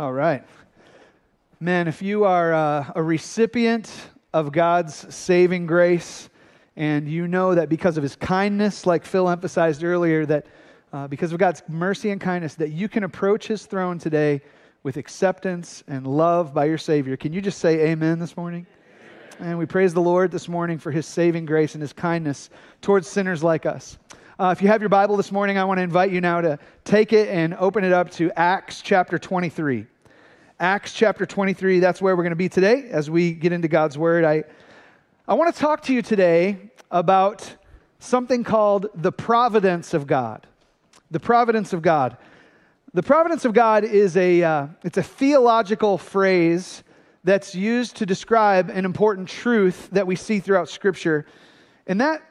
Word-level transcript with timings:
All 0.00 0.14
right. 0.14 0.42
Man, 1.60 1.86
if 1.86 2.00
you 2.00 2.24
are 2.24 2.54
uh, 2.54 2.90
a 2.94 3.02
recipient 3.02 3.92
of 4.32 4.50
God's 4.50 5.14
saving 5.14 5.66
grace, 5.66 6.30
and 6.74 7.06
you 7.06 7.28
know 7.28 7.54
that 7.54 7.68
because 7.68 7.98
of 7.98 8.02
his 8.02 8.16
kindness, 8.16 8.86
like 8.86 9.04
Phil 9.04 9.28
emphasized 9.28 9.84
earlier, 9.84 10.24
that 10.24 10.46
uh, 10.94 11.06
because 11.06 11.34
of 11.34 11.38
God's 11.38 11.62
mercy 11.68 12.12
and 12.12 12.18
kindness, 12.18 12.54
that 12.54 12.70
you 12.70 12.88
can 12.88 13.04
approach 13.04 13.46
his 13.46 13.66
throne 13.66 13.98
today 13.98 14.40
with 14.84 14.96
acceptance 14.96 15.84
and 15.86 16.06
love 16.06 16.54
by 16.54 16.64
your 16.64 16.78
Savior. 16.78 17.18
Can 17.18 17.34
you 17.34 17.42
just 17.42 17.58
say 17.58 17.90
amen 17.90 18.18
this 18.18 18.38
morning? 18.38 18.66
Amen. 19.38 19.50
And 19.50 19.58
we 19.58 19.66
praise 19.66 19.92
the 19.92 20.00
Lord 20.00 20.30
this 20.30 20.48
morning 20.48 20.78
for 20.78 20.90
his 20.90 21.04
saving 21.04 21.44
grace 21.44 21.74
and 21.74 21.82
his 21.82 21.92
kindness 21.92 22.48
towards 22.80 23.06
sinners 23.06 23.44
like 23.44 23.66
us. 23.66 23.98
Uh, 24.40 24.52
if 24.52 24.62
you 24.62 24.68
have 24.68 24.80
your 24.80 24.88
Bible 24.88 25.18
this 25.18 25.30
morning, 25.30 25.58
I 25.58 25.64
want 25.64 25.76
to 25.76 25.82
invite 25.82 26.10
you 26.10 26.22
now 26.22 26.40
to 26.40 26.58
take 26.82 27.12
it 27.12 27.28
and 27.28 27.52
open 27.56 27.84
it 27.84 27.92
up 27.92 28.10
to 28.12 28.32
Acts 28.38 28.80
chapter 28.80 29.18
23. 29.18 29.84
Acts 30.58 30.94
chapter 30.94 31.26
23, 31.26 31.78
that's 31.78 32.00
where 32.00 32.16
we're 32.16 32.22
going 32.22 32.30
to 32.30 32.36
be 32.36 32.48
today 32.48 32.88
as 32.90 33.10
we 33.10 33.34
get 33.34 33.52
into 33.52 33.68
God's 33.68 33.98
Word. 33.98 34.24
I, 34.24 34.44
I 35.28 35.34
want 35.34 35.54
to 35.54 35.60
talk 35.60 35.82
to 35.82 35.92
you 35.92 36.00
today 36.00 36.70
about 36.90 37.54
something 37.98 38.42
called 38.42 38.86
the 38.94 39.12
providence 39.12 39.92
of 39.92 40.06
God. 40.06 40.46
The 41.10 41.20
providence 41.20 41.74
of 41.74 41.82
God. 41.82 42.16
The 42.94 43.02
providence 43.02 43.44
of 43.44 43.52
God 43.52 43.84
is 43.84 44.16
a, 44.16 44.42
uh, 44.42 44.66
it's 44.82 44.96
a 44.96 45.02
theological 45.02 45.98
phrase 45.98 46.82
that's 47.24 47.54
used 47.54 47.96
to 47.96 48.06
describe 48.06 48.70
an 48.70 48.86
important 48.86 49.28
truth 49.28 49.90
that 49.92 50.06
we 50.06 50.16
see 50.16 50.40
throughout 50.40 50.70
Scripture. 50.70 51.26
And 51.86 52.00
that 52.00 52.22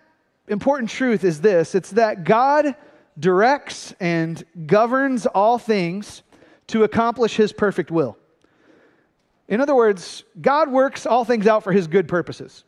important 0.50 0.90
truth 0.90 1.24
is 1.24 1.42
this 1.42 1.76
it's 1.76 1.92
that 1.92 2.24
God 2.24 2.76
directs 3.18 3.94
and 4.00 4.44
governs 4.66 5.26
all 5.26 5.58
things 5.58 6.24
to 6.68 6.84
accomplish 6.84 7.36
his 7.36 7.52
perfect 7.54 7.92
will. 7.92 8.18
In 9.48 9.62
other 9.62 9.76
words, 9.76 10.24
God 10.40 10.72
works 10.72 11.06
all 11.06 11.26
things 11.26 11.48
out 11.48 11.64
for 11.64 11.72
his 11.72 11.88
good 11.88 12.08
purposes. 12.08 12.64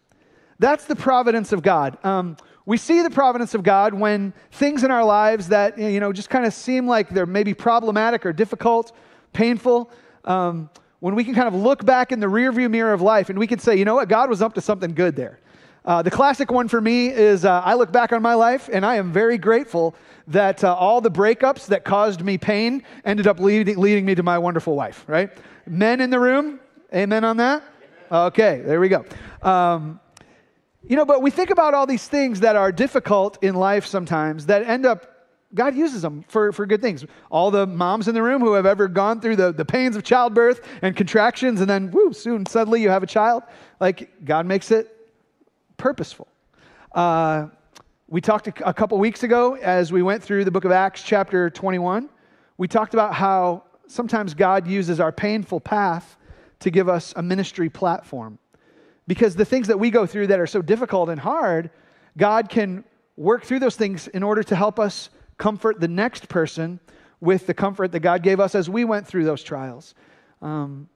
That's 0.57 0.85
the 0.85 0.95
providence 0.95 1.51
of 1.51 1.61
God. 1.61 1.97
Um, 2.03 2.37
we 2.65 2.77
see 2.77 3.01
the 3.01 3.09
providence 3.09 3.53
of 3.53 3.63
God 3.63 3.93
when 3.93 4.33
things 4.51 4.83
in 4.83 4.91
our 4.91 5.03
lives 5.03 5.47
that, 5.49 5.77
you 5.77 5.99
know, 5.99 6.13
just 6.13 6.29
kind 6.29 6.45
of 6.45 6.53
seem 6.53 6.87
like 6.87 7.09
they're 7.09 7.25
maybe 7.25 7.53
problematic 7.53 8.25
or 8.25 8.33
difficult, 8.33 8.91
painful, 9.33 9.91
um, 10.25 10.69
when 10.99 11.15
we 11.15 11.23
can 11.23 11.33
kind 11.33 11.47
of 11.47 11.55
look 11.55 11.83
back 11.83 12.11
in 12.11 12.19
the 12.19 12.27
rearview 12.27 12.69
mirror 12.69 12.93
of 12.93 13.01
life 13.01 13.29
and 13.29 13.37
we 13.37 13.47
can 13.47 13.57
say, 13.57 13.75
you 13.75 13.85
know 13.85 13.95
what, 13.95 14.07
God 14.07 14.29
was 14.29 14.41
up 14.41 14.53
to 14.53 14.61
something 14.61 14.93
good 14.93 15.15
there. 15.15 15.39
Uh, 15.83 16.01
the 16.01 16.11
classic 16.11 16.51
one 16.51 16.67
for 16.67 16.79
me 16.79 17.07
is 17.07 17.43
uh, 17.43 17.61
I 17.61 17.73
look 17.73 17.91
back 17.91 18.13
on 18.13 18.21
my 18.21 18.35
life 18.35 18.69
and 18.71 18.85
I 18.85 18.97
am 18.97 19.11
very 19.11 19.37
grateful 19.37 19.95
that 20.27 20.63
uh, 20.63 20.75
all 20.75 21.01
the 21.01 21.09
breakups 21.09 21.65
that 21.67 21.83
caused 21.83 22.23
me 22.23 22.37
pain 22.37 22.83
ended 23.03 23.25
up 23.25 23.39
leading, 23.39 23.77
leading 23.77 24.05
me 24.05 24.13
to 24.15 24.23
my 24.23 24.37
wonderful 24.37 24.75
wife, 24.75 25.03
right? 25.07 25.31
Men 25.65 25.99
in 25.99 26.11
the 26.11 26.19
room, 26.19 26.59
amen 26.93 27.23
on 27.23 27.37
that? 27.37 27.63
Okay, 28.11 28.61
there 28.63 28.79
we 28.79 28.89
go. 28.89 29.05
Um, 29.41 29.99
you 30.87 30.95
know, 30.95 31.05
but 31.05 31.21
we 31.21 31.31
think 31.31 31.49
about 31.49 31.73
all 31.73 31.87
these 31.87 32.07
things 32.07 32.41
that 32.41 32.55
are 32.55 32.71
difficult 32.71 33.43
in 33.43 33.55
life 33.55 33.85
sometimes 33.85 34.45
that 34.47 34.63
end 34.67 34.85
up 34.85 35.07
God 35.53 35.75
uses 35.75 36.01
them 36.01 36.23
for, 36.29 36.53
for 36.53 36.65
good 36.65 36.81
things. 36.81 37.03
All 37.29 37.51
the 37.51 37.67
moms 37.67 38.07
in 38.07 38.15
the 38.15 38.23
room 38.23 38.41
who 38.41 38.53
have 38.53 38.65
ever 38.65 38.87
gone 38.87 39.19
through 39.19 39.35
the, 39.35 39.51
the 39.51 39.65
pains 39.65 39.97
of 39.97 40.03
childbirth 40.03 40.61
and 40.81 40.95
contractions, 40.95 41.59
and 41.59 41.69
then, 41.69 41.91
whoo, 41.91 42.13
soon, 42.13 42.45
suddenly 42.45 42.81
you 42.81 42.89
have 42.89 43.03
a 43.03 43.07
child. 43.07 43.43
Like, 43.81 44.23
God 44.23 44.45
makes 44.45 44.71
it 44.71 45.00
purposeful. 45.81 46.27
Uh, 46.93 47.47
we 48.07 48.21
talked 48.21 48.47
a, 48.47 48.73
couple 48.73 48.99
weeks 48.99 49.23
ago 49.23 49.55
as 49.55 49.91
we 49.91 50.03
went 50.03 50.21
through 50.21 50.45
the 50.45 50.51
book 50.51 50.63
of 50.63 50.71
Acts, 50.71 51.01
chapter 51.01 51.49
21. 51.49 52.07
We 52.59 52.67
talked 52.67 52.93
about 52.93 53.15
how 53.15 53.63
sometimes 53.87 54.35
God 54.35 54.67
uses 54.67 54.99
our 54.99 55.11
painful 55.11 55.59
path 55.59 56.17
to 56.59 56.69
give 56.69 56.87
us 56.87 57.13
a 57.15 57.23
ministry 57.23 57.67
platform. 57.67 58.37
Because 59.07 59.35
the 59.35 59.43
things 59.43 59.67
that 59.69 59.79
we 59.79 59.89
go 59.89 60.05
through 60.05 60.27
that 60.27 60.39
are 60.39 60.45
so 60.45 60.61
difficult 60.61 61.09
and 61.09 61.19
hard, 61.19 61.71
God 62.15 62.47
can 62.47 62.83
work 63.17 63.43
through 63.43 63.59
those 63.59 63.75
things 63.75 64.07
in 64.09 64.21
order 64.21 64.43
to 64.43 64.55
help 64.55 64.79
us 64.79 65.09
comfort 65.39 65.79
the 65.79 65.87
next 65.87 66.29
person 66.29 66.79
with 67.21 67.47
the 67.47 67.55
comfort 67.55 67.91
that 67.93 68.01
God 68.01 68.21
gave 68.21 68.39
us 68.39 68.53
as 68.53 68.69
we 68.69 68.85
went 68.85 69.07
through 69.07 69.23
those 69.23 69.41
trials. 69.41 69.95
Um, 70.43 70.89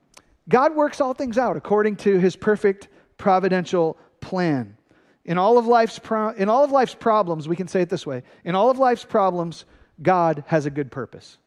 God 0.48 0.76
works 0.76 1.02
all 1.02 1.16
things 1.16 1.40
out 1.40 1.58
according 1.58 1.96
to 1.98 2.20
his 2.20 2.36
perfect 2.36 2.88
providential 3.18 3.98
plan. 4.26 4.76
In 5.24 5.38
all 5.38 5.58
of 5.58 5.68
life's 5.68 6.00
pro- 6.00 6.32
in 6.32 6.50
all 6.50 6.64
of 6.64 6.72
life's 6.72 6.96
problems, 6.96 7.48
we 7.48 7.56
can 7.56 7.68
say 7.68 7.82
it 7.82 7.90
this 7.90 8.06
way. 8.08 8.24
In 8.44 8.56
all 8.56 8.72
of 8.72 8.80
life's 8.80 9.06
problems, 9.06 9.66
God 10.02 10.44
has 10.48 10.66
a 10.66 10.72
good 10.72 10.92
purpose. 10.92 11.38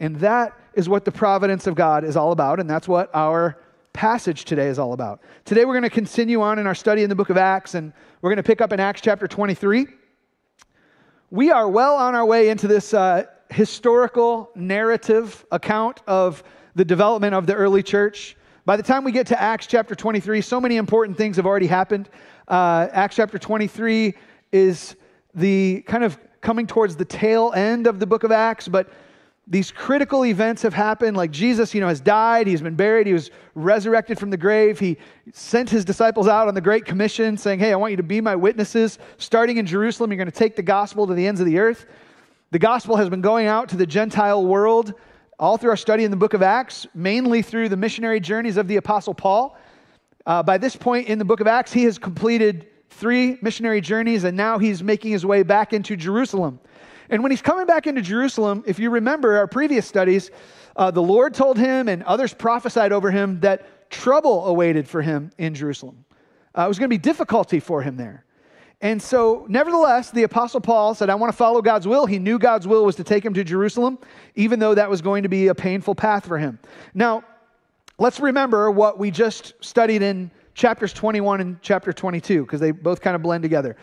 And 0.00 0.16
that 0.16 0.52
is 0.74 0.88
what 0.88 1.04
the 1.04 1.12
providence 1.12 1.68
of 1.68 1.76
God 1.76 2.04
is 2.04 2.16
all 2.16 2.32
about, 2.32 2.58
and 2.58 2.68
that's 2.68 2.88
what 2.88 3.08
our 3.14 3.58
passage 3.92 4.44
today 4.44 4.66
is 4.66 4.78
all 4.80 4.92
about. 4.92 5.20
Today 5.44 5.64
we're 5.64 5.74
going 5.74 5.84
to 5.84 5.90
continue 5.90 6.42
on 6.42 6.58
in 6.58 6.66
our 6.66 6.74
study 6.74 7.04
in 7.04 7.08
the 7.08 7.14
book 7.14 7.30
of 7.30 7.36
Acts, 7.36 7.74
and 7.74 7.92
we're 8.20 8.30
going 8.30 8.36
to 8.36 8.42
pick 8.42 8.60
up 8.60 8.72
in 8.72 8.80
Acts 8.80 9.00
chapter 9.00 9.28
23. 9.28 9.86
We 11.30 11.52
are 11.52 11.68
well 11.68 11.94
on 11.94 12.16
our 12.16 12.26
way 12.26 12.48
into 12.48 12.66
this 12.66 12.92
uh, 12.92 13.26
historical 13.50 14.50
narrative 14.56 15.46
account 15.52 16.00
of 16.08 16.42
the 16.74 16.84
development 16.84 17.34
of 17.34 17.46
the 17.46 17.54
early 17.54 17.84
church. 17.84 18.36
By 18.66 18.78
the 18.78 18.82
time 18.82 19.04
we 19.04 19.12
get 19.12 19.26
to 19.26 19.40
Acts 19.40 19.66
chapter 19.66 19.94
23, 19.94 20.40
so 20.40 20.58
many 20.58 20.76
important 20.76 21.18
things 21.18 21.36
have 21.36 21.44
already 21.44 21.66
happened. 21.66 22.08
Uh, 22.48 22.88
Acts 22.92 23.16
chapter 23.16 23.38
23 23.38 24.14
is 24.52 24.96
the 25.34 25.82
kind 25.82 26.02
of 26.02 26.18
coming 26.40 26.66
towards 26.66 26.96
the 26.96 27.04
tail 27.04 27.52
end 27.54 27.86
of 27.86 27.98
the 27.98 28.06
book 28.06 28.24
of 28.24 28.32
Acts, 28.32 28.66
but 28.66 28.90
these 29.46 29.70
critical 29.70 30.24
events 30.24 30.62
have 30.62 30.72
happened. 30.72 31.14
Like 31.14 31.30
jesus 31.30 31.74
you 31.74 31.82
know 31.82 31.88
has 31.88 32.00
died. 32.00 32.46
He's 32.46 32.62
been 32.62 32.74
buried. 32.74 33.06
He 33.06 33.12
was 33.12 33.30
resurrected 33.54 34.18
from 34.18 34.30
the 34.30 34.38
grave. 34.38 34.78
He 34.78 34.96
sent 35.34 35.68
his 35.68 35.84
disciples 35.84 36.26
out 36.26 36.48
on 36.48 36.54
the 36.54 36.62
great 36.62 36.86
commission 36.86 37.36
saying 37.36 37.58
hey 37.58 37.70
i 37.70 37.76
want 37.76 37.90
you 37.90 37.98
to 37.98 38.02
be 38.02 38.22
my 38.22 38.34
witnesses. 38.34 38.98
Starting 39.18 39.58
in 39.58 39.66
jerusalem 39.66 40.10
you're 40.10 40.16
going 40.16 40.30
to 40.30 40.32
take 40.32 40.56
the 40.56 40.62
gospel 40.62 41.06
to 41.06 41.12
the 41.12 41.26
ends 41.26 41.40
of 41.40 41.46
the 41.46 41.58
earth. 41.58 41.84
The 42.52 42.58
gospel 42.58 42.96
has 42.96 43.10
been 43.10 43.20
going 43.20 43.46
out 43.46 43.68
to 43.70 43.76
the 43.76 43.86
gentile 43.86 44.46
world 44.46 44.94
all 45.38 45.56
through 45.56 45.70
our 45.70 45.76
study 45.76 46.04
in 46.04 46.10
the 46.10 46.16
book 46.16 46.34
of 46.34 46.42
Acts, 46.42 46.86
mainly 46.94 47.42
through 47.42 47.68
the 47.68 47.76
missionary 47.76 48.20
journeys 48.20 48.56
of 48.56 48.68
the 48.68 48.76
Apostle 48.76 49.14
Paul. 49.14 49.56
Uh, 50.26 50.42
by 50.42 50.58
this 50.58 50.76
point 50.76 51.08
in 51.08 51.18
the 51.18 51.24
book 51.24 51.40
of 51.40 51.46
Acts, 51.46 51.72
he 51.72 51.84
has 51.84 51.98
completed 51.98 52.68
three 52.90 53.38
missionary 53.42 53.80
journeys, 53.80 54.24
and 54.24 54.36
now 54.36 54.58
he's 54.58 54.82
making 54.82 55.10
his 55.10 55.26
way 55.26 55.42
back 55.42 55.72
into 55.72 55.96
Jerusalem. 55.96 56.60
And 57.10 57.22
when 57.22 57.30
he's 57.30 57.42
coming 57.42 57.66
back 57.66 57.86
into 57.86 58.00
Jerusalem, 58.00 58.64
if 58.66 58.78
you 58.78 58.90
remember 58.90 59.36
our 59.36 59.46
previous 59.46 59.86
studies, 59.86 60.30
uh, 60.76 60.90
the 60.90 61.02
Lord 61.02 61.34
told 61.34 61.58
him 61.58 61.88
and 61.88 62.02
others 62.04 62.32
prophesied 62.32 62.92
over 62.92 63.10
him 63.10 63.40
that 63.40 63.90
trouble 63.90 64.46
awaited 64.46 64.88
for 64.88 65.02
him 65.02 65.30
in 65.38 65.54
Jerusalem. 65.54 66.04
Uh, 66.56 66.62
it 66.62 66.68
was 66.68 66.78
going 66.78 66.88
to 66.88 66.94
be 66.94 66.98
difficulty 66.98 67.60
for 67.60 67.82
him 67.82 67.96
there. 67.96 68.23
And 68.84 69.00
so, 69.00 69.46
nevertheless, 69.48 70.10
the 70.10 70.24
Apostle 70.24 70.60
Paul 70.60 70.94
said, 70.94 71.08
I 71.08 71.14
want 71.14 71.32
to 71.32 71.36
follow 71.36 71.62
God's 71.62 71.88
will. 71.88 72.04
He 72.04 72.18
knew 72.18 72.38
God's 72.38 72.68
will 72.68 72.84
was 72.84 72.96
to 72.96 73.02
take 73.02 73.24
him 73.24 73.32
to 73.32 73.42
Jerusalem, 73.42 73.98
even 74.34 74.58
though 74.58 74.74
that 74.74 74.90
was 74.90 75.00
going 75.00 75.22
to 75.22 75.30
be 75.30 75.46
a 75.46 75.54
painful 75.54 75.94
path 75.94 76.26
for 76.26 76.36
him. 76.36 76.58
Now, 76.92 77.24
let's 77.96 78.20
remember 78.20 78.70
what 78.70 78.98
we 78.98 79.10
just 79.10 79.54
studied 79.60 80.02
in 80.02 80.30
chapters 80.52 80.92
21 80.92 81.40
and 81.40 81.62
chapter 81.62 81.94
22, 81.94 82.42
because 82.42 82.60
they 82.60 82.72
both 82.72 83.00
kind 83.00 83.16
of 83.16 83.22
blend 83.22 83.42
together. 83.42 83.74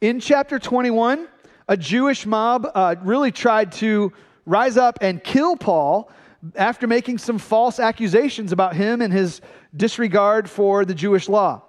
In 0.00 0.20
chapter 0.20 0.58
21, 0.58 1.28
a 1.68 1.76
Jewish 1.76 2.24
mob 2.24 2.66
uh, 2.74 2.94
really 3.02 3.32
tried 3.32 3.72
to 3.72 4.10
rise 4.46 4.78
up 4.78 4.96
and 5.02 5.22
kill 5.22 5.58
Paul 5.58 6.10
after 6.54 6.86
making 6.86 7.18
some 7.18 7.36
false 7.36 7.78
accusations 7.78 8.52
about 8.52 8.74
him 8.74 9.02
and 9.02 9.12
his 9.12 9.42
disregard 9.76 10.48
for 10.48 10.86
the 10.86 10.94
Jewish 10.94 11.28
law 11.28 11.65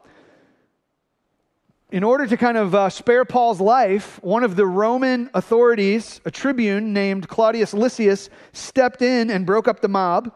in 1.90 2.04
order 2.04 2.28
to 2.28 2.36
kind 2.36 2.58
of 2.58 2.76
uh, 2.76 2.90
spare 2.90 3.24
Paul's 3.24 3.62
life, 3.62 4.22
one 4.22 4.44
of 4.44 4.58
the 4.58 4.66
Roman 4.66 5.30
authorities, 5.34 6.20
a 6.26 6.32
tribune 6.32 6.92
named 6.92 7.30
Claudius 7.30 7.74
Lysias, 7.74 8.30
stepped 8.52 9.02
in 9.02 9.30
and 9.30 9.46
broke 9.46 9.70
up 9.70 9.80
the 9.80 9.88
mob, 9.88 10.34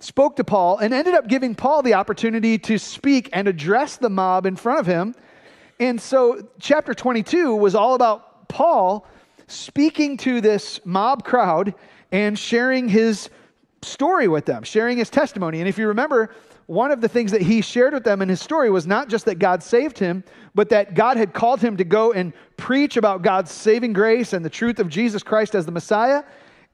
spoke 0.00 0.34
to 0.36 0.44
Paul, 0.44 0.78
and 0.78 0.92
ended 0.92 1.14
up 1.14 1.28
giving 1.28 1.54
Paul 1.54 1.82
the 1.82 1.94
opportunity 1.94 2.58
to 2.58 2.76
speak 2.76 3.30
and 3.32 3.46
address 3.46 3.98
the 3.98 4.10
mob 4.10 4.46
in 4.46 4.56
front 4.56 4.80
of 4.80 4.86
him. 4.86 5.14
And 5.78 6.00
so, 6.00 6.48
chapter 6.58 6.92
22 6.92 7.54
was 7.54 7.76
all 7.76 7.94
about 7.94 8.48
Paul 8.48 9.06
speaking 9.46 10.16
to 10.18 10.40
this 10.40 10.80
mob 10.84 11.24
crowd 11.24 11.72
and 12.10 12.36
sharing 12.36 12.88
his 12.88 13.30
story 13.82 14.26
with 14.26 14.44
them, 14.44 14.64
sharing 14.64 14.98
his 14.98 15.08
testimony. 15.08 15.60
And 15.60 15.68
if 15.68 15.78
you 15.78 15.86
remember, 15.86 16.34
one 16.70 16.92
of 16.92 17.00
the 17.00 17.08
things 17.08 17.32
that 17.32 17.42
he 17.42 17.62
shared 17.62 17.92
with 17.94 18.04
them 18.04 18.22
in 18.22 18.28
his 18.28 18.40
story 18.40 18.70
was 18.70 18.86
not 18.86 19.08
just 19.08 19.24
that 19.24 19.40
God 19.40 19.60
saved 19.60 19.98
him, 19.98 20.22
but 20.54 20.68
that 20.68 20.94
God 20.94 21.16
had 21.16 21.34
called 21.34 21.60
him 21.60 21.76
to 21.76 21.82
go 21.82 22.12
and 22.12 22.32
preach 22.56 22.96
about 22.96 23.22
God's 23.22 23.50
saving 23.50 23.92
grace 23.92 24.34
and 24.34 24.44
the 24.44 24.50
truth 24.50 24.78
of 24.78 24.88
Jesus 24.88 25.24
Christ 25.24 25.56
as 25.56 25.66
the 25.66 25.72
Messiah, 25.72 26.22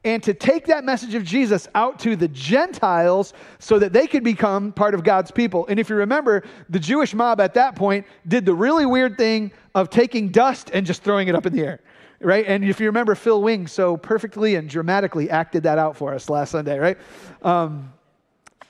and 0.05 0.23
to 0.23 0.35
take 0.35 0.67
that 0.67 0.85
message 0.85 1.15
of 1.15 1.25
Jesus 1.25 1.67
out 1.75 1.99
to 2.01 2.15
the 2.15 2.29
Gentiles 2.29 3.33
so 3.59 3.79
that 3.79 3.95
they 3.95 4.07
could 4.07 4.23
become 4.23 4.71
part 4.71 4.93
of 4.93 5.03
God's 5.03 5.31
people. 5.31 5.67
And 5.67 5.81
if 5.81 5.89
you 5.89 5.97
remember, 5.97 6.43
the 6.69 6.79
Jewish 6.79 7.15
mob 7.15 7.41
at 7.41 7.55
that 7.55 7.75
point 7.75 8.05
did 8.29 8.45
the 8.45 8.55
really 8.55 8.85
weird 8.85 9.17
thing 9.17 9.51
of 9.75 9.89
taking 9.89 10.29
dust 10.29 10.71
and 10.75 10.85
just 10.85 11.05
throwing 11.05 11.29
it 11.29 11.35
up 11.35 11.47
in 11.47 11.55
the 11.55 11.63
air 11.63 11.81
right? 12.21 12.47
And 12.47 12.65
if 12.65 12.81
you 12.81 12.87
remember, 12.87 13.15
Phil 13.15 13.43
Wing 13.43 13.67
so 13.67 13.99
perfectly 13.99 14.55
and 14.55 14.71
dramatically 14.71 15.29
acted 15.29 15.65
that 15.65 15.77
out 15.77 15.99
for 15.99 16.15
us 16.15 16.31
last 16.31 16.53
Sunday, 16.53 16.79
right? 16.79 16.97
Um, 17.43 17.93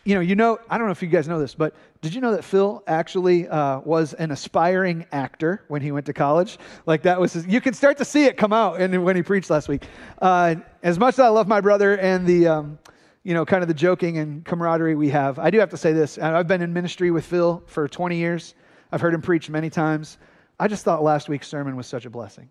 you 0.07 0.15
know, 0.15 0.21
you 0.21 0.37
know, 0.37 0.61
I 0.71 0.79
don't 0.79 0.87
know 0.87 0.93
if 0.93 1.03
you 1.03 1.09
guys 1.09 1.27
know 1.27 1.41
this, 1.41 1.57
but 1.57 1.75
did 2.01 2.15
you 2.15 2.21
know 2.21 2.31
that 2.31 2.45
Phil 2.45 2.81
actually 2.87 3.49
uh, 3.49 3.81
was 3.81 4.15
an 4.15 4.31
aspiring 4.31 5.05
actor 5.11 5.65
when 5.67 5.83
he 5.83 5.91
went 5.91 6.07
to 6.07 6.13
college? 6.13 6.59
Like 6.87 7.03
that 7.03 7.21
was, 7.21 7.33
his, 7.33 7.45
you 7.49 7.61
can 7.61 7.75
start 7.75 7.99
to 7.99 8.05
see 8.05 8.25
it 8.25 8.37
come 8.37 8.53
out 8.53 8.81
and 8.81 9.05
when 9.05 9.17
he 9.17 9.25
preached 9.25 9.51
last 9.51 9.69
week. 9.69 9.85
Uh, 10.23 10.55
as 10.85 10.97
much 10.97 11.15
as 11.15 11.19
I 11.19 11.29
love 11.29 11.49
my 11.49 11.61
brother 11.61 11.99
and 11.99 12.25
the, 12.25 12.47
um, 12.47 12.79
you 13.25 13.35
know, 13.35 13.45
kind 13.45 13.63
of 13.63 13.69
the 13.69 13.75
joking 13.75 14.19
and 14.19 14.45
camaraderie 14.45 14.95
we 14.95 15.09
have, 15.09 15.41
I 15.41 15.51
do 15.51 15.59
have 15.59 15.71
to 15.71 15.77
say 15.77 15.93
this. 15.93 16.19
I've 16.19 16.47
been 16.47 16.63
in 16.63 16.73
ministry 16.73 17.11
with 17.11 17.27
Phil 17.27 17.65
for 17.67 17.89
20 17.89 18.17
years. 18.17 18.55
I've 18.93 19.01
heard 19.01 19.13
him 19.13 19.23
preach 19.23 19.51
many 19.51 19.71
times. 19.71 20.19
I 20.61 20.69
just 20.69 20.85
thought 20.85 21.03
last 21.03 21.29
week's 21.29 21.49
sermon 21.49 21.75
was 21.75 21.89
such 21.89 22.07
a 22.07 22.11
blessing. 22.11 22.49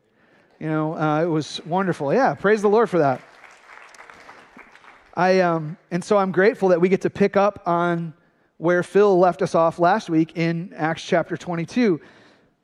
You 0.60 0.68
know, 0.68 0.94
uh, 0.98 1.24
it 1.24 1.28
was 1.28 1.62
wonderful. 1.66 2.13
Yeah, 2.13 2.34
praise 2.34 2.62
the 2.62 2.69
Lord 2.69 2.90
for 2.90 3.00
that. 3.00 3.22
I, 5.15 5.39
um, 5.39 5.77
and 5.91 6.03
so 6.03 6.17
I'm 6.17 6.31
grateful 6.31 6.69
that 6.69 6.81
we 6.81 6.89
get 6.89 7.01
to 7.01 7.09
pick 7.09 7.38
up 7.38 7.63
on 7.65 8.13
where 8.57 8.83
Phil 8.83 9.17
left 9.17 9.41
us 9.41 9.56
off 9.56 9.79
last 9.79 10.09
week 10.09 10.33
in 10.35 10.73
Acts 10.75 11.03
chapter 11.03 11.38
22. 11.38 12.01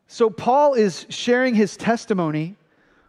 So 0.07 0.29
Paul 0.29 0.73
is 0.73 1.05
sharing 1.09 1.55
his 1.55 1.77
testimony 1.77 2.57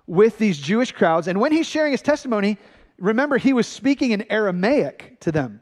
with 0.06 0.38
these 0.38 0.58
Jewish 0.58 0.92
crowds. 0.92 1.26
And 1.26 1.40
when 1.40 1.50
he's 1.50 1.66
sharing 1.66 1.92
his 1.92 2.02
testimony, 2.02 2.58
remember, 2.98 3.38
he 3.38 3.52
was 3.52 3.66
speaking 3.66 4.12
in 4.12 4.24
Aramaic 4.30 5.18
to 5.20 5.32
them. 5.32 5.60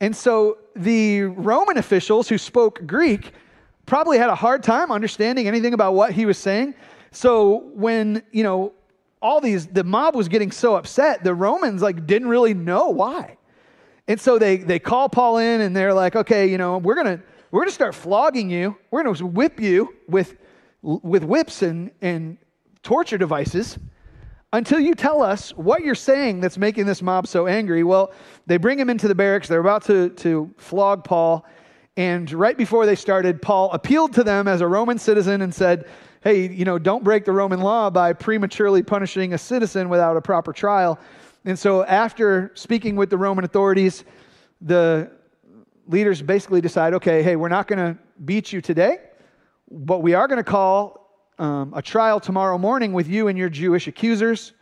And 0.00 0.14
so 0.14 0.58
the 0.76 1.22
Roman 1.22 1.78
officials 1.78 2.28
who 2.28 2.36
spoke 2.36 2.86
Greek 2.86 3.32
probably 3.86 4.18
had 4.18 4.28
a 4.28 4.34
hard 4.34 4.62
time 4.62 4.90
understanding 4.90 5.46
anything 5.46 5.72
about 5.72 5.94
what 5.94 6.12
he 6.12 6.26
was 6.26 6.36
saying. 6.36 6.74
So 7.10 7.70
when, 7.74 8.22
you 8.32 8.42
know, 8.42 8.72
all 9.24 9.40
these, 9.40 9.66
the 9.66 9.82
mob 9.82 10.14
was 10.14 10.28
getting 10.28 10.52
so 10.52 10.76
upset, 10.76 11.24
the 11.24 11.34
Romans 11.34 11.80
like 11.80 12.06
didn't 12.06 12.28
really 12.28 12.52
know 12.52 12.90
why. 12.90 13.38
And 14.06 14.20
so 14.20 14.38
they, 14.38 14.58
they 14.58 14.78
call 14.78 15.08
Paul 15.08 15.38
in 15.38 15.62
and 15.62 15.74
they're 15.74 15.94
like, 15.94 16.14
okay, 16.14 16.46
you 16.46 16.58
know, 16.58 16.76
we're 16.76 16.94
going 16.94 17.06
to, 17.06 17.24
we're 17.50 17.60
going 17.60 17.70
to 17.70 17.74
start 17.74 17.94
flogging 17.94 18.50
you. 18.50 18.76
We're 18.90 19.02
going 19.02 19.14
to 19.14 19.26
whip 19.26 19.58
you 19.58 19.94
with, 20.08 20.36
with 20.82 21.24
whips 21.24 21.62
and, 21.62 21.90
and 22.02 22.36
torture 22.82 23.16
devices 23.16 23.78
until 24.52 24.78
you 24.78 24.94
tell 24.94 25.22
us 25.22 25.56
what 25.56 25.82
you're 25.82 25.94
saying 25.94 26.40
that's 26.40 26.58
making 26.58 26.84
this 26.84 27.00
mob 27.00 27.26
so 27.26 27.46
angry. 27.46 27.82
Well, 27.82 28.12
they 28.46 28.58
bring 28.58 28.78
him 28.78 28.90
into 28.90 29.08
the 29.08 29.14
barracks. 29.14 29.48
They're 29.48 29.58
about 29.58 29.84
to, 29.86 30.10
to 30.10 30.52
flog 30.58 31.02
Paul. 31.02 31.46
And 31.96 32.30
right 32.30 32.58
before 32.58 32.84
they 32.84 32.94
started, 32.94 33.40
Paul 33.40 33.72
appealed 33.72 34.12
to 34.14 34.22
them 34.22 34.48
as 34.48 34.60
a 34.60 34.68
Roman 34.68 34.98
citizen 34.98 35.40
and 35.40 35.54
said, 35.54 35.86
hey, 36.24 36.48
you 36.48 36.64
know, 36.64 36.78
don't 36.78 37.04
break 37.04 37.26
the 37.26 37.32
Roman 37.32 37.60
law 37.60 37.90
by 37.90 38.14
prematurely 38.14 38.82
punishing 38.82 39.34
a 39.34 39.38
citizen 39.38 39.90
without 39.90 40.16
a 40.16 40.22
proper 40.22 40.54
trial. 40.54 40.98
And 41.44 41.58
so, 41.58 41.84
after 41.84 42.50
speaking 42.54 42.96
with 42.96 43.10
the 43.10 43.18
Roman 43.18 43.44
authorities, 43.44 44.04
the 44.62 45.10
leaders 45.86 46.22
basically 46.22 46.62
decide 46.62 46.94
okay, 46.94 47.22
hey, 47.22 47.36
we're 47.36 47.50
not 47.50 47.68
going 47.68 47.78
to 47.78 48.00
beat 48.24 48.52
you 48.52 48.62
today, 48.62 49.00
but 49.70 50.02
we 50.02 50.14
are 50.14 50.26
going 50.26 50.42
to 50.42 50.50
call 50.50 51.28
um, 51.38 51.74
a 51.76 51.82
trial 51.82 52.18
tomorrow 52.20 52.56
morning 52.56 52.94
with 52.94 53.06
you 53.06 53.28
and 53.28 53.36
your 53.36 53.50
Jewish 53.50 53.86
accusers. 53.86 54.54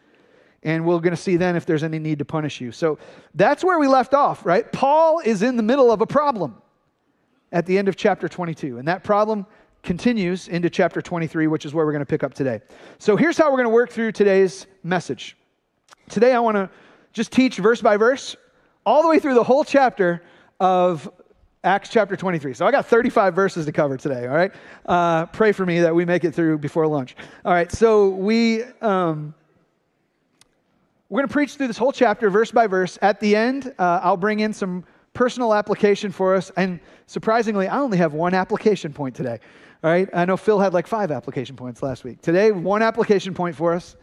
And 0.65 0.85
we're 0.85 0.99
going 0.99 1.15
to 1.15 1.21
see 1.21 1.37
then 1.37 1.55
if 1.55 1.67
there's 1.67 1.83
any 1.85 1.99
need 1.99 2.19
to 2.19 2.25
punish 2.25 2.61
you. 2.61 2.73
So 2.73 2.99
that's 3.35 3.65
where 3.65 3.79
we 3.79 3.89
left 3.89 4.15
off, 4.15 4.47
right? 4.47 4.71
Paul 4.71 5.21
is 5.25 5.43
in 5.43 5.57
the 5.57 5.63
middle 5.63 5.91
of 5.91 6.01
a 6.01 6.07
problem 6.07 6.61
at 7.51 7.67
the 7.67 7.79
end 7.79 7.89
of 7.89 7.97
chapter 7.97 8.29
22. 8.29 8.79
And 8.79 8.87
that 8.89 9.03
problem 9.05 9.45
continues 9.83 10.49
into 10.49 10.71
chapter 10.71 11.03
23, 11.03 11.47
which 11.47 11.65
is 11.65 11.75
where 11.75 11.85
we're 11.85 11.93
going 11.93 12.01
to 12.05 12.07
pick 12.07 12.23
up 12.23 12.35
today. 12.35 12.61
So 12.99 13.17
here's 13.17 13.37
how 13.37 13.47
we're 13.51 13.59
going 13.59 13.69
to 13.69 13.75
work 13.75 13.91
through 13.91 14.13
today's 14.13 14.67
message. 14.83 15.37
Today, 16.09 16.33
I 16.33 16.39
want 16.39 16.57
to 16.57 16.71
just 17.13 17.33
teach 17.33 17.57
verse 17.59 17.81
by 17.81 17.97
verse 17.97 18.37
all 18.87 19.03
the 19.03 19.09
way 19.09 19.19
through 19.19 19.35
the 19.35 19.45
whole 19.45 19.65
chapter 19.65 20.23
of 20.61 21.11
Acts 21.65 21.89
chapter 21.89 22.17
23. 22.17 22.55
So 22.55 22.67
I 22.67 22.71
got 22.71 22.87
35 22.87 23.35
verses 23.35 23.67
to 23.67 23.73
cover 23.73 23.97
today, 23.97 24.27
all 24.27 24.35
right? 24.35 24.53
Uh, 24.87 25.27
pray 25.27 25.53
for 25.53 25.65
me 25.65 25.81
that 25.81 25.95
we 25.95 26.05
make 26.05 26.25
it 26.25 26.35
through 26.35 26.59
before 26.59 26.87
lunch. 26.87 27.17
All 27.45 27.53
right, 27.53 27.71
so 27.71 28.09
we. 28.09 28.65
Um, 28.81 29.35
we're 31.09 31.19
going 31.19 31.29
to 31.29 31.33
preach 31.35 31.57
through 31.57 31.67
this 31.67 31.77
whole 31.77 31.93
chapter, 31.93 32.31
verse 32.31 32.51
by 32.51 32.67
verse. 32.67 32.99
At 33.03 33.21
the 33.21 33.37
end, 33.37 33.75
uh, 33.79 34.01
I'll 34.03 34.17
bring 34.17 34.41
in 34.41 34.55
some 34.55 34.83
personal 35.13 35.53
application 35.53 36.11
for 36.11 36.35
us. 36.35 36.51
And 36.57 36.81
surprisingly, 37.07 37.69
I 37.69 37.79
only 37.81 37.99
have 37.99 38.15
one 38.15 38.33
application 38.33 38.95
point 38.95 39.15
today. 39.15 39.39
All 39.85 39.91
right, 39.91 40.09
I 40.13 40.25
know 40.27 40.37
Phil 40.37 40.61
had 40.61 40.73
like 40.73 40.87
five 40.87 41.11
application 41.11 41.57
points 41.57 41.83
last 41.83 42.05
week. 42.05 42.23
Today, 42.23 42.53
one 42.53 42.83
application 42.83 43.35
point 43.35 43.57
for 43.57 43.75
us. 43.75 43.97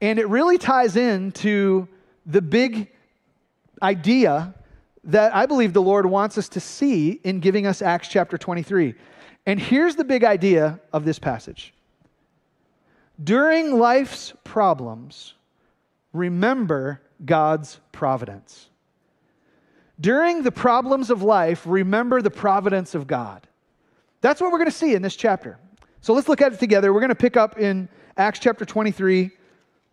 And 0.00 0.18
it 0.18 0.28
really 0.28 0.58
ties 0.58 0.96
in 0.96 1.30
to 1.32 1.86
the 2.26 2.42
big 2.42 2.90
idea 3.80 4.54
that 5.04 5.34
I 5.34 5.46
believe 5.46 5.72
the 5.72 5.82
Lord 5.82 6.06
wants 6.06 6.36
us 6.36 6.48
to 6.50 6.60
see 6.60 7.12
in 7.22 7.38
giving 7.38 7.66
us 7.66 7.80
Acts 7.80 8.08
chapter 8.08 8.36
23. 8.36 8.94
And 9.46 9.60
here's 9.60 9.94
the 9.94 10.04
big 10.04 10.24
idea 10.24 10.80
of 10.92 11.04
this 11.04 11.18
passage 11.20 11.74
During 13.22 13.78
life's 13.78 14.32
problems, 14.42 15.34
remember 16.12 17.02
God's 17.24 17.78
providence. 17.92 18.68
During 20.00 20.42
the 20.42 20.50
problems 20.50 21.08
of 21.10 21.22
life, 21.22 21.62
remember 21.66 22.20
the 22.20 22.30
providence 22.30 22.96
of 22.96 23.06
God. 23.06 23.46
That's 24.24 24.40
what 24.40 24.50
we're 24.50 24.58
going 24.58 24.70
to 24.70 24.76
see 24.76 24.94
in 24.94 25.02
this 25.02 25.16
chapter. 25.16 25.58
So 26.00 26.14
let's 26.14 26.30
look 26.30 26.40
at 26.40 26.54
it 26.54 26.58
together. 26.58 26.94
We're 26.94 27.00
going 27.00 27.10
to 27.10 27.14
pick 27.14 27.36
up 27.36 27.58
in 27.58 27.90
Acts 28.16 28.38
chapter 28.38 28.64
23, 28.64 29.30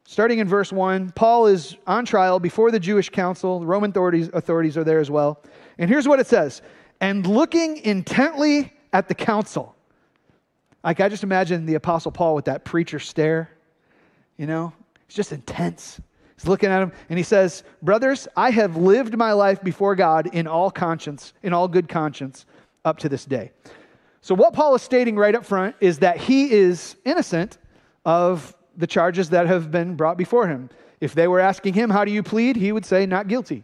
starting 0.06 0.40
in 0.40 0.48
verse 0.48 0.72
1. 0.72 1.12
Paul 1.12 1.48
is 1.48 1.76
on 1.86 2.06
trial 2.06 2.40
before 2.40 2.72
the 2.72 2.80
Jewish 2.80 3.10
council. 3.10 3.60
The 3.60 3.66
Roman 3.66 3.90
authorities, 3.90 4.30
authorities 4.32 4.78
are 4.78 4.86
there 4.86 5.02
as 5.02 5.12
well. 5.12 5.44
And 5.80 5.90
here's 5.90 6.08
what 6.08 6.22
it 6.22 6.28
says 6.28 6.62
And 7.02 7.28
looking 7.28 7.76
intently 7.80 8.72
at 8.94 9.10
the 9.10 9.16
council. 9.16 9.76
Like, 10.82 11.02
I 11.02 11.10
just 11.10 11.24
imagine 11.24 11.66
the 11.66 11.76
Apostle 11.76 12.14
Paul 12.14 12.34
with 12.34 12.46
that 12.46 12.64
preacher 12.64 13.00
stare. 13.00 13.50
You 14.38 14.46
know, 14.48 14.72
it's 15.08 15.16
just 15.16 15.34
intense. 15.34 16.00
He's 16.38 16.48
looking 16.48 16.70
at 16.70 16.82
him 16.82 16.94
and 17.10 17.20
he 17.20 17.24
says, 17.24 17.66
Brothers, 17.82 18.30
I 18.38 18.52
have 18.52 18.78
lived 18.78 19.18
my 19.18 19.34
life 19.34 19.62
before 19.62 19.94
God 19.94 20.28
in 20.28 20.48
all 20.48 20.72
conscience, 20.72 21.34
in 21.44 21.52
all 21.52 21.68
good 21.68 21.90
conscience, 21.90 22.46
up 22.86 22.98
to 23.00 23.10
this 23.10 23.26
day. 23.26 23.52
So, 24.22 24.36
what 24.36 24.54
Paul 24.54 24.76
is 24.76 24.82
stating 24.82 25.16
right 25.16 25.34
up 25.34 25.46
front 25.46 25.76
is 25.80 26.00
that 26.00 26.18
he 26.18 26.52
is 26.52 26.96
innocent 27.06 27.58
of 28.06 28.56
the 28.78 28.88
charges 28.88 29.30
that 29.32 29.48
have 29.48 29.72
been 29.72 29.96
brought 29.96 30.18
before 30.18 30.48
him. 30.48 30.70
If 31.00 31.14
they 31.16 31.28
were 31.28 31.40
asking 31.40 31.74
him, 31.74 31.90
How 31.90 32.06
do 32.06 32.12
you 32.12 32.24
plead? 32.24 32.56
he 32.56 32.72
would 32.72 32.86
say, 32.86 33.06
Not 33.06 33.28
guilty. 33.28 33.64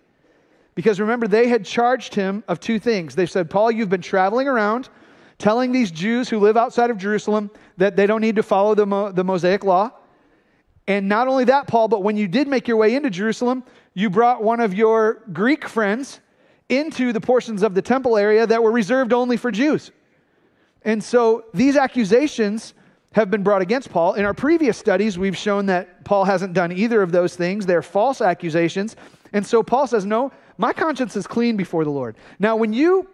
Because 0.74 1.00
remember, 1.00 1.28
they 1.28 1.48
had 1.48 1.66
charged 1.66 2.14
him 2.14 2.44
of 2.48 2.60
two 2.60 2.80
things. 2.80 3.16
They 3.16 3.26
said, 3.26 3.50
Paul, 3.50 3.72
you've 3.72 3.90
been 3.90 4.02
traveling 4.02 4.48
around 4.48 4.90
telling 5.38 5.72
these 5.72 5.92
Jews 5.92 6.30
who 6.30 6.40
live 6.40 6.58
outside 6.58 6.90
of 6.90 6.98
Jerusalem 6.98 7.52
that 7.78 7.96
they 7.96 8.08
don't 8.08 8.22
need 8.22 8.36
to 8.38 8.44
follow 8.44 8.76
the, 8.76 8.86
Mo- 8.86 9.12
the 9.12 9.24
Mosaic 9.24 9.64
law. 9.64 9.92
And 10.88 11.08
not 11.08 11.28
only 11.28 11.46
that, 11.46 11.68
Paul, 11.68 11.88
but 11.88 12.02
when 12.02 12.18
you 12.18 12.28
did 12.28 12.48
make 12.48 12.68
your 12.68 12.78
way 12.78 12.96
into 12.96 13.10
Jerusalem, 13.10 13.64
you 13.94 14.10
brought 14.10 14.42
one 14.42 14.60
of 14.60 14.74
your 14.74 15.24
Greek 15.34 15.68
friends 15.68 16.20
into 16.70 17.14
the 17.14 17.22
portions 17.22 17.62
of 17.62 17.76
the 17.76 17.82
temple 17.82 18.18
area 18.18 18.48
that 18.48 18.62
were 18.62 18.72
reserved 18.72 19.14
only 19.14 19.38
for 19.38 19.52
Jews. 19.52 19.92
And 20.84 21.04
so 21.04 21.46
these 21.54 21.76
accusations 21.76 22.74
have 23.14 23.32
been 23.32 23.44
brought 23.44 23.62
against 23.62 23.90
Paul. 23.90 24.14
In 24.14 24.26
our 24.26 24.34
previous 24.34 24.78
studies, 24.78 25.18
we've 25.18 25.38
shown 25.38 25.66
that 25.68 26.04
Paul 26.06 26.26
hasn't 26.26 26.54
done 26.54 26.72
either 26.72 27.02
of 27.02 27.12
those 27.12 27.36
things. 27.36 27.66
They're 27.66 27.82
false 27.82 28.22
accusations. 28.22 28.96
And 29.34 29.46
so 29.46 29.64
Paul 29.64 29.88
says, 29.88 30.06
No, 30.06 30.32
my 30.58 30.74
conscience 30.74 31.16
is 31.16 31.28
clean 31.28 31.58
before 31.58 31.84
the 31.84 31.90
Lord. 31.90 32.16
Now, 32.40 32.56
when 32.56 32.74
you 32.74 33.10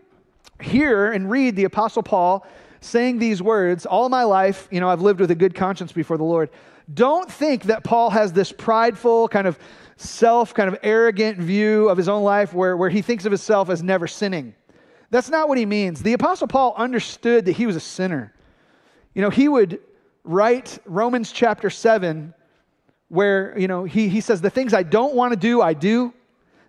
hear 0.61 1.11
and 1.11 1.29
read 1.29 1.55
the 1.55 1.63
Apostle 1.65 2.03
Paul 2.03 2.45
saying 2.81 3.19
these 3.19 3.41
words, 3.41 3.85
all 3.85 4.09
my 4.09 4.23
life, 4.23 4.67
you 4.71 4.79
know, 4.79 4.89
I've 4.89 5.01
lived 5.01 5.19
with 5.19 5.31
a 5.31 5.35
good 5.35 5.55
conscience 5.55 5.91
before 5.91 6.17
the 6.17 6.23
Lord, 6.23 6.49
don't 6.93 7.31
think 7.31 7.63
that 7.63 7.83
Paul 7.83 8.09
has 8.09 8.33
this 8.33 8.51
prideful, 8.51 9.29
kind 9.29 9.47
of 9.47 9.57
self, 9.95 10.53
kind 10.53 10.67
of 10.67 10.77
arrogant 10.83 11.37
view 11.37 11.87
of 11.87 11.97
his 11.97 12.09
own 12.09 12.23
life 12.23 12.53
where, 12.53 12.75
where 12.75 12.89
he 12.89 13.01
thinks 13.01 13.25
of 13.25 13.31
himself 13.31 13.69
as 13.69 13.81
never 13.81 14.07
sinning. 14.07 14.53
That's 15.13 15.29
not 15.29 15.47
what 15.47 15.59
he 15.59 15.67
means. 15.67 16.01
The 16.01 16.13
Apostle 16.13 16.47
Paul 16.47 16.73
understood 16.75 17.45
that 17.45 17.51
he 17.51 17.67
was 17.67 17.75
a 17.75 17.79
sinner. 17.79 18.33
You 19.13 19.21
know, 19.21 19.29
he 19.29 19.47
would 19.47 19.79
write 20.23 20.79
Romans 20.85 21.31
chapter 21.31 21.69
7, 21.69 22.33
where, 23.09 23.55
you 23.55 23.67
know, 23.67 23.83
he, 23.83 24.09
he 24.09 24.21
says, 24.21 24.41
The 24.41 24.49
things 24.49 24.73
I 24.73 24.81
don't 24.81 25.13
want 25.13 25.31
to 25.31 25.37
do, 25.37 25.61
I 25.61 25.75
do. 25.75 26.15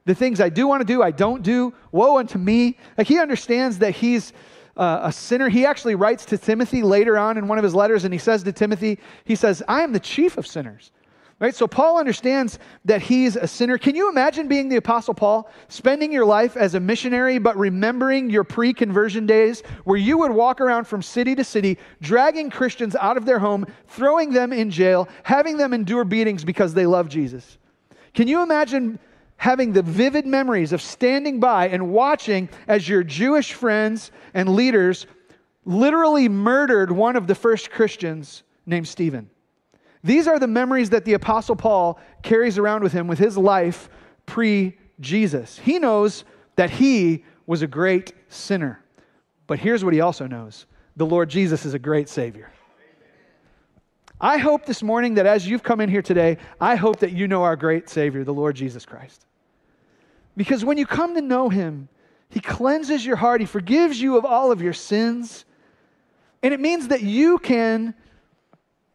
The 0.04 0.14
things 0.14 0.42
I 0.42 0.50
do 0.50 0.68
want 0.68 0.82
to 0.82 0.84
do, 0.84 1.02
I 1.02 1.10
don't 1.10 1.42
do. 1.42 1.72
Woe 1.90 2.18
unto 2.18 2.36
me. 2.36 2.76
Like 2.98 3.06
he 3.06 3.18
understands 3.18 3.78
that 3.78 3.92
he's 3.92 4.34
uh, 4.76 5.00
a 5.04 5.10
sinner. 5.10 5.48
He 5.48 5.64
actually 5.64 5.94
writes 5.94 6.26
to 6.26 6.36
Timothy 6.36 6.82
later 6.82 7.16
on 7.16 7.38
in 7.38 7.48
one 7.48 7.56
of 7.56 7.64
his 7.64 7.74
letters, 7.74 8.04
and 8.04 8.12
he 8.12 8.18
says 8.18 8.42
to 8.42 8.52
Timothy, 8.52 8.98
He 9.24 9.36
says, 9.36 9.62
I 9.66 9.80
am 9.80 9.94
the 9.94 10.00
chief 10.00 10.36
of 10.36 10.46
sinners. 10.46 10.92
Right? 11.40 11.54
So 11.54 11.66
Paul 11.66 11.98
understands 11.98 12.58
that 12.84 13.02
he's 13.02 13.36
a 13.36 13.46
sinner. 13.46 13.76
Can 13.76 13.96
you 13.96 14.08
imagine 14.08 14.46
being 14.46 14.68
the 14.68 14.76
Apostle 14.76 15.14
Paul, 15.14 15.50
spending 15.68 16.12
your 16.12 16.24
life 16.24 16.56
as 16.56 16.74
a 16.74 16.80
missionary, 16.80 17.38
but 17.38 17.56
remembering 17.56 18.30
your 18.30 18.44
pre 18.44 18.72
conversion 18.72 19.26
days 19.26 19.62
where 19.84 19.98
you 19.98 20.16
would 20.18 20.30
walk 20.30 20.60
around 20.60 20.86
from 20.86 21.02
city 21.02 21.34
to 21.34 21.44
city, 21.44 21.78
dragging 22.00 22.50
Christians 22.50 22.94
out 22.96 23.16
of 23.16 23.26
their 23.26 23.40
home, 23.40 23.66
throwing 23.88 24.32
them 24.32 24.52
in 24.52 24.70
jail, 24.70 25.08
having 25.24 25.56
them 25.56 25.74
endure 25.74 26.04
beatings 26.04 26.44
because 26.44 26.72
they 26.72 26.86
love 26.86 27.08
Jesus? 27.08 27.58
Can 28.14 28.28
you 28.28 28.42
imagine 28.42 28.98
having 29.36 29.72
the 29.72 29.82
vivid 29.82 30.26
memories 30.26 30.72
of 30.72 30.80
standing 30.80 31.40
by 31.40 31.68
and 31.68 31.90
watching 31.90 32.48
as 32.68 32.88
your 32.88 33.02
Jewish 33.02 33.52
friends 33.52 34.10
and 34.32 34.48
leaders 34.48 35.06
literally 35.64 36.28
murdered 36.28 36.90
one 36.90 37.16
of 37.16 37.26
the 37.26 37.34
first 37.34 37.70
Christians 37.70 38.42
named 38.66 38.88
Stephen. 38.88 39.28
These 40.04 40.28
are 40.28 40.38
the 40.38 40.46
memories 40.46 40.90
that 40.90 41.06
the 41.06 41.14
Apostle 41.14 41.56
Paul 41.56 41.98
carries 42.22 42.58
around 42.58 42.82
with 42.82 42.92
him 42.92 43.08
with 43.08 43.18
his 43.18 43.38
life 43.38 43.88
pre 44.26 44.76
Jesus. 45.00 45.58
He 45.58 45.78
knows 45.78 46.24
that 46.56 46.68
he 46.70 47.24
was 47.46 47.62
a 47.62 47.66
great 47.66 48.12
sinner. 48.28 48.84
But 49.46 49.58
here's 49.58 49.82
what 49.82 49.94
he 49.94 50.00
also 50.00 50.26
knows 50.26 50.66
the 50.94 51.06
Lord 51.06 51.30
Jesus 51.30 51.64
is 51.64 51.72
a 51.72 51.78
great 51.78 52.10
Savior. 52.10 52.52
I 54.20 54.36
hope 54.36 54.66
this 54.66 54.82
morning 54.82 55.14
that 55.14 55.26
as 55.26 55.48
you've 55.48 55.62
come 55.62 55.80
in 55.80 55.88
here 55.88 56.02
today, 56.02 56.36
I 56.60 56.76
hope 56.76 57.00
that 57.00 57.12
you 57.12 57.26
know 57.26 57.42
our 57.42 57.56
great 57.56 57.88
Savior, 57.88 58.24
the 58.24 58.32
Lord 58.32 58.54
Jesus 58.56 58.86
Christ. 58.86 59.26
Because 60.36 60.64
when 60.64 60.78
you 60.78 60.86
come 60.86 61.14
to 61.14 61.20
know 61.20 61.48
Him, 61.48 61.88
He 62.28 62.40
cleanses 62.40 63.04
your 63.04 63.16
heart, 63.16 63.40
He 63.40 63.46
forgives 63.46 64.00
you 64.00 64.16
of 64.16 64.24
all 64.24 64.52
of 64.52 64.62
your 64.62 64.72
sins. 64.72 65.44
And 66.42 66.54
it 66.54 66.60
means 66.60 66.88
that 66.88 67.02
you 67.02 67.38
can 67.38 67.94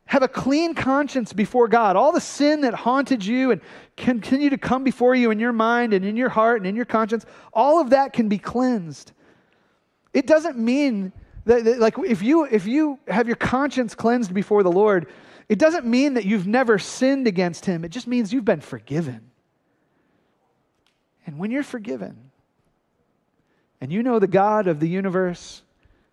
have 0.09 0.23
a 0.23 0.27
clean 0.27 0.73
conscience 0.73 1.33
before 1.33 1.67
God. 1.67 1.95
All 1.95 2.11
the 2.11 2.19
sin 2.19 2.61
that 2.61 2.73
haunted 2.73 3.23
you 3.23 3.51
and 3.51 3.61
continue 3.95 4.49
to 4.49 4.57
come 4.57 4.83
before 4.83 5.13
you 5.13 5.29
in 5.29 5.37
your 5.37 5.53
mind 5.53 5.93
and 5.93 6.03
in 6.03 6.17
your 6.17 6.29
heart 6.29 6.57
and 6.57 6.65
in 6.65 6.75
your 6.75 6.85
conscience, 6.85 7.27
all 7.53 7.79
of 7.79 7.91
that 7.91 8.11
can 8.11 8.27
be 8.27 8.39
cleansed. 8.39 9.11
It 10.11 10.25
doesn't 10.25 10.57
mean 10.57 11.13
that, 11.45 11.63
that, 11.63 11.79
like 11.79 11.93
if 11.99 12.23
you 12.23 12.45
if 12.45 12.65
you 12.65 12.97
have 13.07 13.27
your 13.27 13.35
conscience 13.35 13.93
cleansed 13.93 14.33
before 14.33 14.63
the 14.63 14.71
Lord, 14.71 15.11
it 15.47 15.59
doesn't 15.59 15.85
mean 15.85 16.15
that 16.15 16.25
you've 16.25 16.47
never 16.47 16.79
sinned 16.79 17.27
against 17.27 17.67
him. 17.67 17.85
It 17.85 17.89
just 17.89 18.07
means 18.07 18.33
you've 18.33 18.43
been 18.43 18.61
forgiven. 18.61 19.29
And 21.27 21.37
when 21.37 21.51
you're 21.51 21.61
forgiven, 21.61 22.31
and 23.79 23.93
you 23.93 24.01
know 24.01 24.17
the 24.17 24.25
God 24.25 24.65
of 24.65 24.79
the 24.79 24.89
universe 24.89 25.61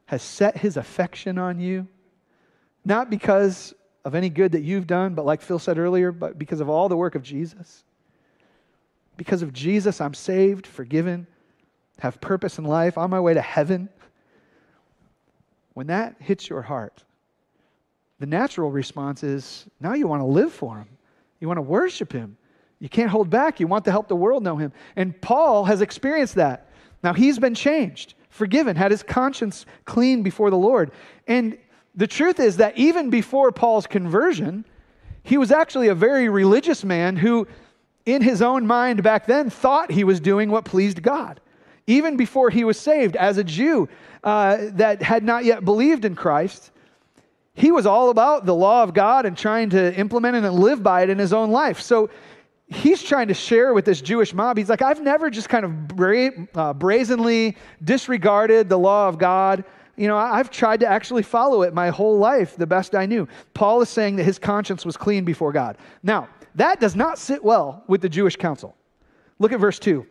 has 0.04 0.20
set 0.20 0.58
his 0.58 0.76
affection 0.76 1.38
on 1.38 1.60
you, 1.60 1.88
not 2.84 3.08
because 3.08 3.72
of 4.06 4.14
any 4.14 4.30
good 4.30 4.52
that 4.52 4.62
you've 4.62 4.86
done, 4.86 5.14
but 5.14 5.26
like 5.26 5.42
Phil 5.42 5.58
said 5.58 5.78
earlier, 5.78 6.12
but 6.12 6.38
because 6.38 6.60
of 6.60 6.68
all 6.68 6.88
the 6.88 6.96
work 6.96 7.16
of 7.16 7.24
Jesus. 7.24 7.82
Because 9.16 9.42
of 9.42 9.52
Jesus, 9.52 10.00
I'm 10.00 10.14
saved, 10.14 10.64
forgiven, 10.64 11.26
have 11.98 12.20
purpose 12.20 12.58
in 12.58 12.64
life, 12.64 12.96
on 12.96 13.10
my 13.10 13.18
way 13.18 13.34
to 13.34 13.40
heaven. 13.40 13.88
When 15.74 15.88
that 15.88 16.14
hits 16.20 16.48
your 16.48 16.62
heart, 16.62 17.02
the 18.20 18.26
natural 18.26 18.70
response 18.70 19.24
is 19.24 19.66
now 19.80 19.94
you 19.94 20.06
want 20.06 20.20
to 20.20 20.26
live 20.26 20.52
for 20.52 20.76
Him. 20.78 20.88
You 21.40 21.48
want 21.48 21.58
to 21.58 21.62
worship 21.62 22.12
Him. 22.12 22.36
You 22.78 22.88
can't 22.88 23.10
hold 23.10 23.28
back. 23.28 23.58
You 23.58 23.66
want 23.66 23.84
to 23.86 23.90
help 23.90 24.06
the 24.06 24.14
world 24.14 24.44
know 24.44 24.56
Him. 24.56 24.72
And 24.94 25.20
Paul 25.20 25.64
has 25.64 25.80
experienced 25.80 26.36
that. 26.36 26.70
Now 27.02 27.12
he's 27.12 27.40
been 27.40 27.56
changed, 27.56 28.14
forgiven, 28.30 28.76
had 28.76 28.92
his 28.92 29.02
conscience 29.02 29.66
clean 29.84 30.22
before 30.22 30.50
the 30.50 30.56
Lord. 30.56 30.92
And 31.26 31.58
the 31.96 32.06
truth 32.06 32.38
is 32.38 32.58
that 32.58 32.76
even 32.76 33.10
before 33.10 33.50
Paul's 33.52 33.86
conversion, 33.86 34.64
he 35.22 35.38
was 35.38 35.50
actually 35.50 35.88
a 35.88 35.94
very 35.94 36.28
religious 36.28 36.84
man 36.84 37.16
who, 37.16 37.48
in 38.04 38.22
his 38.22 38.42
own 38.42 38.66
mind 38.66 39.02
back 39.02 39.26
then, 39.26 39.50
thought 39.50 39.90
he 39.90 40.04
was 40.04 40.20
doing 40.20 40.50
what 40.50 40.64
pleased 40.64 41.02
God. 41.02 41.40
Even 41.86 42.16
before 42.16 42.50
he 42.50 42.64
was 42.64 42.78
saved, 42.78 43.16
as 43.16 43.38
a 43.38 43.44
Jew, 43.44 43.88
uh, 44.22 44.58
that 44.72 45.02
had 45.02 45.24
not 45.24 45.44
yet 45.44 45.64
believed 45.64 46.04
in 46.04 46.14
Christ, 46.14 46.70
he 47.54 47.72
was 47.72 47.86
all 47.86 48.10
about 48.10 48.44
the 48.44 48.54
law 48.54 48.82
of 48.82 48.92
God 48.92 49.24
and 49.24 49.36
trying 49.36 49.70
to 49.70 49.94
implement 49.94 50.36
it 50.36 50.44
and 50.44 50.54
live 50.54 50.82
by 50.82 51.02
it 51.02 51.10
in 51.10 51.18
his 51.18 51.32
own 51.32 51.50
life. 51.50 51.80
So 51.80 52.10
he's 52.68 53.02
trying 53.02 53.28
to 53.28 53.34
share 53.34 53.72
with 53.72 53.84
this 53.84 54.02
Jewish 54.02 54.34
mob. 54.34 54.58
He's 54.58 54.68
like, 54.68 54.82
I've 54.82 55.00
never 55.00 55.30
just 55.30 55.48
kind 55.48 55.64
of 55.64 55.88
bra- 55.88 56.30
uh, 56.54 56.74
brazenly 56.74 57.56
disregarded 57.82 58.68
the 58.68 58.78
law 58.78 59.08
of 59.08 59.16
God. 59.18 59.64
You 59.96 60.08
know, 60.08 60.16
I've 60.16 60.50
tried 60.50 60.80
to 60.80 60.86
actually 60.86 61.22
follow 61.22 61.62
it 61.62 61.72
my 61.72 61.88
whole 61.88 62.18
life 62.18 62.56
the 62.56 62.66
best 62.66 62.94
I 62.94 63.06
knew. 63.06 63.26
Paul 63.54 63.80
is 63.80 63.88
saying 63.88 64.16
that 64.16 64.24
his 64.24 64.38
conscience 64.38 64.84
was 64.84 64.96
clean 64.96 65.24
before 65.24 65.52
God. 65.52 65.78
Now, 66.02 66.28
that 66.54 66.80
does 66.80 66.94
not 66.94 67.18
sit 67.18 67.42
well 67.42 67.82
with 67.86 68.02
the 68.02 68.08
Jewish 68.08 68.36
council. 68.36 68.76
Look 69.38 69.52
at 69.52 69.60
verse 69.60 69.78
2. 69.78 70.06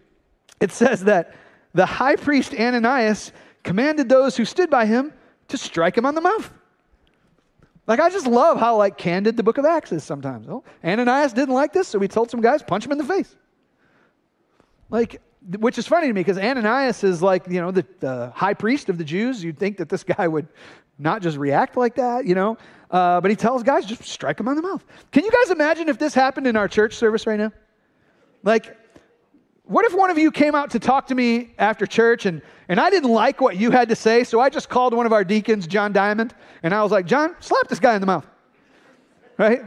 It 0.59 0.71
says 0.71 1.03
that 1.05 1.35
the 1.73 1.85
high 1.85 2.15
priest 2.15 2.53
Ananias 2.53 3.31
commanded 3.63 4.09
those 4.09 4.37
who 4.37 4.45
stood 4.45 4.69
by 4.69 4.85
him 4.85 5.13
to 5.49 5.57
strike 5.57 5.97
him 5.97 6.05
on 6.05 6.15
the 6.15 6.21
mouth. 6.21 6.51
Like, 7.87 7.99
I 7.99 8.09
just 8.09 8.25
love 8.25 8.59
how, 8.59 8.77
like, 8.77 8.97
candid 8.97 9.37
the 9.37 9.43
book 9.43 9.59
of 9.59 9.65
Acts 9.65 9.91
is 9.91 10.03
sometimes. 10.03 10.47
Oh, 10.49 10.63
Ananias 10.83 11.33
didn't 11.33 11.53
like 11.53 11.73
this, 11.73 11.87
so 11.87 11.99
he 11.99 12.07
told 12.07 12.31
some 12.31 12.41
guys, 12.41 12.63
punch 12.63 12.85
him 12.85 12.91
in 12.91 12.97
the 12.97 13.03
face. 13.03 13.35
Like, 14.89 15.21
which 15.59 15.77
is 15.77 15.87
funny 15.87 16.07
to 16.07 16.13
me 16.13 16.21
because 16.21 16.37
Ananias 16.37 17.03
is 17.03 17.21
like, 17.21 17.47
you 17.47 17.61
know, 17.61 17.71
the, 17.71 17.85
the, 17.99 18.31
high 18.35 18.53
priest 18.53 18.89
of 18.89 18.97
the 18.97 19.03
Jews. 19.03 19.43
You'd 19.43 19.59
think 19.59 19.77
that 19.77 19.89
this 19.89 20.03
guy 20.17 20.27
would 20.27 20.47
not 20.97 21.21
just 21.21 21.37
react 21.37 21.77
like 21.77 21.95
that, 21.95 22.25
you 22.25 22.35
know. 22.35 22.57
Uh, 22.89 23.19
but 23.21 23.29
he 23.29 23.35
tells 23.35 23.63
guys, 23.63 23.85
just 23.85 24.03
strike 24.03 24.39
him 24.39 24.47
on 24.47 24.55
the 24.55 24.61
mouth. 24.61 24.83
Can 25.11 25.23
you 25.23 25.31
guys 25.31 25.51
imagine 25.51 25.89
if 25.89 25.97
this 25.97 26.13
happened 26.13 26.47
in 26.47 26.55
our 26.55 26.67
church 26.67 26.95
service 26.95 27.27
right 27.27 27.39
now? 27.39 27.51
Like, 28.43 28.77
what 29.65 29.85
if 29.85 29.95
one 29.95 30.11
of 30.11 30.17
you 30.17 30.31
came 30.31 30.53
out 30.53 30.71
to 30.71 30.79
talk 30.79 31.07
to 31.07 31.15
me 31.15 31.53
after 31.57 31.87
church 31.87 32.25
and, 32.25 32.41
and 32.69 32.79
I 32.79 32.89
didn't 32.89 33.09
like 33.09 33.41
what 33.41 33.57
you 33.57 33.71
had 33.71 33.89
to 33.89 33.95
say, 33.95 34.23
so 34.23 34.39
I 34.39 34.49
just 34.49 34.69
called 34.69 34.93
one 34.93 35.05
of 35.05 35.13
our 35.13 35.23
deacons, 35.23 35.65
John 35.65 35.91
Diamond, 35.91 36.35
and 36.61 36.73
I 36.73 36.83
was 36.83 36.91
like, 36.91 37.05
John, 37.07 37.35
slap 37.39 37.67
this 37.67 37.79
guy 37.79 37.95
in 37.95 38.01
the 38.01 38.07
mouth. 38.07 38.25
Right? 39.37 39.63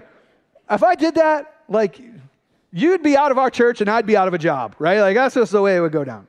If 0.71 0.83
I 0.83 0.95
did 0.95 1.17
that, 1.17 1.63
like, 1.69 2.01
you'd 2.73 3.03
be 3.03 3.17
out 3.17 3.31
of 3.31 3.39
our 3.39 3.51
church 3.51 3.81
and 3.81 3.89
I'd 3.89 4.07
be 4.07 4.17
out 4.17 4.29
of 4.29 4.35
a 4.35 4.39
job, 4.39 4.77
right? 4.79 5.01
Like, 5.01 5.17
that's 5.17 5.35
just 5.35 5.53
the 5.53 5.63
way 5.63 5.77
it 5.77 5.81
would 5.81 5.93
go 5.93 6.05
down. 6.05 6.27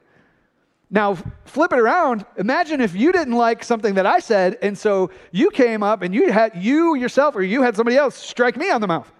Now, 0.91 1.15
flip 1.45 1.71
it 1.71 1.79
around. 1.79 2.25
Imagine 2.37 2.81
if 2.81 2.95
you 2.95 3.11
didn't 3.11 3.35
like 3.35 3.63
something 3.63 3.93
that 3.93 4.07
I 4.07 4.19
said, 4.19 4.57
and 4.61 4.75
so 4.75 5.11
you 5.31 5.51
came 5.51 5.83
up 5.83 6.01
and 6.01 6.15
you 6.15 6.31
had 6.31 6.55
you 6.55 6.95
yourself 6.95 7.35
or 7.35 7.43
you 7.43 7.61
had 7.61 7.75
somebody 7.75 7.95
else 7.95 8.15
strike 8.15 8.57
me 8.57 8.71
on 8.71 8.81
the 8.81 8.87
mouth. 8.87 9.11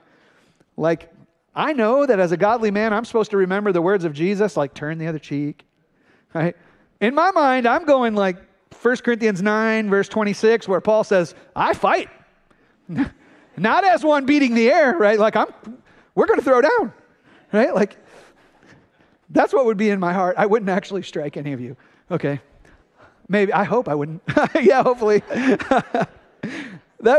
Like, 0.77 1.11
I 1.53 1.73
know 1.73 2.05
that 2.05 2.19
as 2.19 2.31
a 2.31 2.37
godly 2.37 2.71
man, 2.71 2.93
I'm 2.93 3.05
supposed 3.05 3.31
to 3.31 3.37
remember 3.37 3.71
the 3.71 3.81
words 3.81 4.03
of 4.03 4.13
Jesus, 4.13 4.57
like 4.57 4.73
turn 4.73 4.97
the 4.97 5.07
other 5.07 5.19
cheek, 5.19 5.65
right? 6.33 6.55
In 7.01 7.13
my 7.13 7.31
mind, 7.31 7.67
I'm 7.67 7.85
going 7.85 8.15
like 8.15 8.37
1 8.81 8.97
Corinthians 8.97 9.41
9, 9.41 9.89
verse 9.89 10.07
26, 10.07 10.67
where 10.67 10.81
Paul 10.81 11.03
says, 11.03 11.35
I 11.55 11.73
fight. 11.73 12.09
Not 13.57 13.83
as 13.83 14.03
one 14.03 14.25
beating 14.25 14.55
the 14.55 14.71
air, 14.71 14.97
right? 14.97 15.19
Like 15.19 15.35
I'm, 15.35 15.47
we're 16.15 16.27
going 16.27 16.39
to 16.39 16.45
throw 16.45 16.61
down, 16.61 16.93
right? 17.53 17.73
Like 17.73 17.97
that's 19.29 19.53
what 19.53 19.65
would 19.65 19.77
be 19.77 19.89
in 19.89 19.99
my 19.99 20.13
heart. 20.13 20.35
I 20.37 20.45
wouldn't 20.45 20.69
actually 20.69 21.03
strike 21.03 21.37
any 21.37 21.53
of 21.53 21.61
you. 21.61 21.77
Okay. 22.09 22.39
Maybe, 23.27 23.53
I 23.53 23.63
hope 23.63 23.87
I 23.87 23.95
wouldn't. 23.95 24.23
yeah, 24.61 24.81
hopefully. 24.81 25.21
that 25.29 26.07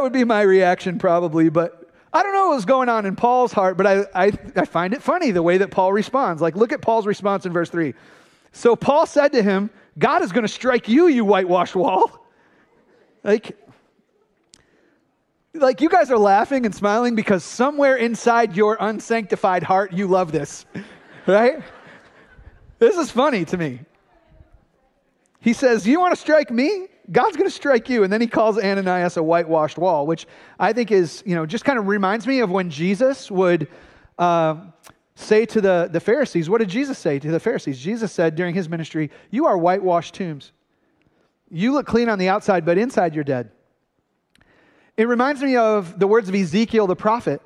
would 0.02 0.12
be 0.12 0.24
my 0.24 0.42
reaction 0.42 0.98
probably, 0.98 1.48
but 1.48 1.80
I 2.12 2.24
don't 2.24 2.32
know 2.32 2.48
what 2.48 2.56
was 2.56 2.64
going 2.64 2.88
on 2.88 3.06
in 3.06 3.14
Paul's 3.14 3.52
heart, 3.52 3.76
but 3.76 3.86
I, 3.86 4.04
I, 4.14 4.32
I 4.56 4.64
find 4.64 4.92
it 4.92 5.02
funny 5.02 5.30
the 5.30 5.42
way 5.42 5.58
that 5.58 5.70
Paul 5.70 5.92
responds. 5.92 6.42
Like, 6.42 6.56
look 6.56 6.72
at 6.72 6.82
Paul's 6.82 7.06
response 7.06 7.46
in 7.46 7.52
verse 7.52 7.70
3. 7.70 7.94
So 8.50 8.74
Paul 8.74 9.06
said 9.06 9.30
to 9.32 9.42
him, 9.42 9.70
God 9.96 10.22
is 10.22 10.32
going 10.32 10.42
to 10.42 10.48
strike 10.48 10.88
you, 10.88 11.06
you 11.06 11.24
whitewashed 11.24 11.76
wall. 11.76 12.26
Like, 13.22 13.56
like 15.54 15.80
you 15.80 15.88
guys 15.88 16.10
are 16.10 16.18
laughing 16.18 16.64
and 16.64 16.74
smiling 16.74 17.14
because 17.14 17.44
somewhere 17.44 17.96
inside 17.96 18.56
your 18.56 18.76
unsanctified 18.80 19.62
heart, 19.62 19.92
you 19.92 20.06
love 20.06 20.32
this, 20.32 20.64
right? 21.26 21.62
This 22.78 22.96
is 22.96 23.10
funny 23.10 23.44
to 23.46 23.56
me. 23.56 23.80
He 25.40 25.52
says, 25.52 25.86
You 25.86 26.00
want 26.00 26.14
to 26.14 26.20
strike 26.20 26.50
me? 26.50 26.86
God's 27.10 27.36
going 27.36 27.48
to 27.48 27.54
strike 27.54 27.88
you. 27.88 28.04
And 28.04 28.12
then 28.12 28.20
he 28.20 28.26
calls 28.26 28.56
Ananias 28.56 29.16
a 29.16 29.22
whitewashed 29.22 29.78
wall, 29.78 30.06
which 30.06 30.26
I 30.60 30.72
think 30.72 30.92
is, 30.92 31.22
you 31.26 31.34
know, 31.34 31.44
just 31.44 31.64
kind 31.64 31.78
of 31.78 31.88
reminds 31.88 32.26
me 32.26 32.38
of 32.40 32.50
when 32.50 32.70
Jesus 32.70 33.30
would 33.30 33.66
uh, 34.18 34.56
say 35.16 35.44
to 35.46 35.60
the, 35.60 35.88
the 35.90 35.98
Pharisees, 35.98 36.48
what 36.48 36.58
did 36.58 36.68
Jesus 36.68 36.98
say 36.98 37.18
to 37.18 37.30
the 37.30 37.40
Pharisees? 37.40 37.80
Jesus 37.80 38.12
said 38.12 38.36
during 38.36 38.54
his 38.54 38.68
ministry, 38.68 39.10
You 39.30 39.46
are 39.46 39.58
whitewashed 39.58 40.14
tombs. 40.14 40.52
You 41.50 41.72
look 41.72 41.86
clean 41.86 42.08
on 42.08 42.18
the 42.18 42.28
outside, 42.28 42.64
but 42.64 42.78
inside 42.78 43.14
you're 43.14 43.24
dead. 43.24 43.50
It 45.00 45.08
reminds 45.08 45.42
me 45.42 45.56
of 45.56 45.98
the 45.98 46.06
words 46.06 46.28
of 46.28 46.34
Ezekiel 46.34 46.86
the 46.86 46.96
prophet, 46.96 47.40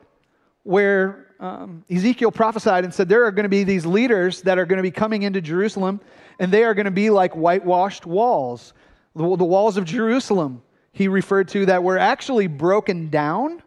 where 0.65 1.27
um, 1.41 1.85
Ezekiel 1.91 2.33
prophesied 2.33 2.85
and 2.85 2.93
said, 2.93 3.09
There 3.09 3.25
are 3.25 3.31
going 3.31 3.45
to 3.45 3.49
be 3.49 3.65
these 3.65 3.87
leaders 3.87 4.43
that 4.43 4.59
are 4.59 4.67
going 4.67 4.79
to 4.79 4.83
be 4.83 4.91
coming 4.91 5.23
into 5.23 5.41
Jerusalem, 5.41 6.01
and 6.39 6.51
they 6.51 6.65
are 6.65 6.75
going 6.75 6.87
to 6.87 6.91
be 6.91 7.11
like 7.11 7.35
whitewashed 7.35 8.07
walls 8.07 8.73
the, 9.15 9.37
the 9.37 9.45
walls 9.45 9.77
of 9.77 9.85
Jerusalem, 9.85 10.63
he 10.93 11.09
referred 11.09 11.49
to 11.49 11.67
that 11.67 11.83
were 11.83 11.99
actually 11.99 12.47
broken 12.47 13.11
down, 13.11 13.63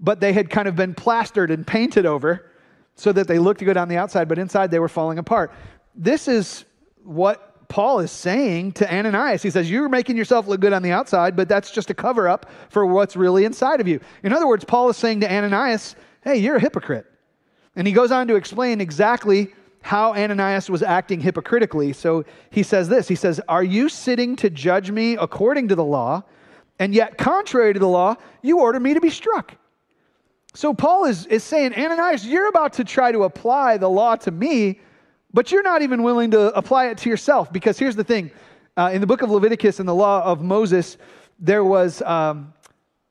but 0.00 0.20
they 0.20 0.32
had 0.32 0.50
kind 0.50 0.68
of 0.68 0.76
been 0.76 0.94
plastered 0.94 1.50
and 1.50 1.66
painted 1.66 2.06
over 2.06 2.50
so 2.94 3.12
that 3.12 3.28
they 3.28 3.38
looked 3.38 3.60
good 3.60 3.76
on 3.76 3.88
the 3.88 3.96
outside, 3.96 4.28
but 4.28 4.38
inside 4.38 4.70
they 4.70 4.78
were 4.78 4.88
falling 4.88 5.18
apart. 5.18 5.52
This 5.94 6.28
is 6.28 6.64
what 7.04 7.47
Paul 7.68 8.00
is 8.00 8.10
saying 8.10 8.72
to 8.72 8.92
Ananias. 8.92 9.42
He 9.42 9.50
says, 9.50 9.70
You're 9.70 9.88
making 9.88 10.16
yourself 10.16 10.46
look 10.46 10.60
good 10.60 10.72
on 10.72 10.82
the 10.82 10.92
outside, 10.92 11.36
but 11.36 11.48
that's 11.48 11.70
just 11.70 11.90
a 11.90 11.94
cover 11.94 12.28
up 12.28 12.46
for 12.70 12.86
what's 12.86 13.14
really 13.14 13.44
inside 13.44 13.80
of 13.80 13.86
you. 13.86 14.00
In 14.22 14.32
other 14.32 14.46
words, 14.46 14.64
Paul 14.64 14.88
is 14.88 14.96
saying 14.96 15.20
to 15.20 15.32
Ananias, 15.32 15.94
Hey, 16.22 16.38
you're 16.38 16.56
a 16.56 16.60
hypocrite. 16.60 17.06
And 17.76 17.86
he 17.86 17.92
goes 17.92 18.10
on 18.10 18.26
to 18.28 18.36
explain 18.36 18.80
exactly 18.80 19.52
how 19.82 20.12
Ananias 20.14 20.68
was 20.68 20.82
acting 20.82 21.20
hypocritically. 21.20 21.92
So 21.92 22.24
he 22.50 22.62
says 22.62 22.88
this 22.88 23.08
He 23.08 23.14
says, 23.14 23.40
Are 23.48 23.64
you 23.64 23.88
sitting 23.88 24.36
to 24.36 24.50
judge 24.50 24.90
me 24.90 25.14
according 25.14 25.68
to 25.68 25.74
the 25.74 25.84
law? 25.84 26.24
And 26.78 26.94
yet, 26.94 27.18
contrary 27.18 27.72
to 27.74 27.80
the 27.80 27.88
law, 27.88 28.16
you 28.42 28.60
order 28.60 28.78
me 28.78 28.94
to 28.94 29.00
be 29.00 29.10
struck. 29.10 29.56
So 30.54 30.72
Paul 30.72 31.04
is, 31.04 31.26
is 31.26 31.44
saying, 31.44 31.74
Ananias, 31.74 32.26
you're 32.26 32.48
about 32.48 32.72
to 32.74 32.84
try 32.84 33.12
to 33.12 33.24
apply 33.24 33.76
the 33.76 33.90
law 33.90 34.16
to 34.16 34.30
me, 34.30 34.80
but 35.32 35.52
you're 35.52 35.62
not 35.62 35.82
even 35.82 36.02
willing 36.02 36.30
to 36.30 36.56
apply 36.56 36.86
it 36.86 36.98
to 36.98 37.10
yourself. 37.10 37.52
Because 37.52 37.78
here's 37.78 37.96
the 37.96 38.04
thing 38.04 38.30
uh, 38.76 38.90
in 38.92 39.00
the 39.00 39.06
book 39.06 39.22
of 39.22 39.30
Leviticus, 39.30 39.80
and 39.80 39.88
the 39.88 39.94
law 39.94 40.22
of 40.22 40.42
Moses, 40.42 40.98
there 41.38 41.64
was 41.64 42.00
um, 42.02 42.52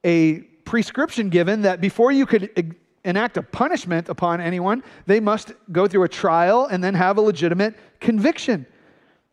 a 0.06 0.40
prescription 0.64 1.30
given 1.30 1.62
that 1.62 1.82
before 1.82 2.12
you 2.12 2.26
could 2.26 2.76
enact 3.04 3.38
a 3.38 3.42
punishment 3.42 4.10
upon 4.10 4.42
anyone, 4.42 4.84
they 5.06 5.20
must 5.20 5.54
go 5.72 5.88
through 5.88 6.04
a 6.04 6.10
trial 6.10 6.66
and 6.66 6.84
then 6.84 6.94
have 6.94 7.18
a 7.18 7.22
legitimate 7.22 7.76
conviction. 8.00 8.66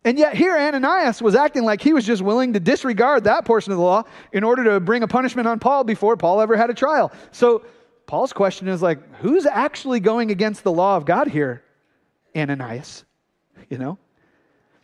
And 0.05 0.19
yet, 0.19 0.35
here 0.35 0.55
Ananias 0.55 1.21
was 1.21 1.35
acting 1.35 1.63
like 1.63 1.81
he 1.81 1.91
was 1.91 2.05
just 2.05 2.21
willing 2.21 2.53
to 2.53 2.59
disregard 2.59 3.23
that 3.23 3.43
portion 3.43 3.71
of 3.71 3.79
the 3.79 3.83
law 3.83 4.03
in 4.31 4.43
order 4.43 4.63
to 4.65 4.79
bring 4.79 5.01
a 5.01 5.07
punishment 5.07 5.47
on 5.47 5.57
Paul 5.57 5.83
before 5.83 6.15
Paul 6.15 6.41
ever 6.41 6.55
had 6.55 6.69
a 6.69 6.75
trial. 6.75 7.11
So, 7.31 7.65
Paul's 8.05 8.31
question 8.31 8.67
is 8.67 8.83
like, 8.83 8.99
who's 9.15 9.47
actually 9.47 9.99
going 9.99 10.29
against 10.29 10.63
the 10.63 10.71
law 10.71 10.95
of 10.95 11.05
God 11.05 11.27
here? 11.27 11.63
Ananias, 12.35 13.05
you 13.69 13.77
know? 13.77 13.97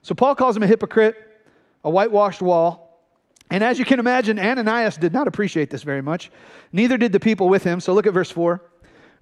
So, 0.01 0.15
Paul 0.15 0.35
calls 0.35 0.57
him 0.57 0.63
a 0.63 0.67
hypocrite, 0.67 1.15
a 1.83 1.89
whitewashed 1.89 2.41
wall. 2.41 2.87
And 3.49 3.63
as 3.63 3.77
you 3.77 3.85
can 3.85 3.99
imagine, 3.99 4.39
Ananias 4.39 4.97
did 4.97 5.13
not 5.13 5.27
appreciate 5.27 5.69
this 5.69 5.83
very 5.83 6.01
much. 6.01 6.31
Neither 6.71 6.97
did 6.97 7.11
the 7.11 7.19
people 7.19 7.49
with 7.49 7.63
him. 7.63 7.79
So, 7.79 7.93
look 7.93 8.07
at 8.07 8.13
verse 8.13 8.31
4. 8.31 8.61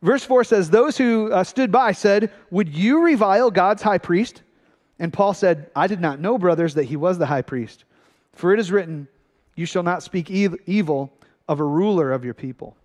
Verse 0.01 0.23
4 0.23 0.43
says, 0.43 0.69
Those 0.69 0.97
who 0.97 1.31
uh, 1.31 1.43
stood 1.43 1.71
by 1.71 1.91
said, 1.91 2.31
Would 2.51 2.69
you 2.69 3.03
revile 3.03 3.51
God's 3.51 3.81
high 3.81 3.97
priest? 3.97 4.43
And 4.99 5.11
Paul 5.11 5.33
said, 5.33 5.69
I 5.75 5.87
did 5.87 6.01
not 6.01 6.19
know, 6.19 6.37
brothers, 6.37 6.73
that 6.75 6.85
he 6.85 6.95
was 6.95 7.17
the 7.17 7.25
high 7.25 7.41
priest. 7.41 7.85
For 8.33 8.53
it 8.53 8.59
is 8.59 8.71
written, 8.71 9.07
You 9.55 9.65
shall 9.65 9.83
not 9.83 10.03
speak 10.03 10.29
evil 10.29 11.11
of 11.47 11.59
a 11.59 11.63
ruler 11.63 12.11
of 12.11 12.23
your 12.23 12.33
people. 12.33 12.77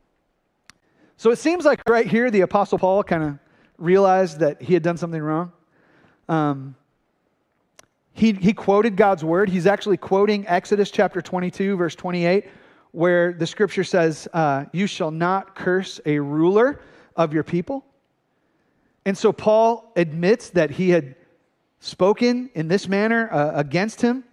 So 1.16 1.30
it 1.30 1.38
seems 1.38 1.64
like 1.64 1.80
right 1.88 2.06
here, 2.06 2.30
the 2.30 2.40
Apostle 2.40 2.78
Paul 2.78 3.04
kind 3.04 3.22
of 3.22 3.38
realized 3.78 4.40
that 4.40 4.62
he 4.62 4.74
had 4.74 4.82
done 4.82 4.96
something 4.96 5.22
wrong. 5.22 5.52
Um, 6.28 6.76
he, 8.12 8.32
he 8.32 8.52
quoted 8.52 8.96
God's 8.96 9.24
word. 9.24 9.48
He's 9.48 9.66
actually 9.66 9.96
quoting 9.96 10.46
Exodus 10.46 10.90
chapter 10.90 11.20
22, 11.20 11.76
verse 11.76 11.94
28, 11.96 12.46
where 12.92 13.32
the 13.32 13.46
scripture 13.46 13.82
says, 13.82 14.28
uh, 14.32 14.66
You 14.72 14.86
shall 14.86 15.10
not 15.10 15.56
curse 15.56 16.00
a 16.06 16.18
ruler 16.20 16.80
of 17.16 17.34
your 17.34 17.42
people. 17.42 17.84
And 19.04 19.18
so 19.18 19.32
Paul 19.32 19.92
admits 19.96 20.50
that 20.50 20.70
he 20.70 20.90
had 20.90 21.16
spoken 21.80 22.50
in 22.54 22.68
this 22.68 22.88
manner 22.88 23.28
uh, 23.30 23.52
against 23.58 24.00
him. 24.00 24.24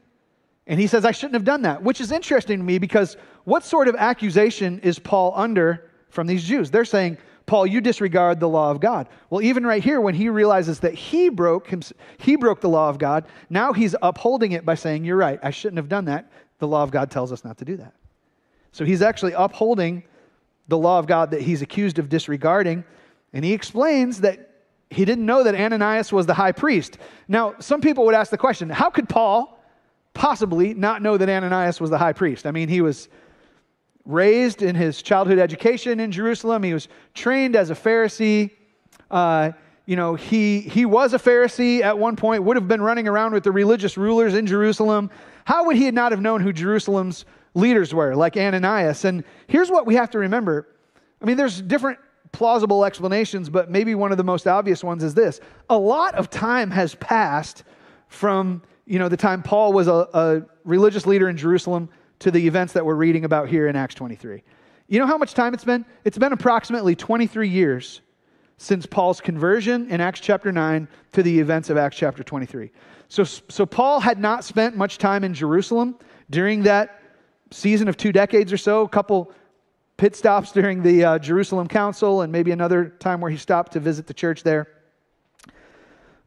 And 0.67 0.79
he 0.79 0.87
says, 0.87 1.03
I 1.03 1.11
shouldn't 1.11 1.33
have 1.33 1.43
done 1.43 1.63
that, 1.63 1.83
which 1.83 1.99
is 1.99 2.11
interesting 2.11 2.59
to 2.59 2.63
me 2.63 2.77
because 2.77 3.17
what 3.43 3.65
sort 3.65 3.87
of 3.87 3.95
accusation 3.95 4.79
is 4.79 4.99
Paul 4.99 5.33
under 5.35 5.89
from 6.09 6.27
these 6.27 6.43
Jews? 6.43 6.69
They're 6.69 6.85
saying, 6.85 7.17
Paul, 7.51 7.67
you 7.67 7.81
disregard 7.81 8.39
the 8.39 8.47
law 8.47 8.71
of 8.71 8.79
God. 8.79 9.09
Well, 9.29 9.41
even 9.41 9.65
right 9.65 9.83
here, 9.83 9.99
when 9.99 10.15
he 10.15 10.29
realizes 10.29 10.79
that 10.79 10.93
he 10.93 11.27
broke, 11.27 11.69
he 12.17 12.37
broke 12.37 12.61
the 12.61 12.69
law 12.69 12.87
of 12.87 12.97
God, 12.97 13.25
now 13.49 13.73
he's 13.73 13.93
upholding 14.01 14.53
it 14.53 14.63
by 14.65 14.75
saying, 14.75 15.03
You're 15.03 15.17
right, 15.17 15.37
I 15.43 15.49
shouldn't 15.49 15.75
have 15.75 15.89
done 15.89 16.05
that. 16.05 16.31
The 16.59 16.67
law 16.69 16.81
of 16.81 16.91
God 16.91 17.11
tells 17.11 17.33
us 17.33 17.43
not 17.43 17.57
to 17.57 17.65
do 17.65 17.75
that. 17.75 17.93
So 18.71 18.85
he's 18.85 19.01
actually 19.01 19.33
upholding 19.33 20.03
the 20.69 20.77
law 20.77 20.97
of 20.97 21.07
God 21.07 21.31
that 21.31 21.41
he's 21.41 21.61
accused 21.61 21.99
of 21.99 22.07
disregarding. 22.07 22.85
And 23.33 23.43
he 23.43 23.51
explains 23.51 24.21
that 24.21 24.51
he 24.89 25.03
didn't 25.03 25.25
know 25.25 25.43
that 25.43 25.53
Ananias 25.53 26.13
was 26.13 26.25
the 26.25 26.35
high 26.35 26.53
priest. 26.53 26.99
Now, 27.27 27.55
some 27.59 27.81
people 27.81 28.05
would 28.05 28.15
ask 28.15 28.31
the 28.31 28.37
question 28.37 28.69
how 28.69 28.89
could 28.89 29.09
Paul 29.09 29.61
possibly 30.13 30.73
not 30.73 31.01
know 31.01 31.17
that 31.17 31.27
Ananias 31.27 31.81
was 31.81 31.89
the 31.89 31.97
high 31.97 32.13
priest? 32.13 32.45
I 32.45 32.51
mean, 32.51 32.69
he 32.69 32.79
was 32.79 33.09
raised 34.05 34.61
in 34.61 34.75
his 34.75 35.01
childhood 35.01 35.39
education 35.39 35.99
in 35.99 36.11
Jerusalem, 36.11 36.63
he 36.63 36.73
was 36.73 36.87
trained 37.13 37.55
as 37.55 37.69
a 37.69 37.75
Pharisee. 37.75 38.51
Uh, 39.09 39.51
you 39.85 39.95
know, 39.95 40.15
he, 40.15 40.61
he 40.61 40.85
was 40.85 41.13
a 41.13 41.19
Pharisee 41.19 41.81
at 41.81 41.97
one 41.97 42.15
point, 42.15 42.43
would 42.43 42.55
have 42.55 42.67
been 42.67 42.81
running 42.81 43.07
around 43.07 43.33
with 43.33 43.43
the 43.43 43.51
religious 43.51 43.97
rulers 43.97 44.33
in 44.33 44.45
Jerusalem. 44.45 45.09
How 45.45 45.65
would 45.65 45.75
he 45.75 45.89
not 45.91 46.11
have 46.11 46.21
known 46.21 46.41
who 46.41 46.53
Jerusalem's 46.53 47.25
leaders 47.53 47.93
were, 47.93 48.15
like 48.15 48.37
Ananias. 48.37 49.05
And 49.05 49.23
here's 49.47 49.69
what 49.69 49.85
we 49.85 49.95
have 49.95 50.09
to 50.11 50.19
remember 50.19 50.67
I 51.21 51.25
mean, 51.25 51.37
there's 51.37 51.61
different 51.61 51.99
plausible 52.31 52.83
explanations, 52.83 53.47
but 53.47 53.69
maybe 53.69 53.93
one 53.93 54.11
of 54.11 54.17
the 54.17 54.23
most 54.23 54.47
obvious 54.47 54.83
ones 54.83 55.03
is 55.03 55.13
this 55.13 55.39
a 55.69 55.77
lot 55.77 56.15
of 56.15 56.29
time 56.29 56.71
has 56.71 56.95
passed 56.95 57.63
from 58.07 58.61
you 58.85 58.99
know 58.99 59.07
the 59.07 59.17
time 59.17 59.41
paul 59.41 59.71
was 59.71 59.87
a, 59.87 60.07
a, 60.13 60.41
religious 60.65 61.05
leader 61.05 61.29
in 61.29 61.37
jerusalem 61.37 61.87
to 62.21 62.31
the 62.31 62.47
events 62.47 62.73
that 62.73 62.85
we're 62.85 62.95
reading 62.95 63.25
about 63.25 63.49
here 63.49 63.67
in 63.67 63.75
acts 63.75 63.95
23 63.95 64.43
you 64.87 64.99
know 64.99 65.07
how 65.07 65.17
much 65.17 65.33
time 65.33 65.53
it's 65.53 65.65
been 65.65 65.85
it's 66.05 66.17
been 66.17 66.33
approximately 66.33 66.95
23 66.95 67.47
years 67.47 68.01
since 68.57 68.85
paul's 68.85 69.21
conversion 69.21 69.89
in 69.89 70.01
acts 70.01 70.19
chapter 70.19 70.51
9 70.51 70.87
to 71.11 71.23
the 71.23 71.39
events 71.39 71.69
of 71.69 71.77
acts 71.77 71.97
chapter 71.97 72.23
23 72.23 72.71
so, 73.09 73.23
so 73.23 73.65
paul 73.65 73.99
had 73.99 74.19
not 74.19 74.43
spent 74.43 74.75
much 74.75 74.97
time 74.97 75.23
in 75.23 75.33
jerusalem 75.33 75.95
during 76.29 76.63
that 76.63 77.01
season 77.51 77.87
of 77.87 77.97
two 77.97 78.11
decades 78.11 78.51
or 78.51 78.57
so, 78.57 78.81
a 78.81 78.89
couple 78.89 79.31
pit 79.97 80.15
stops 80.15 80.51
during 80.51 80.81
the 80.81 81.03
uh, 81.03 81.19
Jerusalem 81.19 81.67
Council, 81.67 82.21
and 82.21 82.31
maybe 82.31 82.51
another 82.51 82.89
time 82.99 83.21
where 83.21 83.29
he 83.29 83.37
stopped 83.37 83.73
to 83.73 83.79
visit 83.79 84.07
the 84.07 84.13
church 84.13 84.43
there. 84.43 84.67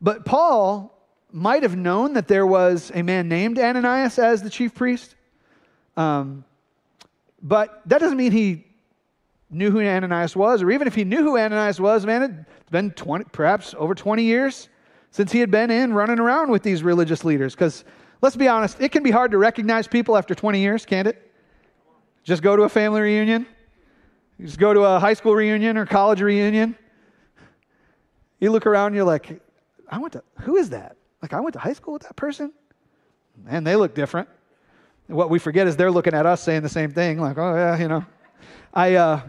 But 0.00 0.24
Paul 0.24 0.90
might 1.32 1.62
have 1.62 1.76
known 1.76 2.12
that 2.12 2.28
there 2.28 2.46
was 2.46 2.92
a 2.94 3.02
man 3.02 3.28
named 3.28 3.58
Ananias 3.58 4.18
as 4.18 4.42
the 4.42 4.50
chief 4.50 4.74
priest. 4.74 5.16
Um, 5.96 6.44
but 7.42 7.82
that 7.86 7.98
doesn't 8.00 8.16
mean 8.16 8.32
he 8.32 8.66
knew 9.50 9.70
who 9.70 9.80
Ananias 9.80 10.34
was, 10.34 10.62
or 10.62 10.70
even 10.70 10.86
if 10.86 10.94
he 10.94 11.04
knew 11.04 11.22
who 11.22 11.38
Ananias 11.38 11.80
was, 11.80 12.04
man, 12.06 12.46
it's 12.60 12.70
been 12.70 12.90
20, 12.90 13.26
perhaps 13.32 13.74
over 13.78 13.94
20 13.94 14.22
years 14.22 14.68
since 15.10 15.30
he 15.30 15.38
had 15.38 15.50
been 15.50 15.70
in 15.70 15.92
running 15.94 16.18
around 16.18 16.50
with 16.50 16.62
these 16.62 16.82
religious 16.82 17.24
leaders. 17.24 17.54
Because 17.54 17.84
Let's 18.24 18.36
be 18.36 18.48
honest, 18.48 18.80
it 18.80 18.90
can 18.90 19.02
be 19.02 19.10
hard 19.10 19.32
to 19.32 19.38
recognize 19.38 19.86
people 19.86 20.16
after 20.16 20.34
20 20.34 20.58
years, 20.58 20.86
can't 20.86 21.06
it? 21.06 21.30
Just 22.22 22.42
go 22.42 22.56
to 22.56 22.62
a 22.62 22.70
family 22.70 23.02
reunion, 23.02 23.46
just 24.40 24.58
go 24.58 24.72
to 24.72 24.80
a 24.80 24.98
high 24.98 25.12
school 25.12 25.34
reunion 25.34 25.76
or 25.76 25.84
college 25.84 26.22
reunion. 26.22 26.74
You 28.40 28.50
look 28.50 28.64
around 28.64 28.86
and 28.86 28.96
you're 28.96 29.04
like, 29.04 29.42
I 29.90 29.98
went 29.98 30.14
to, 30.14 30.22
who 30.40 30.56
is 30.56 30.70
that? 30.70 30.96
Like, 31.20 31.34
I 31.34 31.40
went 31.40 31.52
to 31.52 31.58
high 31.58 31.74
school 31.74 31.92
with 31.92 32.04
that 32.04 32.16
person? 32.16 32.50
Man, 33.44 33.62
they 33.62 33.76
look 33.76 33.94
different. 33.94 34.30
What 35.06 35.30
we 35.30 35.38
forget 35.38 35.66
is 35.66 35.76
they're 35.76 35.90
looking 35.90 36.14
at 36.14 36.26
us 36.26 36.42
saying 36.42 36.62
the 36.62 36.68
same 36.68 36.90
thing, 36.90 37.18
like, 37.20 37.38
oh, 37.38 37.54
yeah, 37.54 37.78
you 37.78 37.88
know. 37.88 38.04
I, 38.72 38.94
uh, 38.94 39.20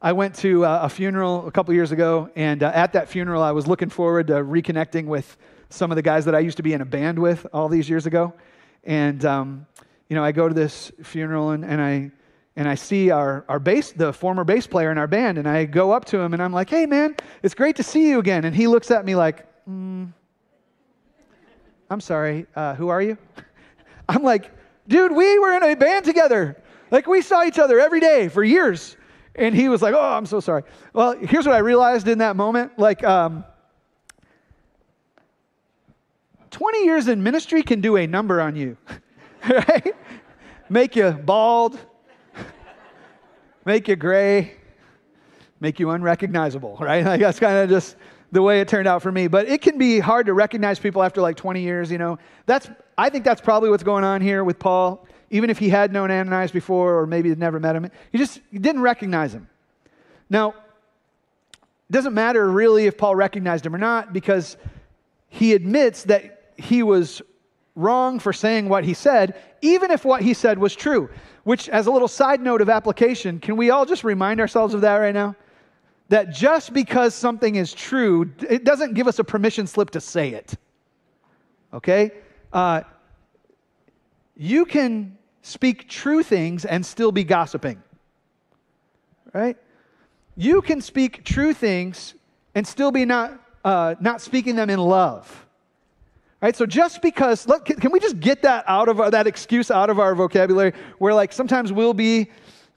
I 0.00 0.12
went 0.12 0.34
to 0.36 0.64
uh, 0.64 0.80
a 0.82 0.88
funeral 0.88 1.46
a 1.46 1.50
couple 1.50 1.74
years 1.74 1.92
ago, 1.92 2.30
and 2.36 2.62
uh, 2.62 2.70
at 2.74 2.92
that 2.92 3.08
funeral, 3.08 3.42
I 3.42 3.50
was 3.50 3.66
looking 3.66 3.90
forward 3.90 4.28
to 4.28 4.34
reconnecting 4.34 5.06
with 5.06 5.36
some 5.70 5.90
of 5.90 5.96
the 5.96 6.02
guys 6.02 6.24
that 6.24 6.34
I 6.34 6.38
used 6.38 6.56
to 6.58 6.62
be 6.62 6.72
in 6.72 6.80
a 6.80 6.86
band 6.86 7.18
with 7.18 7.46
all 7.52 7.68
these 7.68 7.90
years 7.90 8.06
ago. 8.06 8.32
And, 8.84 9.24
um, 9.24 9.66
you 10.08 10.16
know, 10.16 10.24
I 10.24 10.32
go 10.32 10.48
to 10.48 10.54
this 10.54 10.92
funeral 11.02 11.50
and, 11.50 11.64
and 11.64 11.80
I 11.80 12.10
and 12.58 12.68
I 12.68 12.74
see 12.74 13.10
our, 13.10 13.44
our 13.48 13.60
bass, 13.60 13.92
the 13.92 14.12
former 14.12 14.42
bass 14.42 14.66
player 14.66 14.90
in 14.90 14.98
our 14.98 15.06
band, 15.06 15.38
and 15.38 15.48
I 15.48 15.64
go 15.64 15.92
up 15.92 16.06
to 16.06 16.18
him 16.18 16.32
and 16.32 16.42
I'm 16.42 16.52
like, 16.52 16.68
hey, 16.68 16.86
man, 16.86 17.14
it's 17.40 17.54
great 17.54 17.76
to 17.76 17.84
see 17.84 18.08
you 18.08 18.18
again. 18.18 18.44
And 18.44 18.54
he 18.54 18.66
looks 18.66 18.90
at 18.90 19.04
me 19.04 19.14
like, 19.14 19.46
mm, 19.64 20.12
I'm 21.88 22.00
sorry, 22.00 22.46
uh, 22.56 22.74
who 22.74 22.88
are 22.88 23.00
you? 23.00 23.16
I'm 24.08 24.24
like, 24.24 24.50
dude, 24.88 25.12
we 25.12 25.38
were 25.38 25.56
in 25.56 25.62
a 25.62 25.74
band 25.76 26.04
together. 26.04 26.56
Like, 26.90 27.06
we 27.06 27.22
saw 27.22 27.44
each 27.44 27.58
other 27.58 27.78
every 27.78 28.00
day 28.00 28.28
for 28.28 28.42
years. 28.42 28.96
And 29.34 29.54
he 29.54 29.68
was 29.68 29.82
like, 29.82 29.94
oh, 29.94 30.00
I'm 30.00 30.26
so 30.26 30.40
sorry. 30.40 30.64
Well, 30.92 31.16
here's 31.16 31.46
what 31.46 31.54
I 31.54 31.58
realized 31.58 32.08
in 32.08 32.18
that 32.18 32.34
moment. 32.34 32.78
Like, 32.78 33.04
um, 33.04 33.44
20 36.50 36.84
years 36.84 37.08
in 37.08 37.22
ministry 37.22 37.62
can 37.62 37.80
do 37.80 37.96
a 37.96 38.06
number 38.06 38.40
on 38.40 38.56
you, 38.56 38.76
right? 39.48 39.94
Make 40.68 40.96
you 40.96 41.10
bald, 41.12 41.78
make 43.64 43.86
you 43.86 43.96
gray, 43.96 44.56
make 45.60 45.78
you 45.78 45.90
unrecognizable, 45.90 46.76
right? 46.80 47.04
Like 47.04 47.20
that's 47.20 47.38
kind 47.38 47.58
of 47.58 47.68
just 47.68 47.96
the 48.32 48.42
way 48.42 48.60
it 48.60 48.68
turned 48.68 48.88
out 48.88 49.02
for 49.02 49.12
me. 49.12 49.28
But 49.28 49.48
it 49.48 49.62
can 49.62 49.78
be 49.78 49.98
hard 49.98 50.26
to 50.26 50.34
recognize 50.34 50.78
people 50.78 51.02
after 51.02 51.20
like 51.20 51.36
20 51.36 51.62
years, 51.62 51.90
you 51.90 51.98
know. 51.98 52.18
That's 52.46 52.68
I 52.98 53.08
think 53.08 53.24
that's 53.24 53.40
probably 53.40 53.70
what's 53.70 53.82
going 53.82 54.04
on 54.04 54.20
here 54.20 54.44
with 54.44 54.58
Paul. 54.58 55.06
Even 55.30 55.48
if 55.48 55.58
he 55.58 55.70
had 55.70 55.92
known 55.92 56.10
Ananias 56.10 56.50
before 56.50 56.98
or 56.98 57.06
maybe 57.06 57.30
had 57.30 57.38
never 57.38 57.60
met 57.60 57.76
him, 57.76 57.90
he 58.12 58.18
just 58.18 58.40
he 58.50 58.58
didn't 58.58 58.82
recognize 58.82 59.32
him. 59.32 59.48
Now, 60.28 60.50
it 60.50 61.92
doesn't 61.92 62.14
matter 62.14 62.50
really 62.50 62.86
if 62.86 62.98
Paul 62.98 63.14
recognized 63.14 63.64
him 63.64 63.74
or 63.74 63.78
not 63.78 64.12
because 64.12 64.56
he 65.28 65.54
admits 65.54 66.02
that 66.04 66.52
he 66.56 66.82
was 66.82 67.22
wrong 67.76 68.18
for 68.18 68.32
saying 68.32 68.68
what 68.68 68.84
he 68.84 68.92
said, 68.92 69.40
even 69.62 69.90
if 69.90 70.04
what 70.04 70.20
he 70.20 70.34
said 70.34 70.58
was 70.58 70.74
true. 70.74 71.08
Which, 71.44 71.68
as 71.70 71.86
a 71.86 71.90
little 71.90 72.08
side 72.08 72.42
note 72.42 72.60
of 72.60 72.68
application, 72.68 73.38
can 73.38 73.56
we 73.56 73.70
all 73.70 73.86
just 73.86 74.04
remind 74.04 74.40
ourselves 74.40 74.74
of 74.74 74.82
that 74.82 74.96
right 74.96 75.14
now? 75.14 75.36
that 76.08 76.30
just 76.30 76.72
because 76.72 77.14
something 77.14 77.56
is 77.56 77.72
true, 77.72 78.30
it 78.48 78.64
doesn't 78.64 78.94
give 78.94 79.06
us 79.06 79.18
a 79.18 79.24
permission 79.24 79.66
slip 79.66 79.90
to 79.90 80.00
say 80.00 80.30
it. 80.30 80.54
Okay? 81.72 82.12
Uh, 82.52 82.82
you 84.36 84.64
can 84.64 85.18
speak 85.42 85.88
true 85.88 86.22
things 86.22 86.64
and 86.64 86.84
still 86.84 87.12
be 87.12 87.24
gossiping. 87.24 87.82
Right? 89.32 89.56
You 90.36 90.62
can 90.62 90.80
speak 90.80 91.24
true 91.24 91.52
things 91.52 92.14
and 92.54 92.66
still 92.66 92.90
be 92.90 93.04
not, 93.04 93.40
uh, 93.64 93.94
not 94.00 94.20
speaking 94.20 94.56
them 94.56 94.70
in 94.70 94.78
love. 94.78 95.46
Right? 96.40 96.54
So 96.54 96.66
just 96.66 97.02
because, 97.02 97.48
look, 97.48 97.64
can 97.66 97.90
we 97.90 97.98
just 97.98 98.20
get 98.20 98.42
that 98.42 98.64
out 98.68 98.88
of 98.88 99.00
our, 99.00 99.10
that 99.10 99.26
excuse 99.26 99.70
out 99.70 99.90
of 99.90 99.98
our 99.98 100.14
vocabulary 100.14 100.72
where 100.98 101.12
like 101.12 101.32
sometimes 101.32 101.72
we'll 101.72 101.94
be 101.94 102.30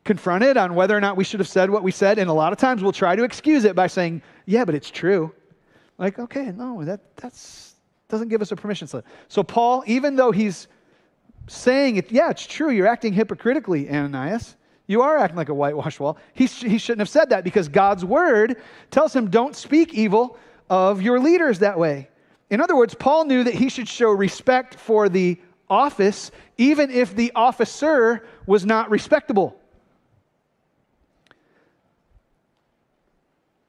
confronted 0.03 0.57
on 0.57 0.73
whether 0.73 0.97
or 0.97 1.01
not 1.01 1.15
we 1.15 1.23
should 1.23 1.39
have 1.39 1.47
said 1.47 1.69
what 1.69 1.83
we 1.83 1.91
said, 1.91 2.17
and 2.17 2.29
a 2.29 2.33
lot 2.33 2.51
of 2.51 2.57
times 2.57 2.81
we'll 2.81 2.91
try 2.91 3.15
to 3.15 3.23
excuse 3.23 3.65
it 3.65 3.75
by 3.75 3.85
saying, 3.85 4.21
yeah, 4.47 4.65
but 4.65 4.73
it's 4.73 4.89
true. 4.89 5.31
Like, 5.99 6.17
okay, 6.17 6.51
no, 6.51 6.83
that 6.83 7.15
that's 7.17 7.70
doesn't 8.11 8.27
give 8.27 8.41
us 8.41 8.51
a 8.51 8.55
permission 8.55 8.87
slip. 8.87 9.05
So 9.27 9.41
Paul, 9.41 9.83
even 9.87 10.15
though 10.15 10.31
he's 10.31 10.67
saying 11.47 11.95
it, 11.95 12.11
yeah, 12.11 12.29
it's 12.29 12.45
true, 12.45 12.69
you're 12.69 12.87
acting 12.87 13.13
hypocritically, 13.13 13.89
Ananias. 13.89 14.55
You 14.87 15.01
are 15.01 15.17
acting 15.17 15.37
like 15.37 15.49
a 15.49 15.53
whitewashed 15.53 15.99
wall. 15.99 16.17
He, 16.33 16.47
sh- 16.47 16.63
he 16.63 16.77
shouldn't 16.77 16.99
have 16.99 17.09
said 17.09 17.29
that 17.29 17.43
because 17.43 17.69
God's 17.69 18.03
word 18.03 18.57
tells 18.91 19.15
him, 19.15 19.29
don't 19.29 19.55
speak 19.55 19.93
evil 19.93 20.37
of 20.69 21.01
your 21.01 21.19
leaders 21.19 21.59
that 21.59 21.79
way. 21.79 22.09
In 22.49 22.59
other 22.59 22.75
words, 22.75 22.93
Paul 22.93 23.25
knew 23.25 23.45
that 23.45 23.53
he 23.53 23.69
should 23.69 23.87
show 23.87 24.11
respect 24.11 24.75
for 24.75 25.07
the 25.07 25.39
office, 25.69 26.31
even 26.57 26.91
if 26.91 27.15
the 27.15 27.31
officer 27.33 28.27
was 28.45 28.65
not 28.65 28.89
respectable. 28.89 29.57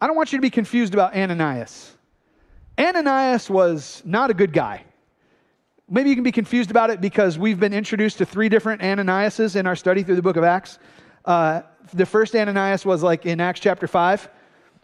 I 0.01 0.09
don't 0.09 0.17
want 0.17 0.33
you 0.33 0.39
to 0.39 0.43
be 0.43 0.51
confused 0.51 0.95
about 0.95 1.15
Ananias. 1.15 1.97
Ananias 2.83 3.49
was 3.49 4.03
not 4.05 4.31
a 4.31 4.35
good 4.35 4.53
guy. 4.53 4.85
Maybe 5.89 6.11
you 6.11 6.17
can 6.17 6.25
be 6.25 6.33
confused 6.33 6.71
about 6.71 6.91
it 6.91 7.01
because 7.01 7.39
we've 7.39 7.61
been 7.61 7.73
introduced 7.73 8.19
to 8.19 8.27
three 8.27 8.49
different 8.49 8.83
Ananiases 8.83 9.55
in 9.55 9.67
our 9.67 9.77
study 9.77 10.03
through 10.03 10.17
the 10.17 10.23
book 10.23 10.37
of 10.37 10.43
Acts. 10.43 10.81
Uh, 11.25 11.63
the 11.95 12.07
first 12.07 12.35
Ananias 12.35 12.85
was 12.85 13.03
like 13.03 13.25
in 13.25 13.41
Acts 13.41 13.61
chapter 13.61 13.87
5, 13.87 14.29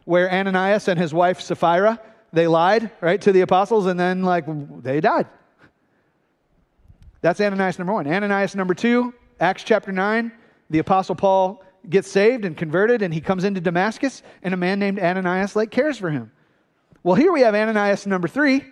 where 0.04 0.30
Ananias 0.30 0.86
and 0.86 0.98
his 0.98 1.12
wife 1.12 1.40
Sapphira, 1.40 2.00
they 2.32 2.46
lied, 2.46 2.90
right, 3.00 3.20
to 3.20 3.32
the 3.32 3.40
apostles, 3.40 3.86
and 3.86 3.98
then 3.98 4.22
like 4.22 4.44
they 4.82 5.00
died. 5.00 5.26
That's 7.20 7.40
Ananias 7.40 7.78
number 7.78 7.94
one. 7.94 8.06
Ananias 8.06 8.54
number 8.54 8.74
two, 8.74 9.12
Acts 9.40 9.64
chapter 9.64 9.90
9, 9.90 10.30
the 10.70 10.78
apostle 10.78 11.16
Paul 11.16 11.64
gets 11.90 12.08
saved 12.08 12.44
and 12.44 12.56
converted, 12.56 13.02
and 13.02 13.12
he 13.12 13.20
comes 13.20 13.42
into 13.42 13.60
Damascus, 13.60 14.22
and 14.42 14.54
a 14.54 14.56
man 14.56 14.78
named 14.78 15.00
Ananias 15.00 15.56
like 15.56 15.72
cares 15.72 15.98
for 15.98 16.10
him. 16.10 16.30
Well, 17.02 17.14
here 17.14 17.32
we 17.32 17.42
have 17.42 17.54
Ananias 17.54 18.06
number 18.06 18.26
three, 18.26 18.64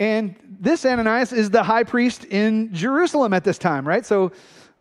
and 0.00 0.34
this 0.60 0.84
Ananias 0.84 1.32
is 1.32 1.50
the 1.50 1.62
high 1.62 1.84
priest 1.84 2.24
in 2.24 2.74
Jerusalem 2.74 3.32
at 3.32 3.44
this 3.44 3.58
time, 3.58 3.86
right? 3.86 4.04
So 4.04 4.32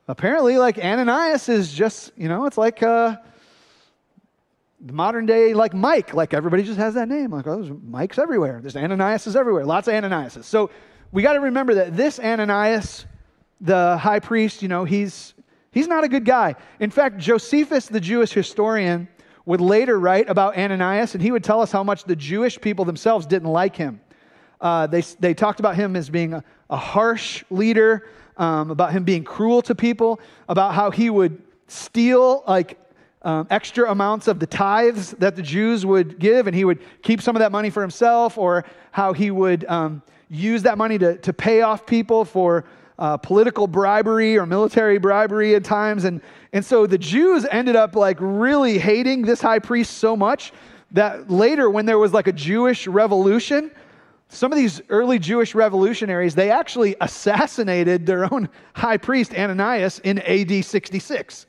apparently, 0.07 0.57
like 0.57 0.79
Ananias 0.79 1.49
is 1.49 1.71
just, 1.71 2.11
you 2.17 2.27
know, 2.27 2.45
it's 2.45 2.57
like 2.57 2.81
uh, 2.81 3.17
the 4.81 4.93
modern 4.93 5.27
day, 5.27 5.53
like 5.53 5.73
Mike. 5.73 6.15
Like 6.15 6.33
everybody 6.33 6.63
just 6.63 6.79
has 6.79 6.95
that 6.95 7.07
name. 7.07 7.29
Like, 7.29 7.45
oh, 7.45 7.61
there's 7.61 7.77
Mike's 7.83 8.17
everywhere. 8.17 8.59
There's 8.59 8.75
Ananias 8.75 9.27
is 9.27 9.35
everywhere. 9.35 9.65
Lots 9.65 9.87
of 9.87 9.93
Ananiases. 9.93 10.45
So 10.45 10.71
we 11.11 11.21
got 11.21 11.33
to 11.33 11.41
remember 11.41 11.75
that 11.75 11.95
this 11.95 12.19
Ananias, 12.19 13.05
the 13.61 13.97
high 13.97 14.19
priest, 14.19 14.63
you 14.63 14.67
know, 14.67 14.83
he's 14.83 15.35
He's 15.73 15.87
not 15.87 16.03
a 16.03 16.07
good 16.07 16.23
guy. 16.23 16.55
In 16.79 16.91
fact, 16.91 17.17
Josephus, 17.17 17.87
the 17.87 17.99
Jewish 17.99 18.31
historian, 18.31 19.07
would 19.45 19.61
later 19.61 19.99
write 19.99 20.29
about 20.29 20.57
Ananias, 20.57 21.15
and 21.15 21.21
he 21.21 21.31
would 21.31 21.43
tell 21.43 21.61
us 21.61 21.71
how 21.71 21.83
much 21.83 22.05
the 22.05 22.15
Jewish 22.15 22.59
people 22.59 22.85
themselves 22.85 23.25
didn't 23.25 23.49
like 23.49 23.75
him. 23.75 23.99
Uh, 24.61 24.87
they, 24.87 25.01
they 25.19 25.33
talked 25.33 25.59
about 25.59 25.75
him 25.75 25.95
as 25.95 26.09
being 26.09 26.33
a, 26.33 26.43
a 26.69 26.77
harsh 26.77 27.43
leader, 27.49 28.07
um, 28.37 28.71
about 28.71 28.93
him 28.93 29.03
being 29.03 29.23
cruel 29.23 29.61
to 29.61 29.75
people, 29.75 30.19
about 30.47 30.73
how 30.73 30.89
he 30.89 31.09
would 31.09 31.41
steal 31.67 32.43
like 32.47 32.79
um, 33.23 33.47
extra 33.49 33.91
amounts 33.91 34.27
of 34.27 34.39
the 34.39 34.47
tithes 34.47 35.11
that 35.11 35.35
the 35.35 35.41
Jews 35.41 35.85
would 35.85 36.19
give, 36.19 36.47
and 36.47 36.55
he 36.55 36.65
would 36.65 36.79
keep 37.01 37.21
some 37.21 37.35
of 37.35 37.41
that 37.41 37.51
money 37.51 37.69
for 37.69 37.81
himself, 37.81 38.37
or 38.37 38.65
how 38.91 39.11
he 39.13 39.31
would 39.31 39.65
um, 39.65 40.01
use 40.29 40.63
that 40.63 40.77
money 40.77 40.97
to, 40.97 41.17
to 41.17 41.33
pay 41.33 41.61
off 41.61 41.85
people 41.85 42.25
for 42.25 42.65
uh, 43.03 43.17
political 43.17 43.67
bribery 43.67 44.37
or 44.37 44.45
military 44.45 44.97
bribery 44.97 45.55
at 45.55 45.63
times. 45.65 46.05
And, 46.05 46.21
and 46.53 46.63
so 46.63 46.87
the 46.87 46.97
Jews 46.97 47.45
ended 47.51 47.75
up 47.75 47.97
like 47.97 48.15
really 48.21 48.77
hating 48.77 49.23
this 49.23 49.41
high 49.41 49.59
priest 49.59 49.97
so 49.97 50.15
much 50.15 50.53
that 50.91 51.29
later, 51.29 51.69
when 51.69 51.85
there 51.85 51.99
was 51.99 52.13
like 52.13 52.27
a 52.27 52.31
Jewish 52.31 52.87
revolution, 52.87 53.71
some 54.29 54.53
of 54.53 54.57
these 54.57 54.81
early 54.87 55.19
Jewish 55.19 55.53
revolutionaries, 55.53 56.33
they 56.33 56.49
actually 56.49 56.95
assassinated 57.01 58.05
their 58.05 58.33
own 58.33 58.47
high 58.73 58.95
priest, 58.95 59.35
Ananias, 59.35 59.99
in 59.99 60.19
AD 60.19 60.63
66. 60.63 61.45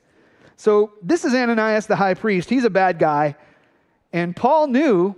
So 0.57 0.91
this 1.01 1.23
is 1.23 1.33
Ananias, 1.33 1.87
the 1.87 1.95
high 1.95 2.15
priest. 2.15 2.49
He's 2.49 2.65
a 2.65 2.69
bad 2.69 2.99
guy. 2.99 3.33
And 4.11 4.35
Paul 4.35 4.67
knew 4.67 5.15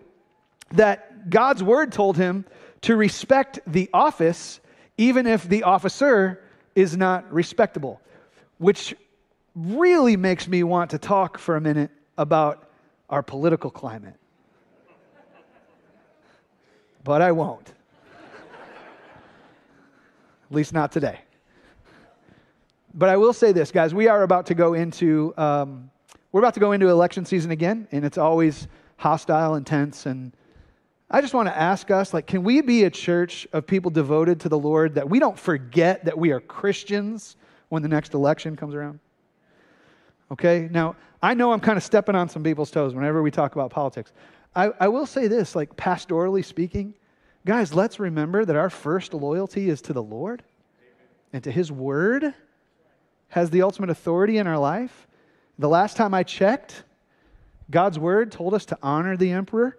that 0.74 1.32
God's 1.32 1.64
word 1.64 1.92
told 1.92 2.16
him 2.16 2.46
to 2.82 2.96
respect 2.96 3.60
the 3.66 3.90
office 3.92 4.60
even 4.98 5.28
if 5.28 5.48
the 5.48 5.64
officer 5.64 6.42
is 6.76 6.98
not 6.98 7.32
respectable, 7.32 8.02
which 8.58 8.96
really 9.56 10.16
makes 10.16 10.48
me 10.48 10.64
want 10.64 10.92
to 10.92 10.98
talk 10.98 11.38
for 11.38 11.56
a 11.56 11.62
minute 11.62 11.92
about 12.18 12.70
our 13.10 13.24
political 13.24 13.72
climate. 13.72 14.16
But 17.04 17.22
I 17.22 17.32
won't. 17.32 17.74
At 20.50 20.56
least 20.56 20.74
not 20.74 20.92
today. 20.92 21.20
But 22.94 23.10
I 23.10 23.18
will 23.18 23.34
say 23.34 23.52
this, 23.52 23.72
guys. 23.72 23.94
We 23.94 24.08
are 24.08 24.24
about 24.24 24.46
to 24.48 24.54
go 24.54 24.74
into 24.74 25.34
um, 25.38 25.90
we're 26.32 26.42
about 26.42 26.54
to 26.56 26.60
go 26.60 26.74
into 26.74 26.90
election 26.90 27.26
season 27.26 27.52
again, 27.52 27.88
and 27.92 28.04
it's 28.06 28.18
always 28.18 28.68
hostile, 28.98 29.56
intense, 29.56 30.06
and 30.06 30.34
I 31.10 31.22
just 31.22 31.34
want 31.34 31.48
to 31.48 31.58
ask 31.58 31.90
us 31.90 32.14
like 32.14 32.28
can 32.28 32.44
we 32.44 32.62
be 32.62 32.84
a 32.84 32.90
church 32.90 33.48
of 33.54 33.66
people 33.66 33.92
devoted 33.92 34.42
to 34.42 34.50
the 34.50 34.60
Lord 34.60 34.96
that 34.96 35.10
we 35.10 35.20
don't 35.20 35.40
forget 35.40 36.06
that 36.06 36.18
we 36.18 36.32
are 36.32 36.40
Christians 36.40 37.38
when 37.70 37.82
the 37.82 37.88
next 37.88 38.14
election 38.14 38.56
comes 38.56 38.76
around? 38.76 39.00
Okay? 40.32 40.68
Now, 40.70 40.96
I 41.22 41.34
know 41.34 41.52
I'm 41.52 41.62
kind 41.62 41.78
of 41.78 41.84
stepping 41.84 42.16
on 42.16 42.28
some 42.30 42.44
people's 42.44 42.70
toes 42.70 42.94
whenever 42.94 43.24
we 43.24 43.32
talk 43.32 43.56
about 43.56 43.72
politics. 43.72 44.12
I, 44.56 44.72
I 44.80 44.88
will 44.90 45.06
say 45.06 45.28
this, 45.28 45.56
like 45.56 45.76
pastorally 45.76 46.44
speaking, 46.44 46.94
guys, 47.46 47.74
let's 47.74 48.00
remember 48.00 48.44
that 48.44 48.56
our 48.56 48.70
first 48.70 49.14
loyalty 49.14 49.70
is 49.70 49.82
to 49.84 49.94
the 49.94 50.04
Lord 50.04 50.44
and 51.32 51.44
to 51.44 51.52
His 51.52 51.72
Word 51.72 52.34
has 53.30 53.50
the 53.50 53.62
ultimate 53.62 53.90
authority 53.90 54.38
in 54.38 54.48
our 54.48 54.58
life. 54.58 55.08
The 55.58 55.70
last 55.70 55.98
time 55.98 56.14
I 56.14 56.24
checked, 56.24 56.84
God's 57.72 57.98
Word 57.98 58.32
told 58.32 58.54
us 58.54 58.66
to 58.66 58.78
honor 58.82 59.16
the 59.18 59.32
emperor 59.32 59.78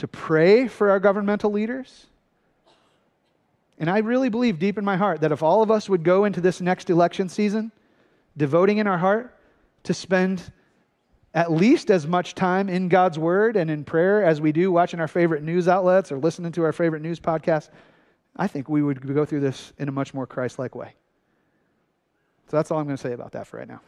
to 0.00 0.08
pray 0.08 0.66
for 0.66 0.90
our 0.90 0.98
governmental 0.98 1.50
leaders. 1.50 2.06
And 3.78 3.88
I 3.88 3.98
really 3.98 4.30
believe 4.30 4.58
deep 4.58 4.78
in 4.78 4.84
my 4.84 4.96
heart 4.96 5.20
that 5.20 5.30
if 5.30 5.42
all 5.42 5.62
of 5.62 5.70
us 5.70 5.88
would 5.88 6.02
go 6.02 6.24
into 6.24 6.40
this 6.40 6.60
next 6.60 6.90
election 6.90 7.28
season 7.28 7.70
devoting 8.36 8.78
in 8.78 8.86
our 8.86 8.96
heart 8.96 9.36
to 9.84 9.94
spend 9.94 10.52
at 11.34 11.52
least 11.52 11.90
as 11.90 12.06
much 12.06 12.34
time 12.34 12.68
in 12.68 12.88
God's 12.88 13.18
Word 13.18 13.56
and 13.56 13.70
in 13.70 13.84
prayer 13.84 14.24
as 14.24 14.40
we 14.40 14.52
do 14.52 14.72
watching 14.72 15.00
our 15.00 15.08
favorite 15.08 15.42
news 15.42 15.68
outlets 15.68 16.10
or 16.10 16.18
listening 16.18 16.52
to 16.52 16.64
our 16.64 16.72
favorite 16.72 17.02
news 17.02 17.20
podcasts, 17.20 17.68
I 18.36 18.46
think 18.46 18.70
we 18.70 18.82
would 18.82 19.14
go 19.14 19.26
through 19.26 19.40
this 19.40 19.74
in 19.78 19.88
a 19.88 19.92
much 19.92 20.14
more 20.14 20.26
Christ 20.26 20.58
like 20.58 20.74
way. 20.74 20.94
So 22.48 22.56
that's 22.56 22.70
all 22.70 22.78
I'm 22.78 22.86
going 22.86 22.96
to 22.96 23.02
say 23.02 23.12
about 23.12 23.32
that 23.32 23.46
for 23.46 23.58
right 23.58 23.68
now. 23.68 23.80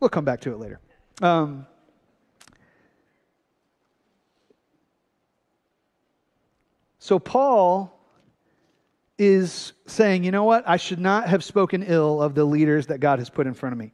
We'll 0.00 0.10
come 0.10 0.24
back 0.24 0.40
to 0.40 0.52
it 0.52 0.58
later. 0.58 0.80
Um, 1.20 1.66
So 7.04 7.18
Paul 7.18 8.00
is 9.18 9.74
saying, 9.86 10.24
you 10.24 10.30
know 10.30 10.44
what? 10.44 10.66
I 10.66 10.78
should 10.78 10.98
not 10.98 11.28
have 11.28 11.44
spoken 11.44 11.82
ill 11.82 12.22
of 12.22 12.34
the 12.34 12.46
leaders 12.46 12.86
that 12.86 13.00
God 13.00 13.18
has 13.18 13.28
put 13.28 13.46
in 13.46 13.52
front 13.52 13.74
of 13.74 13.78
me. 13.78 13.92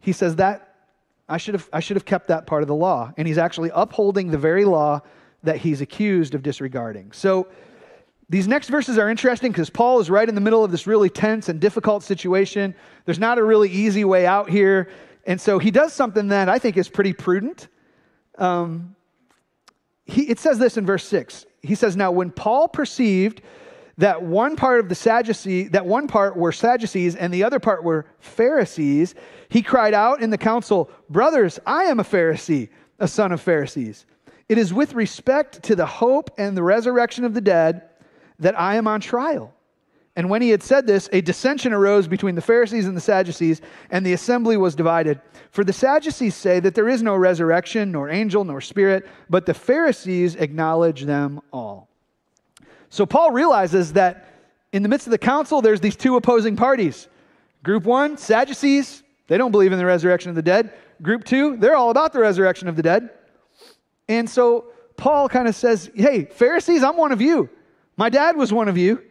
He 0.00 0.10
says 0.10 0.34
that 0.34 0.74
I 1.28 1.36
should 1.36 1.54
have, 1.54 1.68
I 1.72 1.78
should 1.78 1.94
have 1.94 2.04
kept 2.04 2.26
that 2.26 2.48
part 2.48 2.62
of 2.62 2.66
the 2.66 2.74
law. 2.74 3.12
And 3.16 3.28
he's 3.28 3.38
actually 3.38 3.70
upholding 3.72 4.32
the 4.32 4.36
very 4.36 4.64
law 4.64 5.00
that 5.44 5.58
he's 5.58 5.80
accused 5.80 6.34
of 6.34 6.42
disregarding. 6.42 7.12
So 7.12 7.46
these 8.28 8.48
next 8.48 8.68
verses 8.68 8.98
are 8.98 9.08
interesting 9.08 9.52
because 9.52 9.70
Paul 9.70 10.00
is 10.00 10.10
right 10.10 10.28
in 10.28 10.34
the 10.34 10.40
middle 10.40 10.64
of 10.64 10.72
this 10.72 10.88
really 10.88 11.08
tense 11.08 11.48
and 11.48 11.60
difficult 11.60 12.02
situation. 12.02 12.74
There's 13.04 13.20
not 13.20 13.38
a 13.38 13.44
really 13.44 13.70
easy 13.70 14.04
way 14.04 14.26
out 14.26 14.50
here. 14.50 14.90
And 15.24 15.40
so 15.40 15.60
he 15.60 15.70
does 15.70 15.92
something 15.92 16.26
that 16.28 16.48
I 16.48 16.58
think 16.58 16.76
is 16.76 16.88
pretty 16.88 17.12
prudent. 17.12 17.68
Um, 18.38 18.96
he, 20.10 20.22
it 20.22 20.38
says 20.38 20.58
this 20.58 20.76
in 20.76 20.84
verse 20.84 21.06
6 21.06 21.46
he 21.62 21.74
says, 21.74 21.96
Now, 21.96 22.10
when 22.10 22.30
Paul 22.30 22.68
perceived 22.68 23.42
that 23.98 24.22
one 24.22 24.56
part 24.56 24.80
of 24.80 24.88
the 24.88 24.94
Sadducee, 24.94 25.68
that 25.68 25.84
one 25.84 26.08
part 26.08 26.36
were 26.36 26.52
Sadducees 26.52 27.16
and 27.16 27.32
the 27.32 27.44
other 27.44 27.60
part 27.60 27.84
were 27.84 28.06
Pharisees, 28.18 29.14
he 29.48 29.62
cried 29.62 29.94
out 29.94 30.22
in 30.22 30.30
the 30.30 30.38
council, 30.38 30.90
Brothers, 31.10 31.58
I 31.66 31.84
am 31.84 32.00
a 32.00 32.04
Pharisee, 32.04 32.70
a 32.98 33.06
son 33.06 33.32
of 33.32 33.40
Pharisees. 33.40 34.06
It 34.48 34.58
is 34.58 34.72
with 34.72 34.94
respect 34.94 35.62
to 35.64 35.76
the 35.76 35.86
hope 35.86 36.30
and 36.38 36.56
the 36.56 36.62
resurrection 36.62 37.24
of 37.24 37.34
the 37.34 37.40
dead 37.40 37.82
that 38.38 38.58
I 38.58 38.76
am 38.76 38.88
on 38.88 39.00
trial. 39.00 39.54
And 40.20 40.28
when 40.28 40.42
he 40.42 40.50
had 40.50 40.62
said 40.62 40.86
this, 40.86 41.08
a 41.14 41.22
dissension 41.22 41.72
arose 41.72 42.06
between 42.06 42.34
the 42.34 42.42
Pharisees 42.42 42.86
and 42.86 42.94
the 42.94 43.00
Sadducees, 43.00 43.62
and 43.90 44.04
the 44.04 44.12
assembly 44.12 44.58
was 44.58 44.74
divided. 44.74 45.18
For 45.50 45.64
the 45.64 45.72
Sadducees 45.72 46.34
say 46.34 46.60
that 46.60 46.74
there 46.74 46.90
is 46.90 47.02
no 47.02 47.16
resurrection, 47.16 47.90
nor 47.90 48.10
angel, 48.10 48.44
nor 48.44 48.60
spirit, 48.60 49.08
but 49.30 49.46
the 49.46 49.54
Pharisees 49.54 50.34
acknowledge 50.34 51.04
them 51.04 51.40
all. 51.54 51.88
So 52.90 53.06
Paul 53.06 53.30
realizes 53.30 53.94
that 53.94 54.34
in 54.74 54.82
the 54.82 54.90
midst 54.90 55.06
of 55.06 55.10
the 55.10 55.16
council, 55.16 55.62
there's 55.62 55.80
these 55.80 55.96
two 55.96 56.16
opposing 56.16 56.54
parties. 56.54 57.08
Group 57.62 57.84
one, 57.84 58.18
Sadducees, 58.18 59.02
they 59.26 59.38
don't 59.38 59.52
believe 59.52 59.72
in 59.72 59.78
the 59.78 59.86
resurrection 59.86 60.28
of 60.28 60.36
the 60.36 60.42
dead. 60.42 60.74
Group 61.00 61.24
two, 61.24 61.56
they're 61.56 61.76
all 61.76 61.88
about 61.88 62.12
the 62.12 62.20
resurrection 62.20 62.68
of 62.68 62.76
the 62.76 62.82
dead. 62.82 63.08
And 64.06 64.28
so 64.28 64.66
Paul 64.98 65.30
kind 65.30 65.48
of 65.48 65.54
says, 65.54 65.90
Hey, 65.94 66.26
Pharisees, 66.26 66.82
I'm 66.82 66.98
one 66.98 67.10
of 67.10 67.22
you. 67.22 67.48
My 67.96 68.10
dad 68.10 68.36
was 68.36 68.52
one 68.52 68.68
of 68.68 68.76
you. 68.76 69.02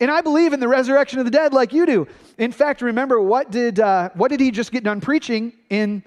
And 0.00 0.10
I 0.10 0.22
believe 0.22 0.54
in 0.54 0.60
the 0.60 0.68
resurrection 0.68 1.18
of 1.18 1.26
the 1.26 1.30
dead 1.30 1.52
like 1.52 1.72
you 1.72 1.84
do. 1.84 2.08
In 2.38 2.52
fact, 2.52 2.80
remember, 2.80 3.20
what 3.20 3.50
did, 3.50 3.80
uh, 3.80 4.08
what 4.14 4.28
did 4.28 4.40
he 4.40 4.50
just 4.50 4.72
get 4.72 4.82
done 4.82 5.00
preaching 5.00 5.52
in 5.68 6.02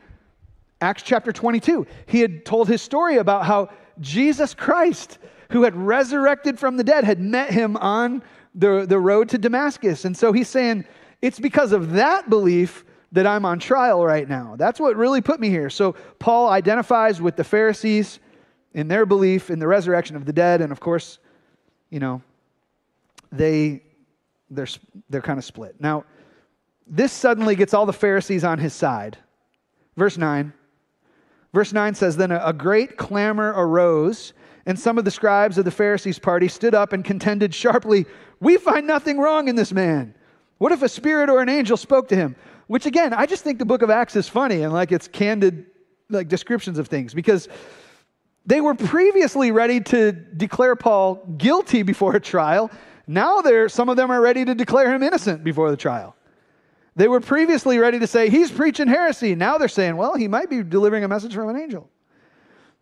Acts 0.82 1.03
chapter 1.03 1.32
22? 1.32 1.86
He 2.08 2.19
had 2.19 2.43
told 2.43 2.67
his 2.67 2.82
story 2.82 3.17
about 3.17 3.45
how 3.45 3.69
Jesus 4.01 4.56
Christ, 4.56 5.19
who 5.51 5.63
had 5.63 5.75
resurrected 5.75 6.58
from 6.58 6.75
the 6.75 6.84
dead, 6.84 7.03
had 7.03 7.19
met 7.19 7.51
him 7.51 7.77
on 7.77 8.23
the, 8.56 8.86
the 8.88 8.97
road 8.97 9.29
to 9.29 9.38
Damascus. 9.38 10.06
And 10.06 10.17
so 10.17 10.34
he's 10.34 10.49
saying, 10.49 10.86
it's 11.21 11.39
because 11.39 11.71
of 11.71 11.91
that 11.91 12.29
belief 12.29 12.84
that 13.12 13.27
I'm 13.27 13.45
on 13.45 13.60
trial 13.60 14.03
right 14.03 14.27
now. 14.27 14.56
That's 14.58 14.79
what 14.79 14.95
really 14.97 15.21
put 15.21 15.39
me 15.39 15.49
here. 15.49 15.69
So 15.69 15.93
Paul 16.17 16.49
identifies 16.49 17.21
with 17.21 17.36
the 17.36 17.43
Pharisees 17.43 18.19
in 18.73 18.88
their 18.88 19.06
belief 19.06 19.51
in 19.51 19.60
the 19.60 19.67
resurrection 19.67 20.15
of 20.15 20.25
the 20.25 20.34
dead. 20.34 20.62
And 20.62 20.71
of 20.71 20.79
course, 20.79 21.19
you 21.91 21.99
know, 21.99 22.23
they 23.32 23.83
they're 24.55 24.67
they're 25.09 25.21
kind 25.21 25.37
of 25.37 25.45
split. 25.45 25.75
Now, 25.79 26.05
this 26.87 27.11
suddenly 27.11 27.55
gets 27.55 27.73
all 27.73 27.85
the 27.85 27.93
Pharisees 27.93 28.43
on 28.43 28.59
his 28.59 28.73
side. 28.73 29.17
Verse 29.95 30.17
9. 30.17 30.53
Verse 31.53 31.71
9 31.71 31.93
says, 31.93 32.17
Then 32.17 32.31
a, 32.31 32.51
great 32.51 32.97
clamor 32.97 33.53
arose, 33.55 34.33
and 34.65 34.77
some 34.77 34.97
of 34.97 35.05
the 35.05 35.11
scribes 35.11 35.57
of 35.57 35.65
the 35.65 35.71
Pharisees' 35.71 36.19
party 36.19 36.47
stood 36.47 36.73
up 36.73 36.93
and 36.93 37.05
contended 37.05 37.53
sharply, 37.53 38.05
We 38.39 38.57
find 38.57 38.87
nothing 38.87 39.19
wrong 39.19 39.47
in 39.47 39.55
this 39.55 39.71
man. 39.71 40.15
What 40.57 40.71
if 40.71 40.81
a 40.81 40.89
spirit 40.89 41.29
or 41.29 41.41
an 41.41 41.49
angel 41.49 41.77
spoke 41.77 42.07
to 42.09 42.15
him? 42.15 42.35
Which 42.67 42.85
again, 42.85 43.13
I 43.13 43.25
just 43.25 43.43
think 43.43 43.59
the 43.59 43.65
book 43.65 43.81
of 43.81 43.89
Acts 43.89 44.15
is 44.15 44.27
funny 44.27 44.61
and 44.61 44.73
like 44.73 44.91
it's 44.91 45.07
candid 45.07 45.65
like 46.09 46.27
descriptions 46.27 46.79
of 46.79 46.87
things 46.87 47.13
because 47.13 47.47
they 48.45 48.61
were 48.61 48.73
previously 48.73 49.51
ready 49.51 49.79
to 49.81 50.11
declare 50.11 50.75
Paul 50.75 51.15
guilty 51.37 51.83
before 51.83 52.15
a 52.15 52.19
trial 52.19 52.71
now 53.07 53.41
they're, 53.41 53.69
some 53.69 53.89
of 53.89 53.97
them 53.97 54.11
are 54.11 54.21
ready 54.21 54.45
to 54.45 54.55
declare 54.55 54.93
him 54.93 55.03
innocent 55.03 55.43
before 55.43 55.71
the 55.71 55.77
trial. 55.77 56.15
They 56.95 57.07
were 57.07 57.19
previously 57.19 57.79
ready 57.79 57.99
to 57.99 58.07
say, 58.07 58.29
he's 58.29 58.51
preaching 58.51 58.87
heresy. 58.87 59.35
Now 59.35 59.57
they're 59.57 59.67
saying, 59.67 59.97
well, 59.97 60.15
he 60.15 60.27
might 60.27 60.49
be 60.49 60.63
delivering 60.63 61.03
a 61.03 61.07
message 61.07 61.33
from 61.33 61.49
an 61.49 61.57
angel. 61.57 61.89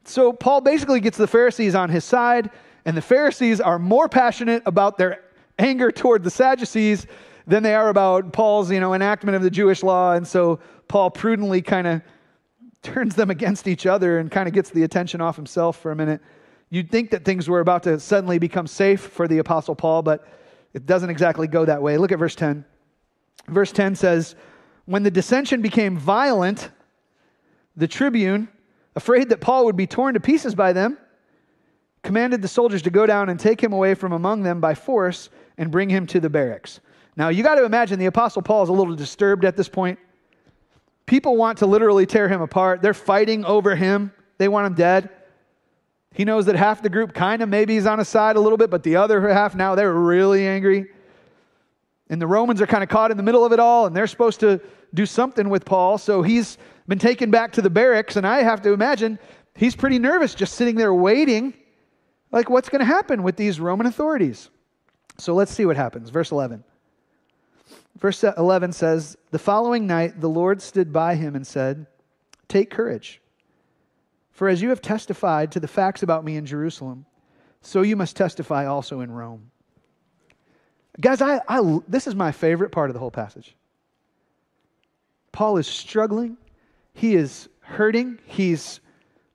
So 0.03 0.33
Paul 0.33 0.61
basically 0.61 0.99
gets 0.99 1.17
the 1.17 1.27
Pharisees 1.27 1.75
on 1.75 1.89
his 1.89 2.03
side, 2.03 2.49
and 2.85 2.97
the 2.97 3.01
Pharisees 3.01 3.61
are 3.61 3.79
more 3.79 4.09
passionate 4.09 4.63
about 4.65 4.97
their 4.97 5.23
anger 5.59 5.91
toward 5.91 6.23
the 6.23 6.31
Sadducees 6.31 7.05
than 7.47 7.63
they 7.63 7.75
are 7.75 7.89
about 7.89 8.33
Paul's, 8.33 8.71
you 8.71 8.79
know, 8.79 8.93
enactment 8.93 9.35
of 9.35 9.43
the 9.43 9.49
Jewish 9.49 9.83
law. 9.83 10.13
And 10.13 10.27
so 10.27 10.59
Paul 10.87 11.11
prudently 11.11 11.61
kind 11.61 11.87
of 11.87 12.01
turns 12.81 13.15
them 13.15 13.29
against 13.29 13.67
each 13.67 13.85
other 13.85 14.17
and 14.17 14.31
kind 14.31 14.47
of 14.47 14.53
gets 14.53 14.71
the 14.71 14.83
attention 14.83 15.21
off 15.21 15.35
himself 15.35 15.79
for 15.79 15.91
a 15.91 15.95
minute. 15.95 16.21
You'd 16.71 16.89
think 16.89 17.11
that 17.11 17.25
things 17.25 17.49
were 17.49 17.59
about 17.59 17.83
to 17.83 17.99
suddenly 17.99 18.39
become 18.39 18.65
safe 18.65 19.01
for 19.01 19.27
the 19.27 19.39
Apostle 19.39 19.75
Paul, 19.75 20.01
but 20.01 20.25
it 20.73 20.85
doesn't 20.85 21.09
exactly 21.09 21.45
go 21.45 21.65
that 21.65 21.81
way. 21.81 21.97
Look 21.97 22.13
at 22.13 22.17
verse 22.17 22.33
10. 22.33 22.63
Verse 23.49 23.73
10 23.73 23.93
says, 23.95 24.35
When 24.85 25.03
the 25.03 25.11
dissension 25.11 25.61
became 25.61 25.97
violent, 25.97 26.71
the 27.75 27.89
tribune, 27.89 28.47
afraid 28.95 29.27
that 29.29 29.41
Paul 29.41 29.65
would 29.65 29.75
be 29.75 29.85
torn 29.85 30.13
to 30.13 30.21
pieces 30.21 30.55
by 30.55 30.71
them, 30.71 30.97
commanded 32.03 32.41
the 32.41 32.47
soldiers 32.47 32.81
to 32.83 32.89
go 32.89 33.05
down 33.05 33.27
and 33.27 33.37
take 33.37 33.61
him 33.61 33.73
away 33.73 33.93
from 33.93 34.13
among 34.13 34.43
them 34.43 34.61
by 34.61 34.73
force 34.73 35.29
and 35.57 35.71
bring 35.71 35.89
him 35.89 36.07
to 36.07 36.21
the 36.21 36.29
barracks. 36.29 36.79
Now, 37.17 37.27
you 37.27 37.43
got 37.43 37.55
to 37.55 37.65
imagine 37.65 37.99
the 37.99 38.05
Apostle 38.05 38.41
Paul 38.41 38.63
is 38.63 38.69
a 38.69 38.73
little 38.73 38.95
disturbed 38.95 39.43
at 39.43 39.57
this 39.57 39.67
point. 39.67 39.99
People 41.05 41.35
want 41.35 41.57
to 41.57 41.65
literally 41.65 42.05
tear 42.05 42.29
him 42.29 42.41
apart. 42.41 42.81
They're 42.81 42.93
fighting 42.93 43.43
over 43.43 43.75
him, 43.75 44.13
they 44.37 44.47
want 44.47 44.67
him 44.67 44.73
dead. 44.75 45.09
He 46.13 46.25
knows 46.25 46.45
that 46.47 46.55
half 46.55 46.81
the 46.81 46.89
group 46.89 47.13
kind 47.13 47.41
of 47.41 47.49
maybe 47.49 47.77
is 47.77 47.85
on 47.85 47.99
his 47.99 48.09
side 48.09 48.35
a 48.35 48.39
little 48.39 48.57
bit, 48.57 48.69
but 48.69 48.83
the 48.83 48.97
other 48.97 49.29
half 49.29 49.55
now 49.55 49.75
they're 49.75 49.93
really 49.93 50.45
angry. 50.45 50.87
And 52.09 52.21
the 52.21 52.27
Romans 52.27 52.61
are 52.61 52.67
kind 52.67 52.83
of 52.83 52.89
caught 52.89 53.11
in 53.11 53.17
the 53.17 53.23
middle 53.23 53.45
of 53.45 53.53
it 53.53 53.59
all, 53.59 53.85
and 53.85 53.95
they're 53.95 54.07
supposed 54.07 54.41
to 54.41 54.59
do 54.93 55.05
something 55.05 55.49
with 55.49 55.63
Paul. 55.63 55.97
So 55.97 56.21
he's 56.21 56.57
been 56.87 56.99
taken 56.99 57.31
back 57.31 57.53
to 57.53 57.61
the 57.61 57.69
barracks, 57.69 58.17
and 58.17 58.27
I 58.27 58.43
have 58.43 58.61
to 58.63 58.73
imagine 58.73 59.17
he's 59.55 59.75
pretty 59.75 59.97
nervous 59.97 60.35
just 60.35 60.55
sitting 60.55 60.75
there 60.75 60.93
waiting. 60.93 61.53
Like, 62.31 62.49
what's 62.49 62.67
going 62.67 62.79
to 62.79 62.85
happen 62.85 63.23
with 63.23 63.37
these 63.37 63.61
Roman 63.61 63.87
authorities? 63.87 64.49
So 65.17 65.33
let's 65.33 65.51
see 65.53 65.65
what 65.65 65.77
happens. 65.77 66.09
Verse 66.09 66.31
11. 66.31 66.63
Verse 67.97 68.23
11 68.23 68.73
says, 68.73 69.15
The 69.31 69.39
following 69.39 69.87
night 69.87 70.19
the 70.19 70.29
Lord 70.29 70.61
stood 70.61 70.91
by 70.91 71.15
him 71.15 71.35
and 71.35 71.47
said, 71.47 71.87
Take 72.49 72.69
courage. 72.69 73.20
For 74.41 74.49
as 74.49 74.59
you 74.59 74.69
have 74.69 74.81
testified 74.81 75.51
to 75.51 75.59
the 75.59 75.67
facts 75.67 76.01
about 76.01 76.25
me 76.25 76.35
in 76.35 76.47
Jerusalem, 76.47 77.05
so 77.61 77.83
you 77.83 77.95
must 77.95 78.15
testify 78.15 78.65
also 78.65 79.01
in 79.01 79.11
Rome. 79.11 79.51
Guys, 80.99 81.21
I, 81.21 81.41
I, 81.47 81.79
this 81.87 82.07
is 82.07 82.15
my 82.15 82.31
favorite 82.31 82.71
part 82.71 82.89
of 82.89 82.95
the 82.95 82.99
whole 82.99 83.11
passage. 83.11 83.55
Paul 85.31 85.57
is 85.57 85.67
struggling, 85.67 86.37
he 86.95 87.13
is 87.13 87.49
hurting, 87.59 88.17
he's 88.25 88.79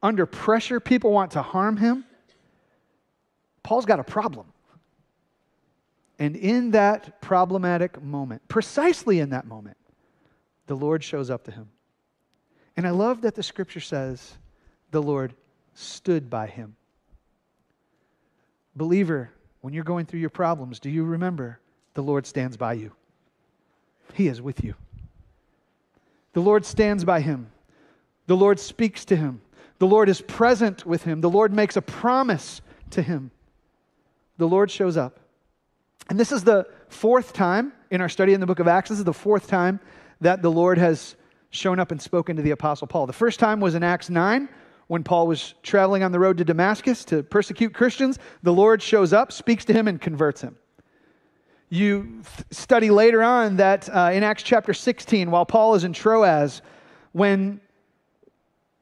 under 0.03 0.27
pressure. 0.27 0.81
People 0.81 1.13
want 1.13 1.31
to 1.31 1.41
harm 1.41 1.77
him. 1.77 2.05
Paul's 3.63 3.87
got 3.87 4.01
a 4.01 4.05
problem. 4.05 4.49
And 6.19 6.35
in 6.35 6.73
that 6.73 7.21
problematic 7.21 8.03
moment, 8.03 8.43
precisely 8.49 9.21
in 9.21 9.31
that 9.31 9.47
moment, 9.47 9.77
the 10.67 10.75
Lord 10.75 11.05
shows 11.05 11.31
up 11.31 11.45
to 11.45 11.53
him. 11.53 11.69
And 12.77 12.89
I 12.89 12.91
love 12.91 13.21
that 13.21 13.37
the 13.37 13.45
scripture 13.45 13.79
says 13.79 14.37
the 14.97 15.03
Lord 15.03 15.35
stood 15.75 16.31
by 16.31 16.47
him. 16.47 16.75
Believer, 18.75 19.31
when 19.61 19.75
you're 19.75 19.85
going 19.85 20.07
through 20.07 20.21
your 20.21 20.31
problems, 20.31 20.81
do 20.81 20.89
you 20.89 21.05
remember 21.05 21.61
the 21.93 22.03
Lord 22.03 22.27
stands 22.27 22.57
by 22.57 22.73
you? 22.73 22.93
He 24.15 24.27
is 24.27 24.41
with 24.41 24.65
you. 24.65 24.75
The 26.33 26.41
Lord 26.41 26.65
stands 26.65 27.05
by 27.05 27.21
him. 27.21 27.51
The 28.27 28.39
Lord 28.39 28.59
speaks 28.59 29.05
to 29.05 29.17
him. 29.17 29.43
The 29.81 29.87
Lord 29.87 30.09
is 30.09 30.23
present 30.23 30.87
with 30.87 31.03
him. 31.05 31.21
The 31.21 31.29
Lord 31.29 31.53
makes 31.53 31.77
a 31.77 31.83
promise 31.83 32.63
to 32.93 33.03
him. 33.03 33.31
The 34.39 34.49
Lord 34.49 34.71
shows 34.71 34.97
up. 34.97 35.21
And 36.09 36.19
this 36.19 36.33
is 36.33 36.43
the 36.43 36.67
fourth 36.89 37.35
time 37.35 37.75
in 37.91 38.01
our 38.01 38.09
study 38.09 38.33
in 38.33 38.41
the 38.41 38.47
book 38.47 38.61
of 38.61 38.67
Acts. 38.67 38.89
This 38.89 38.99
is 38.99 39.05
the 39.05 39.13
fourth 39.13 39.47
time 39.47 39.79
that 40.23 40.41
the 40.41 40.51
Lord 40.51 40.79
has 40.79 41.17
shown 41.51 41.79
up 41.79 41.93
and 41.93 42.01
spoken 42.01 42.37
to 42.37 42.43
the 42.43 42.53
Apostle 42.53 42.87
Paul. 42.87 43.07
The 43.07 43.13
first 43.13 43.39
time 43.39 43.61
was 43.61 43.75
in 43.75 43.83
Acts 43.83 44.09
9 44.09 44.49
when 44.89 45.03
Paul 45.03 45.27
was 45.27 45.55
traveling 45.63 46.03
on 46.03 46.13
the 46.13 46.19
road 46.19 46.39
to 46.39 46.45
Damascus 46.45 47.05
to 47.07 47.23
persecute 47.23 47.75
Christians, 47.75 48.19
the 48.43 48.53
Lord 48.53 48.83
shows 48.83 49.13
up, 49.13 49.33
speaks 49.33 49.65
to 49.67 49.73
him, 49.73 49.89
and 49.89 50.01
converts 50.01 50.41
him. 50.41 50.57
You 51.69 52.23
study 52.53 52.91
later 52.91 53.23
on 53.23 53.57
that 53.57 53.89
uh, 53.89 54.11
in 54.13 54.23
Acts 54.23 54.45
chapter 54.45 54.73
16, 54.73 55.31
while 55.31 55.45
Paul 55.45 55.75
is 55.75 55.83
in 55.83 55.93
Troas, 55.93 56.63
when 57.13 57.61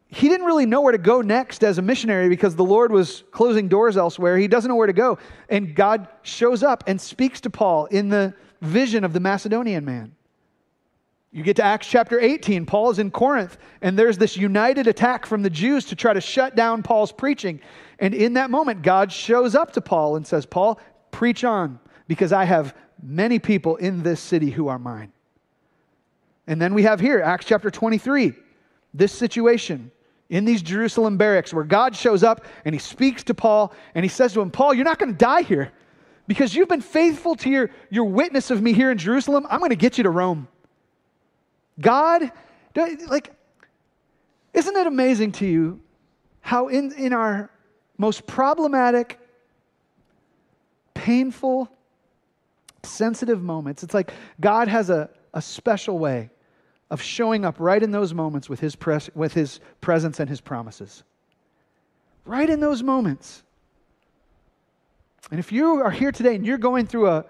he 0.09 0.29
didn't 0.29 0.47
really 0.47 0.67
know 0.67 0.81
where 0.81 0.93
to 0.93 0.99
go 0.99 1.23
next 1.23 1.65
as 1.65 1.79
a 1.79 1.83
missionary 1.83 2.29
because 2.29 2.55
the 2.55 2.65
Lord 2.65 2.93
was 2.93 3.25
closing 3.33 3.69
doors 3.69 3.97
elsewhere. 3.97 4.37
He 4.37 4.47
doesn't 4.47 4.69
know 4.69 4.77
where 4.77 4.87
to 4.87 4.93
go. 4.93 5.19
And 5.49 5.75
God 5.75 6.07
shows 6.23 6.63
up 6.63 6.85
and 6.87 7.01
speaks 7.01 7.41
to 7.41 7.51
Paul 7.51 7.87
in 7.87 8.11
the 8.11 8.35
vision 8.61 9.03
of 9.03 9.13
the 9.13 9.21
Macedonian 9.21 9.85
man. 9.85 10.15
You 11.35 11.43
get 11.43 11.57
to 11.57 11.65
Acts 11.65 11.89
chapter 11.89 12.21
18. 12.21 12.65
Paul 12.65 12.91
is 12.91 13.01
in 13.01 13.11
Corinth, 13.11 13.59
and 13.83 13.99
there's 13.99 14.17
this 14.17 14.37
united 14.37 14.87
attack 14.87 15.27
from 15.27 15.43
the 15.43 15.51
Jews 15.51 15.85
to 15.87 15.97
try 15.97 16.13
to 16.13 16.21
shut 16.21 16.55
down 16.55 16.85
Paul's 16.85 17.11
preaching. 17.11 17.61
And 17.99 18.15
in 18.15 18.35
that 18.35 18.51
moment, 18.51 18.83
God 18.83 19.11
shows 19.11 19.57
up 19.57 19.73
to 19.73 19.81
Paul 19.81 20.15
and 20.15 20.25
says, 20.25 20.47
Paul, 20.47 20.79
preach 21.11 21.43
on, 21.43 21.81
because 22.07 22.33
I 22.33 22.45
have 22.45 22.77
many 23.03 23.41
people 23.41 23.75
in 23.77 24.05
this 24.05 24.21
city 24.21 24.49
who 24.49 24.69
are 24.69 24.79
mine. 24.79 25.13
And 26.47 26.63
then 26.63 26.73
we 26.73 26.85
have 26.85 27.01
here, 27.01 27.21
Acts 27.21 27.47
chapter 27.47 27.69
23, 27.69 28.33
this 28.95 29.13
situation 29.13 29.91
in 30.31 30.45
these 30.45 30.63
Jerusalem 30.63 31.17
barracks 31.17 31.53
where 31.53 31.65
God 31.65 31.97
shows 31.97 32.23
up 32.23 32.45
and 32.65 32.77
he 32.77 32.79
speaks 32.79 33.25
to 33.25 33.35
Paul 33.35 33.75
and 33.97 34.05
he 34.05 34.09
says 34.09 34.35
to 34.35 34.41
him, 34.41 34.53
Paul, 34.53 34.73
you're 34.73 34.85
not 34.85 35.01
going 35.01 35.11
to 35.11 35.19
die 35.19 35.43
here 35.43 35.73
because 36.29 36.55
you've 36.55 36.69
been 36.69 36.81
faithful 36.81 37.35
to 37.37 37.51
your, 37.51 37.71
your 37.91 38.05
witness 38.05 38.53
of 38.53 38.63
me 38.63 38.73
here 38.73 38.93
in 38.93 38.99
Jerusalem. 38.99 39.49
I'm 39.51 39.59
going 39.59 39.71
to 39.71 39.77
get 39.77 39.99
you 39.99 40.05
to 40.05 40.11
Rome. 40.11 40.47
God, 41.81 42.31
like, 42.77 43.35
isn't 44.53 44.77
it 44.77 44.87
amazing 44.87 45.33
to 45.33 45.47
you 45.47 45.81
how 46.41 46.69
in, 46.69 46.93
in 46.93 47.13
our 47.13 47.51
most 47.99 48.27
problematic, 48.27 49.19
painful, 50.95 51.69
sensitive 52.83 53.43
moments, 53.43 53.83
it's 53.83 53.95
like 53.95 54.13
God 54.41 54.69
has 54.69 54.91
a, 54.91 55.09
a 55.33 55.43
special 55.43 55.99
way 55.99 56.31
of 56.91 57.01
showing 57.01 57.45
up 57.45 57.57
right 57.59 57.83
in 57.83 57.91
those 57.91 58.15
moments 58.15 58.49
with 58.49 58.61
his, 58.61 58.77
pres- 58.77 59.11
with 59.15 59.33
his 59.33 59.59
presence 59.81 60.21
and 60.21 60.29
his 60.29 60.41
promises. 60.41 61.03
Right 62.25 62.49
in 62.49 62.61
those 62.61 62.83
moments. 62.83 63.43
And 65.31 65.41
if 65.41 65.51
you 65.51 65.83
are 65.83 65.91
here 65.91 66.13
today 66.13 66.35
and 66.35 66.47
you're 66.47 66.59
going 66.59 66.87
through 66.87 67.09
a 67.09 67.25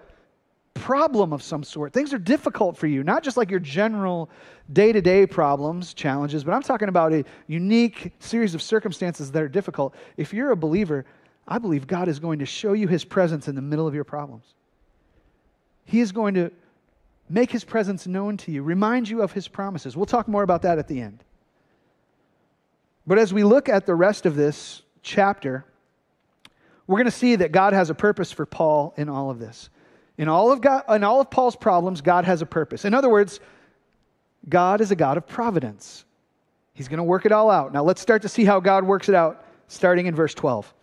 problem 0.75 1.33
of 1.33 1.41
some 1.41 1.63
sort, 1.63 1.93
things 1.93 2.13
are 2.13 2.19
difficult 2.19 2.77
for 2.77 2.85
you, 2.85 3.03
not 3.03 3.23
just 3.23 3.37
like 3.37 3.49
your 3.49 3.59
general 3.59 4.29
day 4.71 4.91
to 4.91 5.01
day 5.01 5.25
problems, 5.25 5.93
challenges, 5.93 6.43
but 6.43 6.53
I'm 6.53 6.61
talking 6.61 6.89
about 6.89 7.11
a 7.11 7.23
unique 7.47 8.13
series 8.19 8.53
of 8.53 8.61
circumstances 8.61 9.31
that 9.31 9.41
are 9.41 9.47
difficult. 9.47 9.95
If 10.17 10.33
you're 10.33 10.51
a 10.51 10.55
believer, 10.55 11.05
I 11.47 11.57
believe 11.57 11.87
God 11.87 12.07
is 12.07 12.19
going 12.19 12.39
to 12.39 12.45
show 12.45 12.73
you 12.73 12.87
his 12.87 13.03
presence 13.03 13.47
in 13.47 13.55
the 13.55 13.61
middle 13.61 13.87
of 13.87 13.95
your 13.95 14.03
problems. 14.03 14.45
He 15.85 16.01
is 16.01 16.11
going 16.11 16.35
to 16.35 16.51
make 17.29 17.51
his 17.51 17.63
presence 17.63 18.05
known 18.05 18.37
to 18.37 18.51
you, 18.51 18.61
remind 18.61 19.09
you 19.09 19.21
of 19.21 19.31
his 19.31 19.47
promises. 19.47 19.95
We'll 19.95 20.05
talk 20.05 20.27
more 20.27 20.43
about 20.43 20.61
that 20.63 20.77
at 20.77 20.87
the 20.87 21.01
end. 21.01 21.23
But 23.07 23.17
as 23.17 23.33
we 23.33 23.43
look 23.43 23.69
at 23.69 23.85
the 23.85 23.95
rest 23.95 24.25
of 24.25 24.35
this 24.35 24.81
chapter, 25.01 25.65
we're 26.87 26.97
going 26.97 27.05
to 27.05 27.11
see 27.11 27.35
that 27.37 27.51
God 27.51 27.73
has 27.73 27.89
a 27.89 27.95
purpose 27.95 28.31
for 28.31 28.45
Paul 28.45 28.93
in 28.97 29.09
all 29.09 29.29
of 29.29 29.39
this. 29.39 29.69
In 30.17 30.29
all 30.29 30.51
of, 30.51 30.61
God, 30.61 30.83
in 30.89 31.03
all 31.03 31.19
of 31.19 31.29
Paul's 31.29 31.55
problems, 31.55 32.01
God 32.01 32.25
has 32.25 32.41
a 32.41 32.45
purpose. 32.45 32.85
In 32.85 32.93
other 32.93 33.09
words, 33.09 33.39
God 34.47 34.81
is 34.81 34.91
a 34.91 34.95
God 34.95 35.17
of 35.17 35.27
providence. 35.27 36.05
He's 36.73 36.87
going 36.87 36.97
to 36.97 37.03
work 37.03 37.25
it 37.25 37.31
all 37.31 37.49
out. 37.49 37.73
Now 37.73 37.83
let's 37.83 38.01
start 38.01 38.21
to 38.21 38.29
see 38.29 38.45
how 38.45 38.59
God 38.59 38.85
works 38.85 39.09
it 39.09 39.15
out, 39.15 39.45
starting 39.67 40.05
in 40.05 40.15
verse 40.15 40.33
12. 40.33 40.73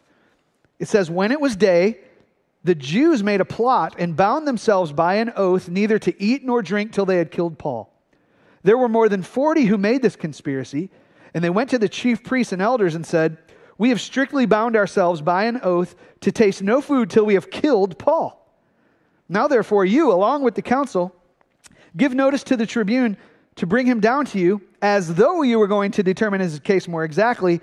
It 0.79 0.89
says, 0.89 1.11
When 1.11 1.33
it 1.33 1.41
was 1.41 1.57
day, 1.57 2.01
the 2.65 2.75
Jews 2.75 3.23
made 3.23 3.41
a 3.41 3.47
plot 3.47 3.97
and 3.99 4.17
bound 4.17 4.47
themselves 4.47 4.93
by 4.93 5.15
an 5.15 5.33
oath 5.37 5.69
neither 5.69 5.99
to 6.01 6.23
eat 6.23 6.45
nor 6.45 6.63
drink 6.63 6.93
till 6.93 7.07
they 7.07 7.19
had 7.19 7.31
killed 7.31 7.59
Paul. 7.59 7.93
There 8.63 8.79
were 8.79 8.89
more 8.89 9.09
than 9.09 9.23
40 9.23 9.65
who 9.65 9.79
made 9.79 10.03
this 10.03 10.17
conspiracy, 10.17 10.91
and 11.35 11.43
they 11.43 11.51
went 11.51 11.71
to 11.71 11.79
the 11.79 11.89
chief 11.89 12.23
priests 12.23 12.53
and 12.53 12.63
elders 12.63 12.95
and 12.95 13.05
said, 13.05 13.39
We 13.79 13.89
have 13.89 14.01
strictly 14.01 14.47
bound 14.47 14.77
ourselves 14.77 15.21
by 15.21 15.45
an 15.45 15.61
oath 15.63 15.95
to 16.21 16.31
taste 16.31 16.63
no 16.63 16.81
food 16.81 17.11
till 17.11 17.27
we 17.27 17.35
have 17.35 17.51
killed 17.51 17.99
Paul. 17.99 18.42
Now, 19.29 19.49
therefore, 19.49 19.85
you, 19.85 20.13
along 20.13 20.43
with 20.43 20.55
the 20.55 20.63
council, 20.63 21.15
give 21.97 22.15
notice 22.15 22.43
to 22.45 22.57
the 22.57 22.67
tribune 22.67 23.17
to 23.57 23.67
bring 23.67 23.87
him 23.87 24.01
down 24.01 24.25
to 24.27 24.39
you, 24.39 24.63
as 24.81 25.15
though 25.15 25.43
you 25.43 25.59
were 25.59 25.67
going 25.67 25.91
to 25.93 26.03
determine 26.03 26.41
his 26.41 26.59
case 26.61 26.89
more 26.89 27.05
exactly, 27.05 27.61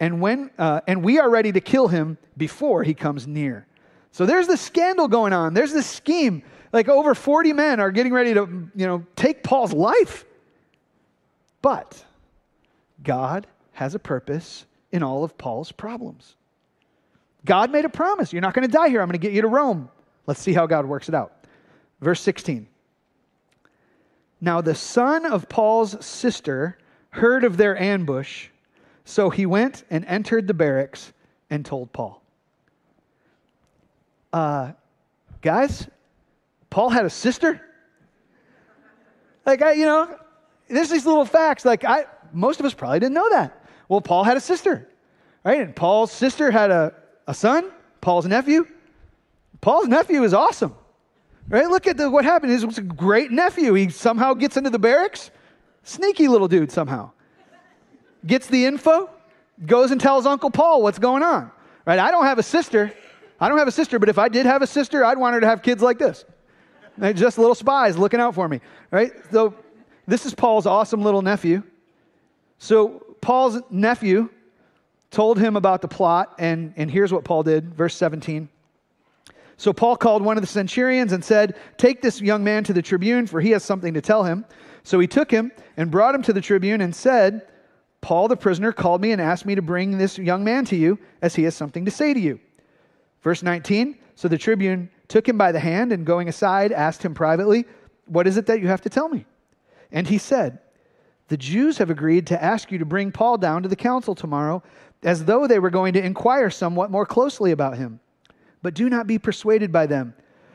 and, 0.00 0.20
when, 0.20 0.50
uh, 0.58 0.80
and 0.86 1.02
we 1.02 1.18
are 1.18 1.30
ready 1.30 1.52
to 1.52 1.60
kill 1.60 1.88
him 1.88 2.18
before 2.36 2.82
he 2.82 2.94
comes 2.94 3.26
near. 3.26 3.66
So 4.12 4.26
there's 4.26 4.46
this 4.46 4.60
scandal 4.60 5.08
going 5.08 5.32
on. 5.32 5.54
There's 5.54 5.72
this 5.72 5.86
scheme. 5.86 6.42
Like 6.72 6.88
over 6.88 7.14
40 7.14 7.52
men 7.52 7.80
are 7.80 7.90
getting 7.90 8.12
ready 8.12 8.34
to, 8.34 8.70
you 8.74 8.86
know, 8.86 9.04
take 9.16 9.42
Paul's 9.42 9.72
life. 9.72 10.24
But 11.62 12.04
God 13.02 13.46
has 13.72 13.94
a 13.94 13.98
purpose 13.98 14.66
in 14.92 15.02
all 15.02 15.24
of 15.24 15.36
Paul's 15.38 15.72
problems. 15.72 16.36
God 17.44 17.70
made 17.70 17.84
a 17.84 17.88
promise. 17.88 18.32
You're 18.32 18.42
not 18.42 18.54
going 18.54 18.66
to 18.66 18.72
die 18.72 18.88
here. 18.88 19.00
I'm 19.00 19.08
going 19.08 19.18
to 19.18 19.24
get 19.24 19.32
you 19.32 19.42
to 19.42 19.48
Rome. 19.48 19.88
Let's 20.28 20.40
see 20.40 20.52
how 20.52 20.66
God 20.66 20.86
works 20.86 21.08
it 21.08 21.14
out. 21.16 21.44
Verse 22.00 22.20
16. 22.20 22.68
Now 24.40 24.60
the 24.60 24.76
son 24.76 25.26
of 25.26 25.48
Paul's 25.48 26.04
sister 26.04 26.78
heard 27.10 27.42
of 27.42 27.56
their 27.56 27.76
ambush, 27.80 28.46
so 29.04 29.30
he 29.30 29.46
went 29.46 29.82
and 29.90 30.04
entered 30.04 30.46
the 30.46 30.54
barracks 30.54 31.12
and 31.50 31.66
told 31.66 31.92
Paul 31.92 32.22
uh, 34.32 34.72
guys, 35.40 35.88
Paul 36.70 36.90
had 36.90 37.04
a 37.04 37.10
sister. 37.10 37.60
Like, 39.46 39.62
I, 39.62 39.72
you 39.72 39.86
know, 39.86 40.16
there's 40.68 40.90
these 40.90 41.06
little 41.06 41.24
facts. 41.24 41.64
Like, 41.64 41.84
I, 41.84 42.04
most 42.32 42.60
of 42.60 42.66
us 42.66 42.74
probably 42.74 43.00
didn't 43.00 43.14
know 43.14 43.30
that. 43.30 43.64
Well, 43.88 44.00
Paul 44.00 44.24
had 44.24 44.36
a 44.36 44.40
sister, 44.40 44.88
right? 45.44 45.60
And 45.60 45.74
Paul's 45.74 46.12
sister 46.12 46.50
had 46.50 46.70
a, 46.70 46.94
a 47.26 47.34
son, 47.34 47.70
Paul's 48.00 48.26
nephew. 48.26 48.66
Paul's 49.60 49.88
nephew 49.88 50.22
is 50.22 50.32
awesome, 50.32 50.74
right? 51.48 51.68
Look 51.68 51.86
at 51.86 51.96
the, 51.96 52.10
what 52.10 52.24
happened. 52.24 52.56
He 52.56 52.64
was 52.64 52.78
a 52.78 52.82
great 52.82 53.30
nephew. 53.30 53.74
He 53.74 53.88
somehow 53.90 54.34
gets 54.34 54.56
into 54.56 54.70
the 54.70 54.78
barracks. 54.78 55.30
Sneaky 55.82 56.28
little 56.28 56.48
dude 56.48 56.70
somehow. 56.70 57.10
Gets 58.26 58.46
the 58.48 58.66
info, 58.66 59.10
goes 59.64 59.90
and 59.90 60.00
tells 60.00 60.26
Uncle 60.26 60.50
Paul 60.50 60.82
what's 60.82 60.98
going 60.98 61.22
on, 61.22 61.50
right? 61.86 61.98
I 61.98 62.10
don't 62.10 62.24
have 62.24 62.38
a 62.38 62.42
sister. 62.42 62.92
I 63.40 63.48
don't 63.48 63.58
have 63.58 63.68
a 63.68 63.72
sister, 63.72 63.98
but 63.98 64.08
if 64.08 64.18
I 64.18 64.28
did 64.28 64.46
have 64.46 64.62
a 64.62 64.66
sister, 64.66 65.04
I'd 65.04 65.18
want 65.18 65.34
her 65.34 65.40
to 65.40 65.46
have 65.46 65.62
kids 65.62 65.82
like 65.82 65.98
this. 65.98 66.24
They're 66.96 67.12
just 67.12 67.38
little 67.38 67.54
spies 67.54 67.96
looking 67.96 68.20
out 68.20 68.34
for 68.34 68.48
me, 68.48 68.60
right? 68.90 69.12
So 69.30 69.54
this 70.06 70.26
is 70.26 70.34
Paul's 70.34 70.66
awesome 70.66 71.02
little 71.02 71.22
nephew. 71.22 71.62
So 72.58 73.16
Paul's 73.20 73.60
nephew 73.70 74.28
told 75.10 75.38
him 75.38 75.56
about 75.56 75.80
the 75.80 75.88
plot, 75.88 76.34
and, 76.38 76.74
and 76.76 76.90
here's 76.90 77.12
what 77.12 77.24
Paul 77.24 77.42
did, 77.44 77.74
verse 77.74 77.94
17. 77.94 78.48
So 79.58 79.72
Paul 79.72 79.96
called 79.96 80.22
one 80.22 80.36
of 80.36 80.42
the 80.42 80.46
centurions 80.46 81.12
and 81.12 81.22
said, 81.22 81.56
Take 81.76 82.00
this 82.00 82.20
young 82.20 82.44
man 82.44 82.62
to 82.64 82.72
the 82.72 82.80
tribune, 82.80 83.26
for 83.26 83.40
he 83.40 83.50
has 83.50 83.64
something 83.64 83.92
to 83.92 84.00
tell 84.00 84.22
him. 84.22 84.44
So 84.84 85.00
he 85.00 85.08
took 85.08 85.30
him 85.30 85.50
and 85.76 85.90
brought 85.90 86.14
him 86.14 86.22
to 86.22 86.32
the 86.32 86.40
tribune 86.40 86.80
and 86.80 86.94
said, 86.94 87.42
Paul 88.00 88.28
the 88.28 88.36
prisoner 88.36 88.72
called 88.72 89.02
me 89.02 89.10
and 89.10 89.20
asked 89.20 89.44
me 89.44 89.56
to 89.56 89.62
bring 89.62 89.98
this 89.98 90.16
young 90.16 90.44
man 90.44 90.64
to 90.66 90.76
you, 90.76 90.96
as 91.22 91.34
he 91.34 91.42
has 91.42 91.56
something 91.56 91.84
to 91.84 91.90
say 91.90 92.14
to 92.14 92.20
you. 92.20 92.38
Verse 93.22 93.42
19 93.42 93.98
So 94.14 94.28
the 94.28 94.38
tribune 94.38 94.90
took 95.08 95.28
him 95.28 95.36
by 95.36 95.50
the 95.50 95.58
hand 95.58 95.92
and 95.92 96.06
going 96.06 96.28
aside 96.28 96.70
asked 96.70 97.02
him 97.02 97.12
privately, 97.12 97.64
What 98.06 98.28
is 98.28 98.36
it 98.36 98.46
that 98.46 98.60
you 98.60 98.68
have 98.68 98.82
to 98.82 98.88
tell 98.88 99.08
me? 99.08 99.26
And 99.90 100.06
he 100.06 100.18
said, 100.18 100.60
The 101.26 101.36
Jews 101.36 101.78
have 101.78 101.90
agreed 101.90 102.28
to 102.28 102.40
ask 102.40 102.70
you 102.70 102.78
to 102.78 102.84
bring 102.84 103.10
Paul 103.10 103.38
down 103.38 103.64
to 103.64 103.68
the 103.68 103.74
council 103.74 104.14
tomorrow, 104.14 104.62
as 105.02 105.24
though 105.24 105.48
they 105.48 105.58
were 105.58 105.70
going 105.70 105.94
to 105.94 106.04
inquire 106.04 106.48
somewhat 106.48 106.92
more 106.92 107.06
closely 107.06 107.50
about 107.50 107.76
him. 107.76 107.98
But 108.68 108.74
do 108.74 108.90
not 108.90 109.06
be 109.06 109.18
persuaded 109.18 109.72
by 109.72 109.86
them, 109.86 110.12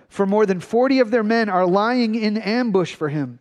for 0.07 0.27
more 0.27 0.45
than 0.45 0.59
40 0.59 0.99
of 0.99 1.09
their 1.09 1.23
men 1.23 1.49
are 1.49 1.65
lying 1.65 2.13
in 2.13 2.37
ambush 2.37 2.93
for 2.93 3.09
him, 3.09 3.39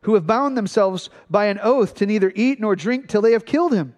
who 0.00 0.14
have 0.14 0.26
bound 0.26 0.56
themselves 0.56 1.10
by 1.28 1.44
an 1.44 1.60
oath 1.62 1.94
to 1.96 2.06
neither 2.06 2.32
eat 2.34 2.58
nor 2.58 2.74
drink 2.74 3.06
till 3.06 3.20
they 3.20 3.32
have 3.32 3.44
killed 3.44 3.74
him. 3.74 3.94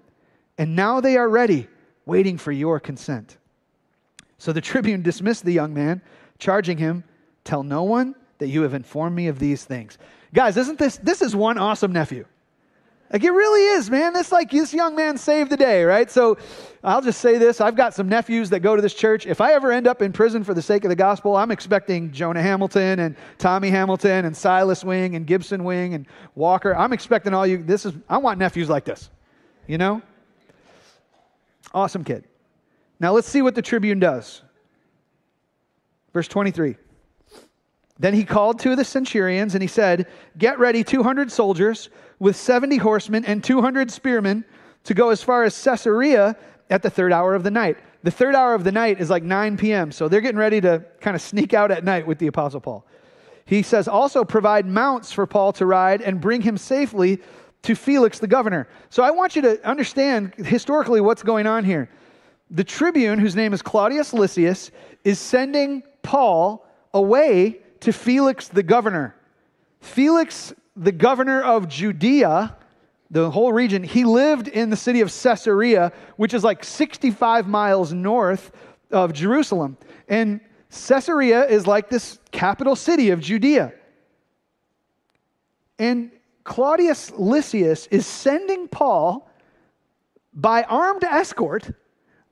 And 0.59 0.75
now 0.75 1.01
they 1.01 1.17
are 1.17 1.29
ready, 1.29 1.69
waiting 2.07 2.39
for 2.39 2.51
your 2.51 2.81
consent. 2.81 3.37
So 4.37 4.53
the 4.53 4.61
tribune 4.61 5.01
dismissed 5.01 5.45
the 5.45 5.53
young 5.53 5.73
man, 5.73 6.03
charging 6.41 6.79
him, 6.79 7.05
Tell 7.45 7.63
no 7.63 7.85
one 7.85 8.17
that 8.39 8.49
you 8.49 8.63
have 8.63 8.75
informed 8.75 9.15
me 9.15 9.29
of 9.29 9.39
these 9.39 9.65
things. 9.65 9.97
Guys, 10.35 10.57
isn't 10.57 10.81
this 10.81 10.97
this 10.97 11.23
is 11.23 11.37
one 11.37 11.57
awesome 11.57 11.93
nephew? 11.93 12.25
Like 13.13 13.23
it 13.23 13.31
really 13.31 13.63
is, 13.77 13.89
man. 13.89 14.13
This 14.13 14.33
like 14.33 14.51
this 14.51 14.75
young 14.75 14.97
man 14.97 15.17
saved 15.17 15.51
the 15.51 15.57
day, 15.57 15.85
right? 15.85 16.11
So 16.11 16.39
I'll 16.83 17.01
just 17.01 17.21
say 17.21 17.39
this. 17.39 17.61
I've 17.61 17.77
got 17.77 17.95
some 17.95 18.09
nephews 18.09 18.51
that 18.51 18.61
go 18.61 18.75
to 18.75 18.83
this 18.83 18.95
church. 18.95 19.27
If 19.27 19.41
I 19.41 19.53
ever 19.53 19.71
end 19.71 19.87
up 19.87 20.03
in 20.03 20.13
prison 20.13 20.43
for 20.43 20.55
the 20.55 20.63
sake 20.63 20.85
of 20.85 20.89
the 20.89 20.97
gospel, 20.97 21.37
I'm 21.37 21.51
expecting 21.51 22.11
Jonah 22.11 22.43
Hamilton 22.43 22.99
and 22.99 23.17
Tommy 23.39 23.71
Hamilton 23.71 24.25
and 24.25 24.37
Silas 24.37 24.85
Wing 24.85 25.15
and 25.15 25.27
Gibson 25.27 25.63
Wing 25.63 25.95
and 25.95 26.07
Walker. 26.35 26.75
I'm 26.75 26.93
expecting 26.93 27.33
all 27.33 27.47
you 27.47 27.63
this 27.63 27.87
is 27.87 27.95
I 28.09 28.19
want 28.19 28.39
nephews 28.39 28.69
like 28.69 28.85
this. 28.85 29.11
You 29.69 29.79
know? 29.79 30.03
Awesome 31.73 32.03
kid. 32.05 32.25
Now 32.99 33.13
let's 33.13 33.29
see 33.29 33.43
what 33.43 33.55
the 33.55 33.63
tribune 33.63 34.01
does. 34.01 34.43
Verse 36.13 36.29
23. 36.29 36.77
Then 37.99 38.15
he 38.15 38.25
called 38.25 38.59
two 38.59 38.73
of 38.73 38.77
the 38.77 38.85
centurions 38.85 39.55
and 39.55 39.63
he 39.63 39.69
said, 39.69 40.07
Get 40.39 40.59
ready 40.59 40.85
200 40.85 41.33
soldiers 41.33 41.89
with 42.19 42.37
70 42.37 42.77
horsemen 42.77 43.25
and 43.25 43.43
200 43.43 43.91
spearmen 43.91 44.45
to 44.85 44.95
go 44.95 45.11
as 45.11 45.23
far 45.23 45.45
as 45.45 45.63
Caesarea 45.63 46.37
at 46.71 46.83
the 46.83 46.91
third 46.91 47.13
hour 47.13 47.35
of 47.35 47.43
the 47.43 47.51
night. 47.51 47.79
The 48.03 48.11
third 48.11 48.35
hour 48.35 48.55
of 48.55 48.65
the 48.65 48.73
night 48.73 49.01
is 49.01 49.11
like 49.11 49.23
9 49.23 49.57
p.m., 49.57 49.91
so 49.91 50.09
they're 50.09 50.21
getting 50.21 50.39
ready 50.39 50.61
to 50.61 50.85
kind 51.01 51.17
of 51.17 51.23
sneak 51.23 51.55
out 51.55 51.71
at 51.71 51.85
night 51.85 52.07
with 52.07 52.19
the 52.19 52.29
Apostle 52.29 52.61
Paul. 52.61 52.87
He 53.47 53.63
says, 53.63 53.89
Also 53.89 54.25
provide 54.25 54.67
mounts 54.67 55.11
for 55.13 55.27
Paul 55.27 55.53
to 55.55 55.67
ride 55.67 56.03
and 56.03 56.21
bring 56.21 56.43
him 56.43 56.57
safely 56.57 57.21
to 57.63 57.75
Felix 57.75 58.19
the 58.19 58.27
governor. 58.27 58.69
So 58.91 59.03
I 59.03 59.11
want 59.11 59.35
you 59.35 59.43
to 59.43 59.67
understand 59.67 60.35
historically 60.35 61.01
what's 61.01 61.23
going 61.23 61.47
on 61.47 61.65
here 61.65 61.89
the 62.49 62.63
tribune, 62.63 63.19
whose 63.19 63.35
name 63.35 63.53
is 63.53 63.61
Claudius 63.61 64.13
Lysias, 64.13 64.71
is 65.03 65.19
sending 65.19 65.83
Paul 66.03 66.65
away 66.95 67.61
to 67.87 67.93
Felix 67.93 68.49
the 68.49 68.65
governor. 68.65 69.15
Felix, 69.79 70.53
the 70.75 70.91
governor 70.91 71.41
of 71.41 71.69
Judea, 71.69 72.57
the 73.13 73.31
whole 73.31 73.53
region, 73.53 73.85
he 73.85 74.03
lived 74.03 74.49
in 74.49 74.71
the 74.71 74.77
city 74.77 75.03
of 75.03 75.13
Caesarea, 75.23 75.93
which 76.17 76.35
is 76.35 76.43
like 76.43 76.65
65 76.65 77.47
miles 77.47 77.93
north 77.93 78.51
of 78.91 79.13
Jerusalem. 79.13 79.77
And 80.09 80.41
Caesarea 80.69 81.47
is 81.47 81.69
like 81.69 81.89
this 81.89 82.19
capital 82.33 82.75
city 82.75 83.11
of 83.11 83.21
Judea. 83.21 83.73
And 85.79 86.11
Claudius 86.43 87.13
Lysias 87.13 87.87
is 87.93 88.05
sending 88.05 88.67
Paul 88.67 89.31
by 90.35 90.65
armed 90.65 91.05
escort 91.05 91.71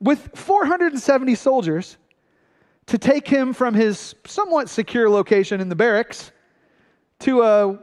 with 0.01 0.31
470 0.35 1.33
soldiers 1.35 1.95
to 2.87 2.97
take 2.97 3.27
him 3.27 3.53
from 3.53 3.73
his 3.73 4.15
somewhat 4.25 4.69
secure 4.69 5.09
location 5.09 5.59
in 5.59 5.69
the 5.69 5.75
barracks 5.75 6.31
to 7.19 7.41
a 7.41 7.79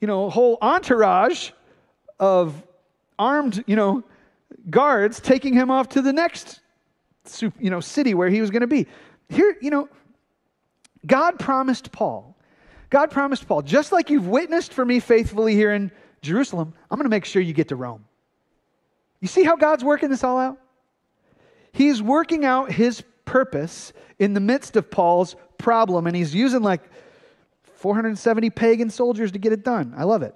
you 0.00 0.06
know 0.06 0.28
whole 0.28 0.58
entourage 0.60 1.50
of 2.20 2.62
armed 3.18 3.64
you 3.66 3.76
know 3.76 4.02
guards 4.68 5.20
taking 5.20 5.54
him 5.54 5.70
off 5.70 5.88
to 5.88 6.02
the 6.02 6.12
next 6.12 6.60
you 7.40 7.70
know 7.70 7.80
city 7.80 8.14
where 8.14 8.28
he 8.28 8.40
was 8.40 8.50
going 8.50 8.60
to 8.60 8.66
be. 8.66 8.86
Here 9.28 9.56
you 9.60 9.70
know 9.70 9.88
god 11.06 11.38
promised 11.38 11.92
paul. 11.92 12.36
God 12.90 13.10
promised 13.10 13.48
paul 13.48 13.62
just 13.62 13.92
like 13.92 14.10
you've 14.10 14.28
witnessed 14.28 14.72
for 14.72 14.84
me 14.84 15.00
faithfully 15.00 15.54
here 15.54 15.72
in 15.72 15.90
jerusalem 16.22 16.72
i'm 16.90 16.98
going 16.98 17.04
to 17.04 17.10
make 17.10 17.24
sure 17.24 17.40
you 17.40 17.52
get 17.52 17.68
to 17.68 17.76
rome. 17.76 18.04
You 19.20 19.28
see 19.28 19.42
how 19.42 19.56
god's 19.56 19.82
working 19.82 20.10
this 20.10 20.22
all 20.22 20.38
out? 20.38 20.58
He's 21.72 22.02
working 22.02 22.44
out 22.44 22.70
his 22.70 23.02
purpose 23.26 23.92
in 24.18 24.32
the 24.32 24.40
midst 24.40 24.76
of 24.76 24.90
Paul's 24.90 25.36
problem, 25.58 26.06
and 26.06 26.16
he's 26.16 26.34
using 26.34 26.62
like 26.62 26.80
470 27.74 28.48
pagan 28.50 28.88
soldiers 28.88 29.32
to 29.32 29.38
get 29.38 29.52
it 29.52 29.62
done. 29.62 29.92
I 29.96 30.04
love 30.04 30.22
it. 30.22 30.34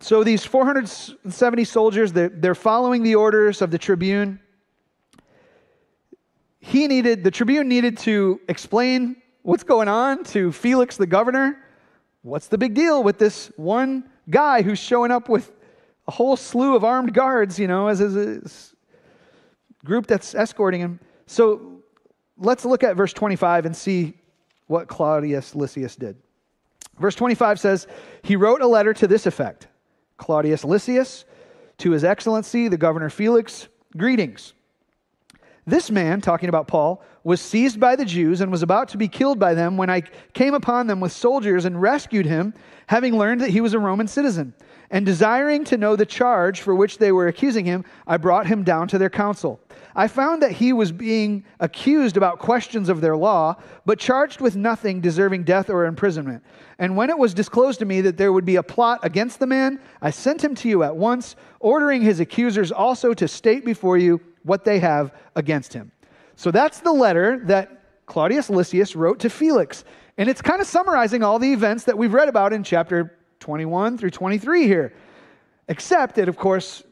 So 0.00 0.24
these 0.24 0.44
470 0.44 1.64
soldiers, 1.64 2.12
they're, 2.12 2.30
they're 2.30 2.54
following 2.54 3.02
the 3.02 3.14
orders 3.14 3.62
of 3.62 3.70
the 3.70 3.78
tribune. 3.78 4.40
He 6.58 6.88
needed, 6.88 7.22
the 7.22 7.30
tribune 7.30 7.68
needed 7.68 7.98
to 7.98 8.40
explain 8.48 9.16
what's 9.42 9.62
going 9.62 9.88
on 9.88 10.24
to 10.24 10.52
Felix 10.52 10.96
the 10.96 11.06
governor. 11.06 11.58
What's 12.22 12.48
the 12.48 12.58
big 12.58 12.74
deal 12.74 13.02
with 13.02 13.18
this 13.18 13.52
one 13.56 14.08
guy 14.28 14.62
who's 14.62 14.78
showing 14.78 15.10
up 15.10 15.28
with 15.28 15.52
a 16.08 16.10
whole 16.10 16.36
slew 16.36 16.76
of 16.76 16.84
armed 16.84 17.14
guards, 17.14 17.58
you 17.58 17.66
know, 17.66 17.88
as, 17.88 18.00
a 18.00 18.42
group 19.84 20.06
that's 20.06 20.34
escorting 20.34 20.80
him? 20.80 21.00
So 21.26 21.79
let's 22.40 22.64
look 22.64 22.82
at 22.82 22.96
verse 22.96 23.12
25 23.12 23.66
and 23.66 23.76
see 23.76 24.14
what 24.66 24.88
Claudius 24.88 25.54
Lysias 25.54 25.94
did. 25.96 26.16
Verse 26.98 27.14
25 27.14 27.60
says, 27.60 27.86
He 28.22 28.36
wrote 28.36 28.62
a 28.62 28.66
letter 28.66 28.92
to 28.94 29.06
this 29.06 29.26
effect 29.26 29.68
Claudius 30.16 30.64
Lysias, 30.64 31.24
to 31.78 31.92
His 31.92 32.04
Excellency, 32.04 32.68
the 32.68 32.76
Governor 32.76 33.10
Felix, 33.10 33.68
greetings. 33.96 34.54
This 35.66 35.90
man, 35.90 36.20
talking 36.20 36.48
about 36.48 36.68
Paul, 36.68 37.02
was 37.22 37.40
seized 37.40 37.78
by 37.78 37.94
the 37.94 38.04
Jews 38.04 38.40
and 38.40 38.50
was 38.50 38.62
about 38.62 38.88
to 38.88 38.96
be 38.96 39.08
killed 39.08 39.38
by 39.38 39.54
them 39.54 39.76
when 39.76 39.90
I 39.90 40.02
came 40.32 40.54
upon 40.54 40.86
them 40.86 41.00
with 41.00 41.12
soldiers 41.12 41.64
and 41.64 41.80
rescued 41.80 42.26
him, 42.26 42.54
having 42.86 43.16
learned 43.16 43.42
that 43.42 43.50
he 43.50 43.60
was 43.60 43.74
a 43.74 43.78
Roman 43.78 44.08
citizen. 44.08 44.54
And 44.92 45.06
desiring 45.06 45.64
to 45.66 45.76
know 45.76 45.94
the 45.94 46.04
charge 46.04 46.62
for 46.62 46.74
which 46.74 46.98
they 46.98 47.12
were 47.12 47.28
accusing 47.28 47.64
him, 47.64 47.84
I 48.08 48.16
brought 48.16 48.48
him 48.48 48.64
down 48.64 48.88
to 48.88 48.98
their 48.98 49.10
council. 49.10 49.60
I 49.94 50.08
found 50.08 50.42
that 50.42 50.52
he 50.52 50.72
was 50.72 50.90
being 50.90 51.44
accused 51.60 52.16
about 52.16 52.40
questions 52.40 52.88
of 52.88 53.00
their 53.00 53.16
law, 53.16 53.56
but 53.86 54.00
charged 54.00 54.40
with 54.40 54.56
nothing 54.56 55.00
deserving 55.00 55.44
death 55.44 55.70
or 55.70 55.84
imprisonment. 55.84 56.42
And 56.78 56.96
when 56.96 57.08
it 57.08 57.18
was 57.18 57.34
disclosed 57.34 57.78
to 57.80 57.84
me 57.84 58.00
that 58.00 58.16
there 58.16 58.32
would 58.32 58.44
be 58.44 58.56
a 58.56 58.62
plot 58.62 59.00
against 59.04 59.38
the 59.38 59.46
man, 59.46 59.80
I 60.02 60.10
sent 60.10 60.42
him 60.42 60.56
to 60.56 60.68
you 60.68 60.82
at 60.82 60.96
once, 60.96 61.36
ordering 61.60 62.02
his 62.02 62.18
accusers 62.18 62.72
also 62.72 63.14
to 63.14 63.28
state 63.28 63.64
before 63.64 63.96
you 63.96 64.20
what 64.42 64.64
they 64.64 64.80
have 64.80 65.14
against 65.36 65.72
him. 65.72 65.92
So 66.34 66.50
that's 66.50 66.80
the 66.80 66.92
letter 66.92 67.40
that 67.44 67.82
Claudius 68.06 68.50
Lysias 68.50 68.96
wrote 68.96 69.20
to 69.20 69.30
Felix. 69.30 69.84
And 70.18 70.28
it's 70.28 70.42
kind 70.42 70.60
of 70.60 70.66
summarizing 70.66 71.22
all 71.22 71.38
the 71.38 71.52
events 71.52 71.84
that 71.84 71.96
we've 71.96 72.12
read 72.12 72.28
about 72.28 72.52
in 72.52 72.64
chapter 72.64 73.16
21 73.40 73.98
through 73.98 74.10
23 74.10 74.66
here. 74.66 74.92
Except 75.68 76.18
it, 76.18 76.28
of 76.28 76.36
course, 76.36 76.82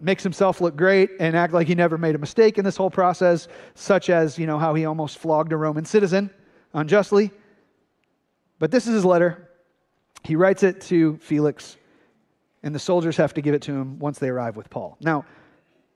makes 0.00 0.22
himself 0.22 0.60
look 0.60 0.76
great 0.76 1.10
and 1.20 1.36
act 1.36 1.52
like 1.52 1.66
he 1.66 1.74
never 1.74 1.96
made 1.96 2.14
a 2.14 2.18
mistake 2.18 2.58
in 2.58 2.64
this 2.64 2.76
whole 2.76 2.90
process, 2.90 3.48
such 3.74 4.10
as, 4.10 4.38
you 4.38 4.46
know, 4.46 4.58
how 4.58 4.74
he 4.74 4.84
almost 4.84 5.18
flogged 5.18 5.52
a 5.52 5.56
Roman 5.56 5.84
citizen 5.84 6.30
unjustly. 6.74 7.30
But 8.58 8.70
this 8.70 8.86
is 8.86 8.94
his 8.94 9.04
letter. 9.04 9.48
He 10.24 10.36
writes 10.36 10.62
it 10.62 10.80
to 10.82 11.16
Felix, 11.18 11.76
and 12.62 12.74
the 12.74 12.78
soldiers 12.78 13.16
have 13.16 13.34
to 13.34 13.42
give 13.42 13.54
it 13.54 13.62
to 13.62 13.72
him 13.72 13.98
once 13.98 14.18
they 14.18 14.28
arrive 14.28 14.56
with 14.56 14.70
Paul. 14.70 14.96
Now, 15.00 15.24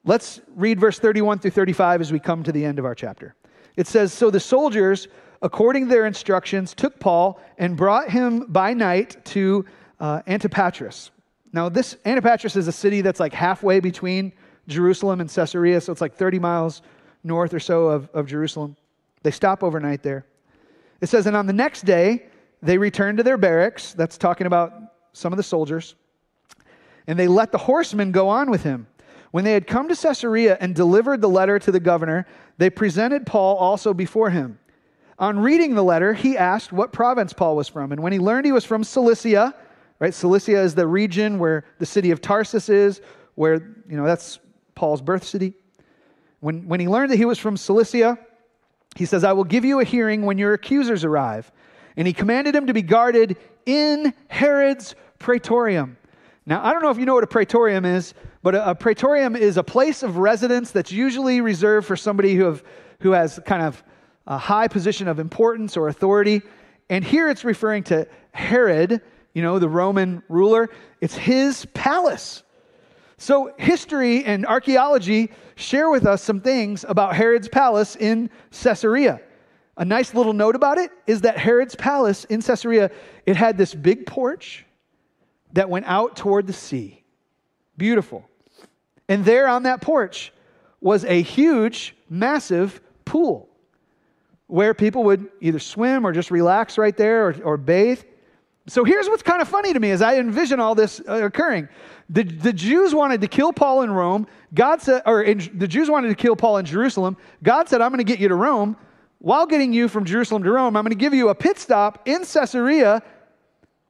let's 0.04 0.40
read 0.54 0.80
verse 0.80 0.98
31 0.98 1.38
through 1.38 1.52
35 1.52 2.00
as 2.00 2.12
we 2.12 2.18
come 2.18 2.42
to 2.42 2.52
the 2.52 2.64
end 2.64 2.78
of 2.78 2.84
our 2.84 2.94
chapter. 2.94 3.34
It 3.76 3.86
says 3.86 4.12
So 4.12 4.30
the 4.30 4.40
soldiers, 4.40 5.08
according 5.42 5.84
to 5.84 5.90
their 5.90 6.06
instructions, 6.06 6.74
took 6.74 6.98
Paul 6.98 7.40
and 7.58 7.76
brought 7.76 8.10
him 8.10 8.46
by 8.48 8.74
night 8.74 9.24
to 9.26 9.64
uh, 10.00 10.22
Antipatris 10.26 11.10
now, 11.56 11.70
this 11.70 11.96
Antipatris 12.04 12.54
is 12.54 12.68
a 12.68 12.72
city 12.72 13.00
that's 13.00 13.18
like 13.18 13.32
halfway 13.32 13.80
between 13.80 14.34
Jerusalem 14.68 15.22
and 15.22 15.30
Caesarea, 15.30 15.80
so 15.80 15.90
it's 15.90 16.02
like 16.02 16.14
30 16.14 16.38
miles 16.38 16.82
north 17.24 17.54
or 17.54 17.60
so 17.60 17.86
of, 17.86 18.10
of 18.12 18.26
Jerusalem. 18.26 18.76
They 19.22 19.30
stop 19.30 19.62
overnight 19.62 20.02
there. 20.02 20.26
It 21.00 21.08
says, 21.08 21.26
and 21.26 21.34
on 21.34 21.46
the 21.46 21.54
next 21.54 21.86
day, 21.86 22.26
they 22.62 22.76
returned 22.76 23.16
to 23.18 23.24
their 23.24 23.38
barracks. 23.38 23.94
That's 23.94 24.18
talking 24.18 24.46
about 24.46 24.74
some 25.14 25.32
of 25.32 25.38
the 25.38 25.42
soldiers. 25.42 25.94
And 27.06 27.18
they 27.18 27.26
let 27.26 27.52
the 27.52 27.58
horsemen 27.58 28.12
go 28.12 28.28
on 28.28 28.50
with 28.50 28.62
him. 28.62 28.86
When 29.30 29.44
they 29.44 29.52
had 29.52 29.66
come 29.66 29.88
to 29.88 29.96
Caesarea 29.96 30.58
and 30.60 30.74
delivered 30.74 31.22
the 31.22 31.28
letter 31.28 31.58
to 31.58 31.72
the 31.72 31.80
governor, 31.80 32.26
they 32.58 32.68
presented 32.68 33.24
Paul 33.24 33.56
also 33.56 33.94
before 33.94 34.28
him. 34.28 34.58
On 35.18 35.38
reading 35.38 35.74
the 35.74 35.82
letter, 35.82 36.12
he 36.12 36.36
asked 36.36 36.72
what 36.72 36.92
province 36.92 37.32
Paul 37.32 37.56
was 37.56 37.68
from. 37.68 37.92
And 37.92 38.02
when 38.02 38.12
he 38.12 38.18
learned 38.18 38.44
he 38.44 38.52
was 38.52 38.64
from 38.64 38.84
Cilicia, 38.84 39.54
right? 39.98 40.12
Cilicia 40.12 40.60
is 40.60 40.74
the 40.74 40.86
region 40.86 41.38
where 41.38 41.64
the 41.78 41.86
city 41.86 42.10
of 42.10 42.20
Tarsus 42.20 42.68
is, 42.68 43.00
where, 43.34 43.54
you 43.88 43.96
know, 43.96 44.04
that's 44.04 44.38
Paul's 44.74 45.00
birth 45.00 45.24
city. 45.24 45.54
When, 46.40 46.68
when 46.68 46.80
he 46.80 46.88
learned 46.88 47.10
that 47.12 47.16
he 47.16 47.24
was 47.24 47.38
from 47.38 47.56
Cilicia, 47.56 48.18
he 48.94 49.06
says, 49.06 49.24
I 49.24 49.32
will 49.32 49.44
give 49.44 49.64
you 49.64 49.80
a 49.80 49.84
hearing 49.84 50.22
when 50.22 50.36
your 50.36 50.52
accusers 50.52 51.02
arrive. 51.02 51.50
And 51.96 52.06
he 52.06 52.12
commanded 52.12 52.54
him 52.54 52.66
to 52.66 52.74
be 52.74 52.82
guarded 52.82 53.38
in 53.64 54.12
Herod's 54.28 54.94
praetorium. 55.18 55.96
Now, 56.44 56.64
I 56.64 56.72
don't 56.72 56.82
know 56.82 56.90
if 56.90 56.98
you 56.98 57.06
know 57.06 57.14
what 57.14 57.24
a 57.24 57.28
praetorium 57.28 57.86
is, 57.86 58.12
but 58.42 58.54
a, 58.54 58.70
a 58.70 58.74
praetorium 58.74 59.34
is 59.34 59.56
a 59.56 59.64
place 59.64 60.02
of 60.02 60.18
residence 60.18 60.70
that's 60.72 60.92
usually 60.92 61.40
reserved 61.40 61.86
for 61.86 61.96
somebody 61.96 62.34
who, 62.34 62.44
have, 62.44 62.62
who 63.00 63.12
has 63.12 63.40
kind 63.46 63.62
of 63.62 63.82
a 64.26 64.38
high 64.38 64.68
position 64.68 65.08
of 65.08 65.18
importance 65.18 65.76
or 65.76 65.88
authority. 65.88 66.42
And 66.88 67.04
here 67.04 67.28
it's 67.28 67.44
referring 67.44 67.84
to 67.84 68.06
Herod, 68.32 69.00
you 69.34 69.42
know, 69.42 69.58
the 69.58 69.68
Roman 69.68 70.22
ruler. 70.28 70.68
It's 71.00 71.14
his 71.14 71.66
palace. 71.66 72.42
So, 73.18 73.54
history 73.56 74.24
and 74.24 74.44
archaeology 74.44 75.30
share 75.54 75.88
with 75.88 76.04
us 76.04 76.22
some 76.22 76.40
things 76.40 76.84
about 76.86 77.16
Herod's 77.16 77.48
palace 77.48 77.96
in 77.96 78.28
Caesarea. 78.50 79.20
A 79.78 79.84
nice 79.84 80.14
little 80.14 80.34
note 80.34 80.54
about 80.54 80.76
it 80.76 80.90
is 81.06 81.22
that 81.22 81.38
Herod's 81.38 81.74
palace 81.74 82.24
in 82.24 82.42
Caesarea, 82.42 82.90
it 83.24 83.36
had 83.36 83.56
this 83.56 83.74
big 83.74 84.06
porch 84.06 84.66
that 85.52 85.70
went 85.70 85.86
out 85.86 86.16
toward 86.16 86.46
the 86.46 86.52
sea. 86.52 87.04
Beautiful. 87.78 88.28
And 89.08 89.24
there 89.24 89.48
on 89.48 89.62
that 89.62 89.80
porch 89.80 90.32
was 90.80 91.04
a 91.04 91.22
huge, 91.22 91.96
massive 92.10 92.80
pool 93.04 93.48
where 94.46 94.74
people 94.74 95.04
would 95.04 95.28
either 95.40 95.58
swim 95.58 96.06
or 96.06 96.12
just 96.12 96.30
relax 96.30 96.78
right 96.78 96.96
there 96.96 97.28
or, 97.28 97.36
or 97.42 97.56
bathe. 97.56 98.02
So 98.68 98.84
here's 98.84 99.08
what's 99.08 99.22
kind 99.22 99.40
of 99.40 99.48
funny 99.48 99.72
to 99.72 99.80
me 99.80 99.90
as 99.92 100.02
I 100.02 100.16
envision 100.16 100.58
all 100.58 100.74
this 100.74 101.00
uh, 101.08 101.24
occurring. 101.24 101.68
The, 102.10 102.22
the 102.24 102.52
Jews 102.52 102.94
wanted 102.94 103.20
to 103.20 103.28
kill 103.28 103.52
Paul 103.52 103.82
in 103.82 103.90
Rome. 103.90 104.26
God 104.54 104.82
said, 104.82 105.02
or 105.06 105.22
in, 105.22 105.38
the 105.54 105.68
Jews 105.68 105.90
wanted 105.90 106.08
to 106.08 106.14
kill 106.14 106.36
Paul 106.36 106.58
in 106.58 106.66
Jerusalem. 106.66 107.16
God 107.42 107.68
said, 107.68 107.80
I'm 107.80 107.90
going 107.90 108.04
to 108.04 108.04
get 108.04 108.18
you 108.18 108.28
to 108.28 108.34
Rome. 108.34 108.76
While 109.18 109.46
getting 109.46 109.72
you 109.72 109.88
from 109.88 110.04
Jerusalem 110.04 110.42
to 110.42 110.50
Rome, 110.50 110.76
I'm 110.76 110.84
going 110.84 110.96
to 110.96 111.00
give 111.00 111.14
you 111.14 111.30
a 111.30 111.34
pit 111.34 111.58
stop 111.58 112.06
in 112.06 112.24
Caesarea 112.24 113.02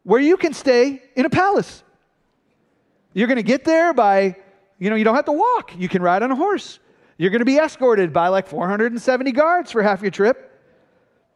where 0.05 0.21
you 0.21 0.37
can 0.37 0.53
stay 0.55 1.03
in 1.17 1.27
a 1.27 1.31
palace. 1.31 1.83
You're 3.13 3.27
going 3.29 3.37
to 3.37 3.43
get 3.43 3.65
there 3.65 3.93
by, 3.93 4.37
you 4.79 4.89
know, 4.89 4.97
you 4.97 5.05
don't 5.05 5.17
have 5.17 5.25
to 5.25 5.33
walk. 5.33 5.73
You 5.77 5.89
can 5.89 6.03
ride 6.03 6.23
on 6.23 6.31
a 6.31 6.37
horse. 6.37 6.79
You're 7.19 7.31
going 7.31 7.41
to 7.41 7.47
be 7.47 7.57
escorted 7.57 8.13
by 8.13 8.29
like 8.29 8.47
470 8.47 9.33
guards 9.33 9.73
for 9.73 9.83
half 9.83 10.03
your 10.03 10.11
trip. 10.11 10.53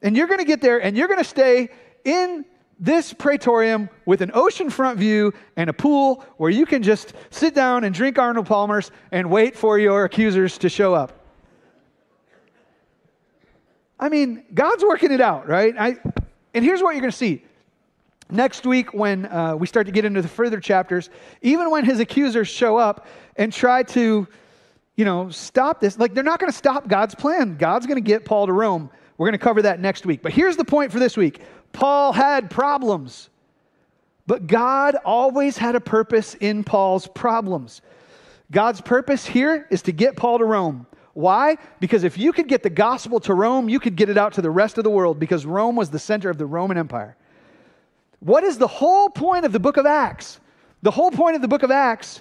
And 0.03 0.17
you're 0.17 0.27
going 0.27 0.41
to 0.41 0.45
get 0.45 0.61
there 0.61 0.83
and 0.83 0.97
you're 0.97 1.09
going 1.09 1.19
to 1.19 1.25
stay 1.25 1.71
in 2.05 2.45
this 2.79 3.13
praetorium 3.13 3.91
with 4.07 4.23
an 4.23 4.31
oceanfront 4.31 4.97
view 4.97 5.35
and 5.57 5.69
a 5.69 5.73
pool 5.73 6.25
where 6.39 6.51
you 6.51 6.65
can 6.65 6.83
just 6.83 7.13
sit 7.29 7.55
down 7.55 7.85
and 7.85 7.95
drink 7.95 8.19
Arnold 8.19 8.47
Palmer's 8.47 8.91
and 9.13 9.31
wait 9.31 9.55
for 9.55 9.79
your 9.79 10.05
accusers 10.05 10.57
to 10.59 10.71
show 10.71 10.95
up. 10.95 11.13
I 13.99 14.09
mean, 14.09 14.45
God's 14.55 14.83
working 14.83 15.13
it 15.13 15.21
out, 15.21 15.47
right? 15.47 15.75
I, 15.79 15.99
and 16.55 16.65
here's 16.65 16.83
what 16.83 16.93
you're 16.93 17.03
going 17.03 17.11
to 17.11 17.17
see. 17.17 17.45
Next 18.31 18.65
week, 18.65 18.95
when 18.95 19.27
uh, 19.27 19.57
we 19.57 19.67
start 19.67 19.87
to 19.87 19.93
get 19.93 20.07
into 20.07 20.23
the 20.23 20.29
further 20.29 20.59
chapters, 20.59 21.11
even 21.43 21.71
when 21.71 21.85
his 21.85 22.01
accusers 22.01 22.49
show 22.49 22.79
up 22.79 23.07
and 23.37 23.53
try 23.53 23.83
to, 23.83 24.27
you 25.01 25.07
know, 25.07 25.31
stop 25.31 25.81
this, 25.81 25.99
like 25.99 26.13
they're 26.13 26.23
not 26.23 26.39
going 26.39 26.53
to 26.53 26.57
stop 26.57 26.87
God's 26.87 27.15
plan. 27.15 27.57
God's 27.57 27.87
going 27.87 27.97
to 27.97 28.07
get 28.07 28.27
Paul 28.27 28.47
to 28.47 28.53
Rome. 28.53 28.91
We're 29.17 29.29
going 29.29 29.39
to 29.39 29.43
cover 29.43 29.63
that 29.63 29.81
next 29.81 30.05
week. 30.05 30.21
But 30.21 30.31
here's 30.33 30.59
the 30.59 30.65
point 30.65 30.93
for 30.93 30.99
this 30.99 31.17
week 31.17 31.41
Paul 31.73 32.13
had 32.13 32.51
problems, 32.51 33.31
but 34.27 34.47
God 34.47 34.97
always 35.03 35.57
had 35.57 35.75
a 35.75 35.81
purpose 35.81 36.35
in 36.35 36.65
Paul's 36.65 37.07
problems. 37.07 37.81
God's 38.53 38.83
purpose 38.83 39.25
here 39.25 39.67
is 39.71 39.81
to 39.83 39.93
get 39.93 40.17
Paul 40.17 40.37
to 40.37 40.45
Rome. 40.45 40.87
Why? 41.15 41.57
Because 41.81 42.05
if 42.05 42.19
you 42.19 42.31
could 42.35 42.47
get 42.47 42.63
the 42.63 42.69
gospel 42.69 43.21
to 43.21 43.33
Rome, 43.33 43.71
you 43.71 43.81
could 43.81 43.97
get 43.97 44.11
it 44.11 44.19
out 44.19 44.35
to 44.35 44.43
the 44.43 44.51
rest 44.51 44.77
of 44.77 44.85
the 44.85 44.91
world 44.91 45.19
because 45.19 45.47
Rome 45.47 45.77
was 45.77 45.89
the 45.89 45.99
center 45.99 46.29
of 46.29 46.37
the 46.37 46.45
Roman 46.45 46.77
Empire. 46.77 47.17
What 48.19 48.45
is 48.45 48.59
the 48.59 48.69
whole 48.69 49.09
point 49.09 49.47
of 49.47 49.53
the 49.53 49.61
book 49.61 49.79
of 49.79 49.87
Acts? 49.87 50.41
The 50.83 50.91
whole 50.91 51.11
point 51.11 51.37
of 51.37 51.43
the 51.43 51.49
book 51.49 51.63
of 51.63 51.71
Acts 51.71 52.21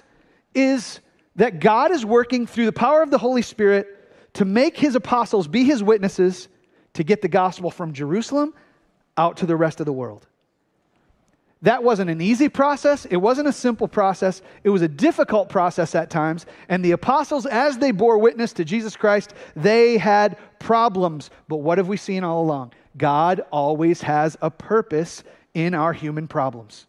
is 0.54 1.00
that 1.40 1.58
God 1.58 1.90
is 1.90 2.04
working 2.04 2.46
through 2.46 2.66
the 2.66 2.72
power 2.72 3.00
of 3.00 3.10
the 3.10 3.16
Holy 3.16 3.40
Spirit 3.40 3.86
to 4.34 4.44
make 4.44 4.76
his 4.76 4.94
apostles 4.94 5.48
be 5.48 5.64
his 5.64 5.82
witnesses 5.82 6.48
to 6.92 7.02
get 7.02 7.22
the 7.22 7.28
gospel 7.28 7.70
from 7.70 7.94
Jerusalem 7.94 8.52
out 9.16 9.38
to 9.38 9.46
the 9.46 9.56
rest 9.56 9.80
of 9.80 9.86
the 9.86 9.92
world. 9.92 10.26
That 11.62 11.82
wasn't 11.82 12.10
an 12.10 12.20
easy 12.20 12.50
process. 12.50 13.06
It 13.06 13.16
wasn't 13.16 13.48
a 13.48 13.54
simple 13.54 13.88
process. 13.88 14.42
It 14.64 14.68
was 14.68 14.82
a 14.82 14.88
difficult 14.88 15.48
process 15.48 15.94
at 15.94 16.10
times. 16.10 16.44
And 16.68 16.84
the 16.84 16.90
apostles, 16.90 17.46
as 17.46 17.78
they 17.78 17.90
bore 17.90 18.18
witness 18.18 18.52
to 18.52 18.64
Jesus 18.66 18.94
Christ, 18.94 19.32
they 19.56 19.96
had 19.96 20.36
problems. 20.58 21.30
But 21.48 21.62
what 21.62 21.78
have 21.78 21.88
we 21.88 21.96
seen 21.96 22.22
all 22.22 22.42
along? 22.42 22.74
God 22.98 23.40
always 23.50 24.02
has 24.02 24.36
a 24.42 24.50
purpose 24.50 25.24
in 25.54 25.72
our 25.72 25.94
human 25.94 26.28
problems. 26.28 26.86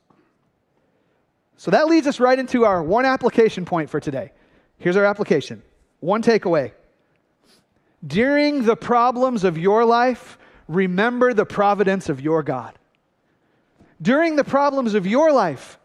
So 1.55 1.71
that 1.71 1.87
leads 1.87 2.05
us 2.05 2.19
right 2.19 2.37
into 2.37 2.65
our 2.65 2.83
one 2.83 3.05
application 3.05 3.63
point 3.63 3.89
for 3.89 4.01
today. 4.01 4.33
Here's 4.81 4.97
our 4.97 5.05
application 5.05 5.61
one 6.01 6.21
takeaway. 6.21 6.73
During 8.05 8.65
the 8.65 8.75
problems 8.75 9.43
of 9.43 9.57
your 9.57 9.85
life, 9.85 10.39
remember 10.67 11.33
the 11.33 11.45
providence 11.45 12.09
of 12.09 12.19
your 12.19 12.41
God. 12.41 12.73
During 14.01 14.35
the 14.35 14.43
problems 14.43 14.95
of 14.95 15.05
your 15.05 15.31
life, 15.31 15.77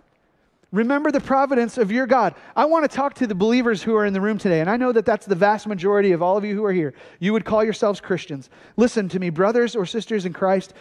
remember 0.72 1.12
the 1.12 1.20
providence 1.20 1.76
of 1.76 1.92
your 1.92 2.06
God. 2.06 2.34
I 2.56 2.64
want 2.64 2.90
to 2.90 2.96
talk 2.96 3.12
to 3.16 3.26
the 3.26 3.34
believers 3.34 3.82
who 3.82 3.94
are 3.94 4.06
in 4.06 4.14
the 4.14 4.20
room 4.22 4.38
today, 4.38 4.60
and 4.60 4.70
I 4.70 4.78
know 4.78 4.92
that 4.92 5.04
that's 5.04 5.26
the 5.26 5.34
vast 5.34 5.66
majority 5.66 6.12
of 6.12 6.22
all 6.22 6.38
of 6.38 6.44
you 6.44 6.54
who 6.54 6.64
are 6.64 6.72
here. 6.72 6.94
You 7.20 7.34
would 7.34 7.44
call 7.44 7.62
yourselves 7.62 8.00
Christians. 8.00 8.48
Listen 8.78 9.10
to 9.10 9.20
me, 9.20 9.28
brothers 9.28 9.76
or 9.76 9.84
sisters 9.84 10.24
in 10.24 10.32
Christ. 10.32 10.72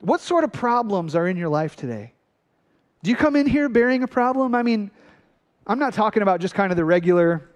What 0.00 0.20
sort 0.20 0.42
of 0.42 0.52
problems 0.52 1.14
are 1.14 1.28
in 1.28 1.36
your 1.36 1.48
life 1.48 1.76
today? 1.76 2.12
Do 3.04 3.10
you 3.10 3.16
come 3.16 3.36
in 3.36 3.46
here 3.46 3.68
bearing 3.68 4.02
a 4.02 4.08
problem? 4.08 4.56
I 4.56 4.64
mean, 4.64 4.90
I'm 5.64 5.78
not 5.78 5.94
talking 5.94 6.22
about 6.22 6.40
just 6.40 6.54
kind 6.54 6.72
of 6.72 6.76
the 6.76 6.84
regular 6.84 7.48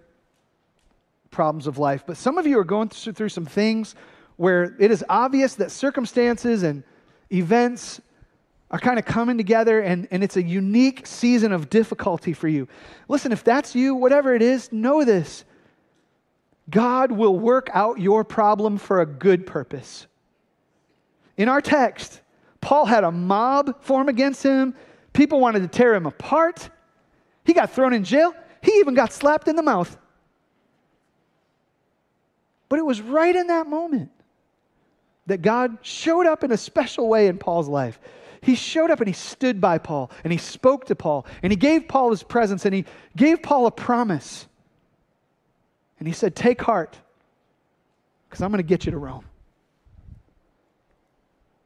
problems 1.36 1.66
of 1.66 1.76
life, 1.76 2.02
but 2.06 2.16
some 2.16 2.38
of 2.38 2.46
you 2.46 2.58
are 2.58 2.64
going 2.64 2.88
through 2.88 3.28
some 3.28 3.44
things 3.44 3.94
where 4.36 4.74
it 4.80 4.90
is 4.90 5.04
obvious 5.06 5.54
that 5.56 5.70
circumstances 5.70 6.62
and 6.62 6.82
events 7.30 8.00
are 8.70 8.78
kind 8.78 8.98
of 8.98 9.04
coming 9.04 9.36
together 9.36 9.80
and, 9.80 10.08
and 10.10 10.24
it's 10.24 10.38
a 10.38 10.42
unique 10.42 11.06
season 11.06 11.52
of 11.52 11.68
difficulty 11.68 12.32
for 12.32 12.48
you. 12.48 12.66
Listen, 13.06 13.32
if 13.32 13.44
that's 13.44 13.74
you, 13.74 13.94
whatever 13.94 14.34
it 14.34 14.40
is, 14.40 14.72
know 14.72 15.04
this 15.04 15.44
God 16.70 17.12
will 17.12 17.38
work 17.38 17.68
out 17.74 18.00
your 18.00 18.24
problem 18.24 18.78
for 18.78 19.02
a 19.02 19.06
good 19.06 19.46
purpose. 19.46 20.06
In 21.36 21.50
our 21.50 21.60
text, 21.60 22.22
Paul 22.62 22.86
had 22.86 23.04
a 23.04 23.12
mob 23.12 23.84
form 23.84 24.08
against 24.08 24.42
him. 24.42 24.74
People 25.12 25.38
wanted 25.38 25.60
to 25.60 25.68
tear 25.68 25.94
him 25.94 26.06
apart. 26.06 26.70
He 27.44 27.52
got 27.52 27.70
thrown 27.70 27.92
in 27.92 28.04
jail. 28.04 28.34
He 28.62 28.72
even 28.78 28.94
got 28.94 29.12
slapped 29.12 29.48
in 29.48 29.54
the 29.54 29.62
mouth. 29.62 29.98
But 32.76 32.80
it 32.80 32.84
was 32.84 33.00
right 33.00 33.34
in 33.34 33.46
that 33.46 33.66
moment 33.66 34.10
that 35.24 35.40
God 35.40 35.78
showed 35.80 36.26
up 36.26 36.44
in 36.44 36.52
a 36.52 36.58
special 36.58 37.08
way 37.08 37.26
in 37.26 37.38
Paul's 37.38 37.68
life. 37.68 37.98
He 38.42 38.54
showed 38.54 38.90
up 38.90 39.00
and 39.00 39.08
he 39.08 39.14
stood 39.14 39.62
by 39.62 39.78
Paul 39.78 40.10
and 40.22 40.30
he 40.30 40.38
spoke 40.38 40.84
to 40.88 40.94
Paul 40.94 41.24
and 41.42 41.50
he 41.50 41.56
gave 41.56 41.88
Paul 41.88 42.10
his 42.10 42.22
presence 42.22 42.66
and 42.66 42.74
he 42.74 42.84
gave 43.16 43.42
Paul 43.42 43.64
a 43.64 43.70
promise. 43.70 44.46
And 45.98 46.06
he 46.06 46.12
said, 46.12 46.36
Take 46.36 46.60
heart, 46.60 46.98
because 48.28 48.42
I'm 48.42 48.50
going 48.50 48.58
to 48.58 48.62
get 48.62 48.84
you 48.84 48.92
to 48.92 48.98
Rome. 48.98 49.24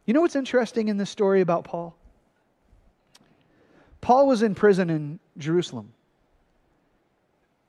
You 0.07 0.15
know 0.15 0.21
what's 0.21 0.37
interesting 0.37 0.87
in 0.87 0.97
this 0.97 1.11
story 1.11 1.41
about 1.41 1.65
Paul? 1.65 1.97
Paul 4.01 4.29
was 4.29 4.45
in 4.45 4.55
prison 4.55 4.91
in 4.91 5.19
Jerusalem. 5.39 5.93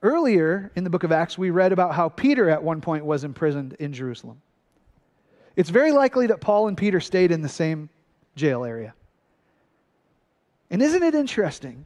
Earlier 0.04 0.72
in 0.76 0.84
the 0.84 0.89
book 0.89 1.04
of 1.04 1.12
Acts, 1.12 1.38
we 1.38 1.52
read 1.52 1.72
about 1.72 1.93
how 1.93 2.10
Peter 2.10 2.49
at 2.49 2.64
one 2.64 2.82
point 2.82 3.06
was 3.06 3.24
imprisoned 3.24 3.74
in 3.80 3.93
Jerusalem. 3.93 4.41
It's 5.56 5.70
very 5.70 5.91
likely 5.91 6.28
that 6.28 6.41
Paul 6.41 6.68
and 6.68 6.78
Peter 6.78 6.99
stayed 6.99 7.32
in 7.32 7.41
the 7.41 7.49
same 7.49 7.89
jail 8.36 8.64
area. 8.64 8.93
And 10.72 10.82
isn't 10.82 11.04
it 11.04 11.14
interesting 11.14 11.86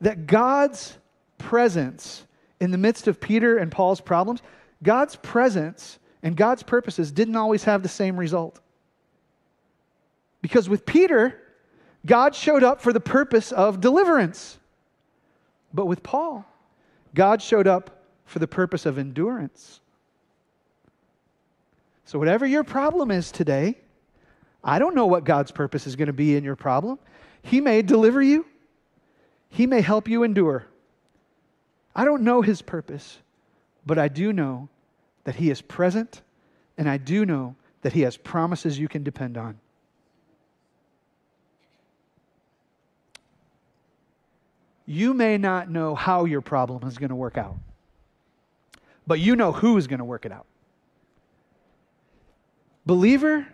that 0.00 0.26
God's 0.26 0.96
presence 1.38 2.24
in 2.60 2.70
the 2.70 2.78
midst 2.78 3.06
of 3.06 3.20
Peter 3.20 3.58
and 3.58 3.70
Paul's 3.70 4.00
problems, 4.00 4.40
God's 4.82 5.16
presence 5.16 5.98
and 6.22 6.36
God's 6.36 6.62
purposes 6.62 7.12
didn't 7.12 7.36
always 7.36 7.64
have 7.64 7.82
the 7.82 7.88
same 7.88 8.16
result. 8.16 8.60
Because 10.42 10.68
with 10.68 10.86
Peter, 10.86 11.40
God 12.04 12.34
showed 12.34 12.62
up 12.62 12.80
for 12.80 12.92
the 12.92 13.00
purpose 13.00 13.52
of 13.52 13.80
deliverance. 13.80 14.58
But 15.74 15.86
with 15.86 16.02
Paul, 16.02 16.46
God 17.16 17.40
showed 17.40 17.66
up 17.66 18.02
for 18.26 18.38
the 18.38 18.46
purpose 18.46 18.86
of 18.86 18.98
endurance. 18.98 19.80
So, 22.04 22.18
whatever 22.18 22.46
your 22.46 22.62
problem 22.62 23.10
is 23.10 23.32
today, 23.32 23.78
I 24.62 24.78
don't 24.78 24.94
know 24.94 25.06
what 25.06 25.24
God's 25.24 25.50
purpose 25.50 25.86
is 25.86 25.96
going 25.96 26.06
to 26.06 26.12
be 26.12 26.36
in 26.36 26.44
your 26.44 26.56
problem. 26.56 26.98
He 27.42 27.60
may 27.60 27.82
deliver 27.82 28.22
you, 28.22 28.46
He 29.48 29.66
may 29.66 29.80
help 29.80 30.08
you 30.08 30.22
endure. 30.22 30.66
I 31.94 32.04
don't 32.04 32.22
know 32.22 32.42
His 32.42 32.60
purpose, 32.60 33.18
but 33.86 33.98
I 33.98 34.08
do 34.08 34.32
know 34.32 34.68
that 35.24 35.36
He 35.36 35.50
is 35.50 35.62
present, 35.62 36.20
and 36.76 36.88
I 36.88 36.98
do 36.98 37.24
know 37.24 37.56
that 37.80 37.94
He 37.94 38.02
has 38.02 38.16
promises 38.16 38.78
you 38.78 38.88
can 38.88 39.02
depend 39.02 39.38
on. 39.38 39.58
You 44.86 45.12
may 45.14 45.36
not 45.36 45.68
know 45.68 45.94
how 45.94 46.24
your 46.24 46.40
problem 46.40 46.86
is 46.88 46.96
going 46.96 47.10
to 47.10 47.16
work 47.16 47.36
out, 47.36 47.56
but 49.06 49.18
you 49.18 49.34
know 49.34 49.52
who 49.52 49.76
is 49.76 49.88
going 49.88 49.98
to 49.98 50.04
work 50.04 50.24
it 50.24 50.32
out. 50.32 50.46
Believer, 52.86 53.46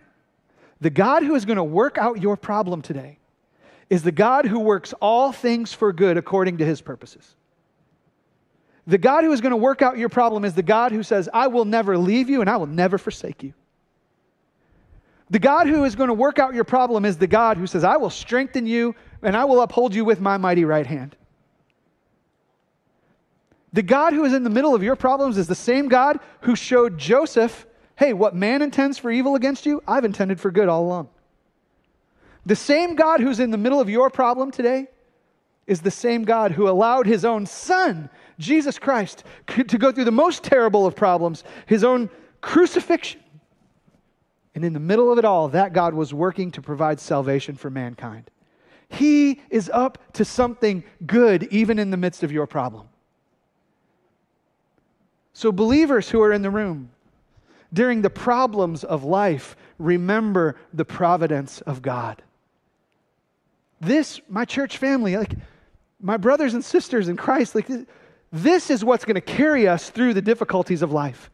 the 0.81 0.91
God 0.91 1.23
who 1.23 1.35
is 1.35 1.47
going 1.47 1.57
to 1.57 1.65
work 1.65 1.97
out 1.97 2.21
your 2.21 2.37
problem 2.37 2.83
today 2.83 3.19
is 3.89 4.03
the 4.03 4.13
God 4.13 4.45
who 4.45 4.61
works 4.61 4.93
all 5.01 5.33
things 5.33 5.73
for 5.73 5.93
good 5.93 6.19
according 6.19 6.59
to 6.59 6.67
his 6.67 6.81
purposes. 6.83 7.35
The 8.87 8.99
God 8.99 9.25
who 9.25 9.33
is 9.33 9.41
going 9.41 9.53
to 9.53 9.57
work 9.57 9.81
out 9.81 9.97
your 9.97 10.09
problem 10.09 10.45
is 10.45 10.55
the 10.55 10.63
God 10.63 10.93
who 10.93 11.03
says, 11.03 11.29
I 11.33 11.47
will 11.47 11.65
never 11.65 11.97
leave 11.97 12.29
you 12.29 12.41
and 12.41 12.51
I 12.51 12.57
will 12.57 12.67
never 12.67 12.99
forsake 12.99 13.43
you. 13.43 13.55
The 15.31 15.39
God 15.39 15.67
who 15.67 15.85
is 15.85 15.95
going 15.95 16.09
to 16.09 16.15
work 16.15 16.39
out 16.39 16.53
your 16.53 16.65
problem 16.65 17.05
is 17.05 17.17
the 17.17 17.27
God 17.27 17.57
who 17.57 17.67
says, 17.67 17.85
I 17.85 17.97
will 17.97 18.11
strengthen 18.11 18.67
you 18.67 18.95
and 19.23 19.37
I 19.37 19.45
will 19.45 19.63
uphold 19.63 19.95
you 19.95 20.05
with 20.05 20.21
my 20.21 20.37
mighty 20.37 20.65
right 20.65 20.87
hand. 20.87 21.17
The 23.73 23.83
God 23.83 24.13
who 24.13 24.25
is 24.25 24.35
in 24.35 24.45
the 24.45 24.51
middle 24.51 24.75
of 24.75 24.83
your 24.83 24.97
problems 24.97 25.39
is 25.39 25.47
the 25.47 25.55
same 25.55 25.89
God 25.89 26.21
who 26.43 26.55
showed 26.55 26.99
Joseph, 26.99 27.67
hey, 27.97 28.13
what 28.13 28.35
man 28.35 28.61
intends 28.61 28.99
for 28.99 29.11
evil 29.11 29.35
against 29.35 29.65
you, 29.65 29.83
I've 29.87 30.05
intended 30.05 30.41
for 30.41 30.51
good 30.51 30.69
all 30.69 30.85
along. 30.85 31.09
The 32.45 32.57
same 32.57 32.97
God 32.97 33.21
who's 33.21 33.41
in 33.41 33.51
the 33.51 33.57
middle 33.57 33.81
of 33.81 33.89
your 33.89 34.11
problem 34.11 34.51
today 34.51 34.89
is 35.67 35.81
the 35.81 35.91
same 35.91 36.25
God 36.25 36.53
who 36.53 36.69
allowed 36.69 37.07
his 37.07 37.25
own 37.25 37.47
son, 37.47 38.11
Jesus 38.39 38.79
Christ, 38.79 39.25
to 39.47 39.79
go 39.79 39.93
through 39.93 40.05
the 40.05 40.11
most 40.11 40.43
terrible 40.43 40.85
of 40.87 40.97
problems, 40.97 41.45
his 41.67 41.85
own 41.85 42.11
crucifixion. 42.41 43.21
And 44.55 44.65
in 44.65 44.73
the 44.73 44.81
middle 44.81 45.11
of 45.11 45.19
it 45.19 45.25
all, 45.25 45.49
that 45.49 45.73
God 45.73 45.95
was 45.95 46.13
working 46.13 46.51
to 46.51 46.61
provide 46.61 47.01
salvation 47.01 47.55
for 47.55 47.71
mankind. 47.71 48.31
He 48.89 49.41
is 49.49 49.71
up 49.73 49.97
to 50.15 50.25
something 50.25 50.85
good 51.07 51.45
even 51.45 51.79
in 51.79 51.91
the 51.91 51.97
midst 51.97 52.23
of 52.23 52.33
your 52.33 52.47
problem. 52.47 52.89
So, 55.33 55.53
believers 55.53 56.11
who 56.11 56.21
are 56.23 56.33
in 56.33 56.43
the 56.43 56.51
room, 56.51 56.91
during 57.73 58.03
the 58.03 58.11
problems 58.11 58.85
of 58.85 59.05
life, 59.05 59.57
remember 59.79 60.57
the 60.75 60.85
providence 60.85 61.61
of 61.63 61.81
God 61.81 62.23
this, 63.83 64.21
my 64.29 64.45
church 64.45 64.79
family, 64.79 65.17
like 65.17 65.35
my 66.01 66.17
brothers 66.17 66.55
and 66.55 66.65
sisters 66.65 67.09
in 67.09 67.17
Christ, 67.17 67.55
like 67.55 67.69
this 68.31 68.71
is 68.71 68.85
what's 68.85 69.05
going 69.05 69.17
to 69.17 69.21
carry 69.21 69.67
us 69.67 69.91
through 69.91 70.15
the 70.15 70.23
difficulties 70.23 70.83
of 70.83 70.93
life. 70.93 71.31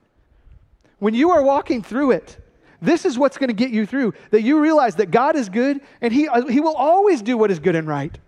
When 0.99 1.15
you 1.15 1.31
are 1.31 1.43
walking 1.43 1.83
through 1.83 2.13
it, 2.13 2.39
this 2.81 3.05
is 3.05 3.19
what's 3.19 3.37
going 3.37 3.49
to 3.49 3.55
get 3.55 3.71
you 3.71 3.87
through. 3.87 4.15
That 4.31 4.43
you 4.43 4.61
realize 4.61 4.97
that 4.97 5.11
God 5.11 5.37
is 5.37 5.49
good 5.49 5.81
and 6.01 6.13
he, 6.13 6.27
uh, 6.27 6.47
he 6.47 6.61
will 6.61 6.75
always 6.75 7.23
do 7.23 7.37
what 7.37 7.51
is 7.51 7.59
good 7.59 7.77
and 7.77 7.87
right. 7.87 8.19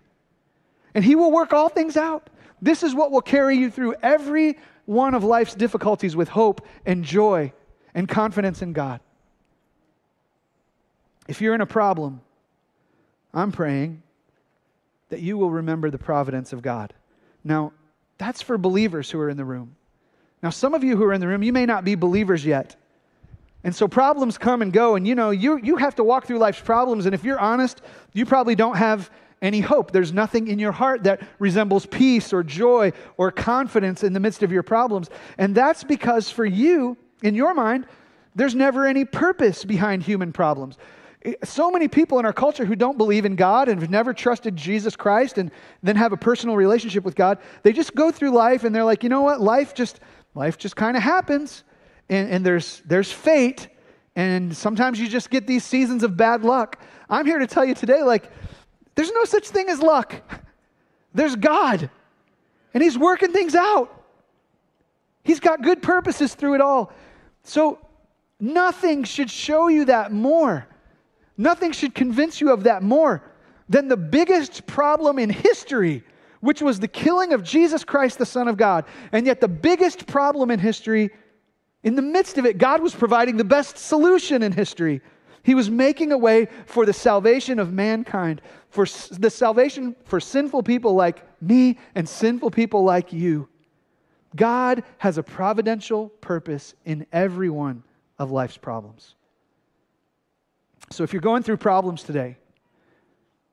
And 0.93 1.05
He 1.05 1.15
will 1.15 1.31
work 1.31 1.53
all 1.53 1.69
things 1.69 1.95
out. 1.95 2.29
This 2.61 2.83
is 2.83 2.93
what 2.93 3.11
will 3.11 3.21
carry 3.21 3.55
you 3.55 3.71
through 3.71 3.95
every 4.03 4.59
one 4.85 5.13
of 5.13 5.23
life's 5.23 5.55
difficulties 5.55 6.15
with 6.15 6.29
hope 6.29 6.65
and 6.85 7.03
joy 7.03 7.53
and 7.93 8.07
confidence 8.07 8.61
in 8.61 8.73
God. 8.73 8.99
If 11.27 11.41
you're 11.41 11.55
in 11.55 11.61
a 11.61 11.65
problem, 11.65 12.21
I'm 13.33 13.51
praying 13.51 14.01
that 15.09 15.21
you 15.21 15.37
will 15.37 15.51
remember 15.51 15.89
the 15.89 15.97
providence 15.97 16.53
of 16.53 16.61
God. 16.61 16.93
Now, 17.43 17.73
That's 18.21 18.43
for 18.43 18.55
believers 18.59 19.09
who 19.09 19.19
are 19.19 19.29
in 19.29 19.37
the 19.37 19.45
room. 19.45 19.75
Now, 20.43 20.51
some 20.51 20.75
of 20.75 20.83
you 20.83 20.95
who 20.95 21.03
are 21.05 21.13
in 21.13 21.21
the 21.21 21.27
room, 21.27 21.41
you 21.41 21.51
may 21.51 21.65
not 21.65 21.83
be 21.83 21.95
believers 21.95 22.45
yet. 22.45 22.75
And 23.63 23.75
so 23.75 23.87
problems 23.87 24.37
come 24.37 24.61
and 24.61 24.71
go, 24.71 24.95
and 24.95 25.07
you 25.07 25.15
know, 25.15 25.31
you, 25.31 25.57
you 25.57 25.75
have 25.77 25.95
to 25.95 26.03
walk 26.03 26.27
through 26.27 26.37
life's 26.37 26.61
problems. 26.61 27.07
And 27.07 27.15
if 27.15 27.23
you're 27.23 27.39
honest, 27.39 27.81
you 28.13 28.27
probably 28.27 28.53
don't 28.53 28.75
have 28.75 29.09
any 29.41 29.59
hope. 29.59 29.91
There's 29.91 30.13
nothing 30.13 30.47
in 30.47 30.59
your 30.59 30.71
heart 30.71 31.03
that 31.03 31.21
resembles 31.39 31.85
peace 31.85 32.31
or 32.31 32.43
joy 32.43 32.93
or 33.17 33.31
confidence 33.31 34.03
in 34.03 34.13
the 34.13 34.19
midst 34.19 34.43
of 34.43 34.51
your 34.51 34.63
problems. 34.63 35.09
And 35.37 35.55
that's 35.55 35.83
because 35.83 36.29
for 36.29 36.45
you, 36.45 36.97
in 37.23 37.35
your 37.35 37.53
mind, 37.53 37.87
there's 38.35 38.55
never 38.55 38.85
any 38.85 39.05
purpose 39.05 39.65
behind 39.65 40.03
human 40.03 40.31
problems. 40.31 40.77
So 41.43 41.69
many 41.69 41.87
people 41.87 42.17
in 42.17 42.25
our 42.25 42.33
culture 42.33 42.65
who 42.65 42.75
don't 42.75 42.97
believe 42.97 43.25
in 43.25 43.35
God 43.35 43.69
and 43.69 43.79
have 43.79 43.91
never 43.91 44.13
trusted 44.13 44.55
Jesus 44.55 44.95
Christ 44.95 45.37
and 45.37 45.51
then 45.83 45.95
have 45.95 46.13
a 46.13 46.17
personal 46.17 46.55
relationship 46.55 47.03
with 47.03 47.15
God, 47.15 47.37
they 47.61 47.73
just 47.73 47.93
go 47.93 48.11
through 48.11 48.31
life 48.31 48.63
and 48.63 48.73
they're 48.73 48.83
like, 48.83 49.03
you 49.03 49.09
know 49.09 49.21
what, 49.21 49.39
life 49.39 49.75
just 49.75 49.99
life 50.33 50.57
just 50.57 50.75
kind 50.75 50.97
of 50.97 51.03
happens. 51.03 51.63
And, 52.09 52.29
and 52.29 52.45
there's 52.45 52.81
there's 52.85 53.11
fate, 53.11 53.69
and 54.15 54.55
sometimes 54.55 54.99
you 54.99 55.07
just 55.07 55.29
get 55.29 55.47
these 55.47 55.63
seasons 55.63 56.03
of 56.03 56.17
bad 56.17 56.43
luck. 56.43 56.79
I'm 57.09 57.25
here 57.25 57.39
to 57.39 57.47
tell 57.47 57.63
you 57.63 57.75
today, 57.75 58.03
like, 58.03 58.29
there's 58.95 59.11
no 59.11 59.25
such 59.25 59.47
thing 59.47 59.69
as 59.69 59.81
luck. 59.81 60.15
There's 61.13 61.35
God, 61.35 61.89
and 62.73 62.81
He's 62.81 62.97
working 62.97 63.31
things 63.31 63.55
out. 63.55 64.03
He's 65.23 65.39
got 65.39 65.61
good 65.61 65.81
purposes 65.81 66.33
through 66.33 66.55
it 66.55 66.61
all. 66.61 66.91
So, 67.43 67.79
nothing 68.39 69.03
should 69.03 69.29
show 69.29 69.67
you 69.67 69.85
that 69.85 70.11
more. 70.11 70.67
Nothing 71.37 71.71
should 71.71 71.93
convince 71.93 72.41
you 72.41 72.51
of 72.51 72.63
that 72.63 72.83
more 72.83 73.23
than 73.69 73.87
the 73.87 73.97
biggest 73.97 74.65
problem 74.67 75.19
in 75.19 75.29
history, 75.29 76.03
which 76.39 76.61
was 76.61 76.79
the 76.79 76.87
killing 76.87 77.33
of 77.33 77.43
Jesus 77.43 77.83
Christ, 77.83 78.17
the 78.17 78.25
Son 78.25 78.47
of 78.47 78.57
God. 78.57 78.85
And 79.11 79.25
yet, 79.25 79.41
the 79.41 79.47
biggest 79.47 80.07
problem 80.07 80.51
in 80.51 80.59
history, 80.59 81.11
in 81.83 81.95
the 81.95 82.01
midst 82.01 82.37
of 82.37 82.45
it, 82.45 82.57
God 82.57 82.81
was 82.81 82.93
providing 82.93 83.37
the 83.37 83.43
best 83.43 83.77
solution 83.77 84.43
in 84.43 84.51
history. 84.51 85.01
He 85.43 85.55
was 85.55 85.69
making 85.69 86.11
a 86.11 86.17
way 86.17 86.47
for 86.65 86.85
the 86.85 86.93
salvation 86.93 87.57
of 87.59 87.73
mankind, 87.73 88.41
for 88.69 88.85
the 88.85 89.29
salvation 89.29 89.95
for 90.05 90.19
sinful 90.19 90.63
people 90.63 90.93
like 90.93 91.23
me 91.41 91.79
and 91.95 92.07
sinful 92.07 92.51
people 92.51 92.83
like 92.83 93.11
you. 93.11 93.49
God 94.35 94.83
has 94.99 95.17
a 95.17 95.23
providential 95.23 96.09
purpose 96.09 96.73
in 96.85 97.05
every 97.11 97.49
one 97.49 97.83
of 98.19 98.31
life's 98.31 98.57
problems. 98.57 99.15
So 100.91 101.03
if 101.03 101.13
you're 101.13 101.21
going 101.21 101.43
through 101.43 101.57
problems 101.57 102.03
today 102.03 102.37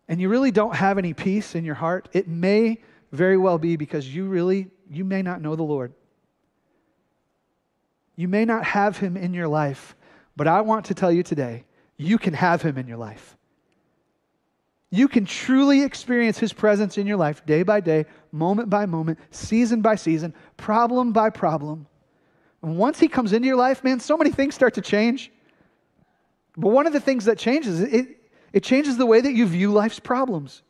and 0.09 0.20
you 0.20 0.28
really 0.28 0.51
don't 0.51 0.74
have 0.74 0.99
any 0.99 1.14
peace 1.14 1.55
in 1.55 1.64
your 1.64 1.74
heart, 1.74 2.09
it 2.12 2.28
may 2.28 2.82
very 3.12 3.36
well 3.36 3.59
be 3.59 3.76
because 3.76 4.14
you 4.14 4.26
really 4.26 4.70
you 4.91 5.05
may 5.05 5.22
not 5.22 5.41
know 5.41 5.57
the 5.57 5.62
Lord. 5.62 5.93
You 8.16 8.28
may 8.28 8.45
not 8.45 8.64
have 8.64 8.99
him 8.99 9.16
in 9.16 9.32
your 9.32 9.49
life, 9.49 9.97
but 10.36 10.47
I 10.47 10.61
want 10.61 10.86
to 10.86 10.95
tell 10.95 11.12
you 11.12 11.22
today 11.22 11.64
you 11.99 12.16
can 12.16 12.32
have 12.32 12.62
Him 12.62 12.78
in 12.78 12.86
your 12.86 12.96
life. 12.96 13.36
You 14.90 15.09
can 15.09 15.26
truly 15.26 15.82
experience 15.82 16.38
His 16.38 16.53
presence 16.53 16.96
in 16.96 17.07
your 17.07 17.18
life 17.18 17.44
day 17.44 17.62
by 17.62 17.80
day, 17.80 18.07
moment 18.32 18.70
by 18.70 18.86
moment, 18.86 19.18
season 19.30 19.82
by 19.82 19.96
season, 19.96 20.32
problem 20.57 21.12
by 21.12 21.28
problem. 21.28 21.86
And 22.62 22.78
once 22.78 22.99
He 22.99 23.09
comes 23.09 23.32
into 23.32 23.46
your 23.46 23.57
life, 23.57 23.84
man, 23.84 24.01
so 24.01 24.16
many 24.16 24.30
things 24.30 24.55
start 24.55 24.74
to 24.74 24.80
change. 24.80 25.30
But 26.57 26.70
one 26.70 26.86
of 26.86 26.92
the 26.92 27.01
things 27.01 27.26
that 27.26 27.36
changes, 27.36 27.80
it, 27.80 28.09
it 28.53 28.62
changes 28.62 28.96
the 28.96 29.07
way 29.07 29.20
that 29.20 29.32
you 29.32 29.46
view 29.46 29.72
life's 29.72 30.01
problems. 30.01 30.62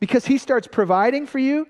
Because 0.00 0.26
He 0.26 0.36
starts 0.36 0.66
providing 0.66 1.26
for 1.26 1.38
you 1.38 1.66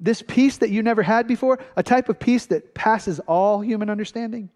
this 0.00 0.22
peace 0.22 0.58
that 0.58 0.70
you 0.70 0.82
never 0.82 1.02
had 1.02 1.26
before, 1.26 1.58
a 1.76 1.82
type 1.82 2.08
of 2.08 2.18
peace 2.18 2.46
that 2.46 2.74
passes 2.74 3.20
all 3.20 3.60
human 3.60 3.88
understanding. 3.88 4.50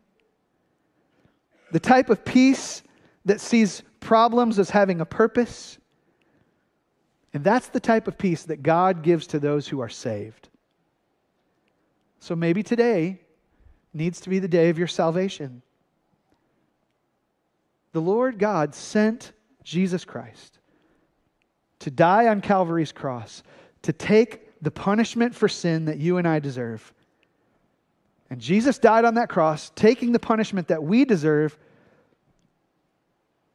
The 1.73 1.81
type 1.81 2.11
of 2.11 2.25
peace 2.25 2.83
that 3.25 3.41
sees 3.41 3.83
problems 4.01 4.59
as 4.59 4.71
having 4.71 5.01
a 5.01 5.05
purpose. 5.05 5.79
And 7.33 7.45
that's 7.45 7.68
the 7.68 7.81
type 7.81 8.09
of 8.09 8.18
peace 8.18 8.45
that 8.45 8.62
God 8.62 9.03
gives 9.03 9.27
to 9.29 9.39
those 9.39 9.68
who 9.68 9.81
are 9.81 9.89
saved. 9.89 10.49
So 12.18 12.35
maybe 12.35 12.62
today 12.62 13.21
needs 13.95 14.21
to 14.21 14.31
be 14.31 14.39
the 14.39 14.49
day 14.49 14.68
of 14.68 14.79
your 14.79 14.89
salvation. 14.89 15.62
The 17.93 18.01
Lord 18.01 18.39
God 18.39 18.75
sent 18.75 19.33
Jesus 19.64 20.05
Christ 20.05 20.59
to 21.81 21.91
die 21.91 22.29
on 22.29 22.41
Calvary's 22.41 22.93
cross, 22.93 23.43
to 23.83 23.93
take 23.93 24.62
the 24.62 24.71
punishment 24.71 25.35
for 25.35 25.49
sin 25.49 25.87
that 25.87 25.99
you 25.99 26.18
and 26.18 26.29
I 26.29 26.39
deserve. 26.39 26.93
And 28.29 28.41
Jesus 28.41 28.79
died 28.79 29.05
on 29.05 29.14
that 29.14 29.29
cross, 29.29 29.73
taking 29.75 30.12
the 30.12 30.18
punishment 30.18 30.68
that 30.68 30.83
we 30.83 31.05
deserve 31.05 31.59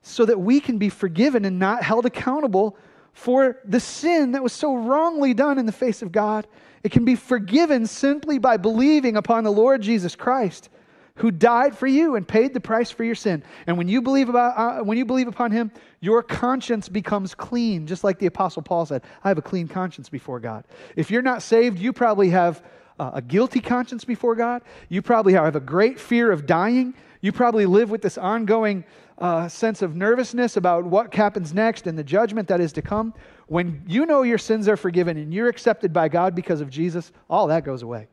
so 0.07 0.23
that 0.23 0.39
we 0.39 0.59
can 0.59 0.77
be 0.77 0.89
forgiven 0.89 1.45
and 1.45 1.57
not 1.57 1.81
held 1.81 2.05
accountable 2.05 2.77
for 3.11 3.57
the 3.65 3.79
sin 3.79 4.33
that 4.33 4.43
was 4.43 4.53
so 4.53 4.75
wrongly 4.75 5.33
done 5.33 5.57
in 5.57 5.65
the 5.65 5.71
face 5.71 6.03
of 6.03 6.11
God. 6.11 6.45
It 6.83 6.91
can 6.91 7.05
be 7.05 7.15
forgiven 7.15 7.87
simply 7.87 8.37
by 8.37 8.57
believing 8.57 9.17
upon 9.17 9.43
the 9.43 9.51
Lord 9.51 9.81
Jesus 9.81 10.15
Christ, 10.15 10.69
who 11.15 11.31
died 11.31 11.75
for 11.75 11.87
you 11.87 12.15
and 12.15 12.27
paid 12.27 12.53
the 12.53 12.59
price 12.59 12.91
for 12.91 13.03
your 13.03 13.15
sin. 13.15 13.41
And 13.65 13.79
when 13.79 13.87
you 13.87 13.99
believe 13.99 14.29
about 14.29 14.55
uh, 14.55 14.83
when 14.83 14.97
you 14.97 15.05
believe 15.05 15.27
upon 15.27 15.49
him, 15.49 15.71
your 16.01 16.21
conscience 16.21 16.87
becomes 16.87 17.33
clean, 17.33 17.87
just 17.87 18.03
like 18.03 18.19
the 18.19 18.27
apostle 18.27 18.61
Paul 18.61 18.85
said, 18.85 19.01
I 19.23 19.29
have 19.29 19.39
a 19.39 19.41
clean 19.41 19.67
conscience 19.67 20.07
before 20.07 20.39
God. 20.39 20.65
If 20.95 21.09
you're 21.09 21.23
not 21.23 21.41
saved, 21.41 21.79
you 21.79 21.91
probably 21.91 22.29
have 22.29 22.63
uh, 22.99 23.11
a 23.15 23.21
guilty 23.23 23.59
conscience 23.59 24.05
before 24.05 24.35
God. 24.35 24.61
You 24.87 25.01
probably 25.01 25.33
have 25.33 25.55
a 25.55 25.59
great 25.59 25.99
fear 25.99 26.31
of 26.31 26.45
dying. 26.45 26.93
You 27.21 27.31
probably 27.31 27.65
live 27.65 27.89
with 27.89 28.03
this 28.03 28.19
ongoing 28.19 28.83
uh, 29.17 29.47
sense 29.47 29.81
of 29.81 29.95
nervousness 29.95 30.57
about 30.57 30.83
what 30.83 31.13
happens 31.13 31.53
next 31.53 31.87
and 31.87 31.97
the 31.97 32.03
judgment 32.03 32.47
that 32.49 32.59
is 32.59 32.73
to 32.73 32.81
come, 32.81 33.13
when 33.47 33.83
you 33.87 34.05
know 34.05 34.23
your 34.23 34.37
sins 34.37 34.67
are 34.67 34.77
forgiven 34.77 35.17
and 35.17 35.33
you're 35.33 35.47
accepted 35.47 35.93
by 35.93 36.09
God 36.09 36.35
because 36.35 36.61
of 36.61 36.69
Jesus, 36.69 37.11
all 37.29 37.47
that 37.47 37.63
goes 37.63 37.81
away. 37.81 38.07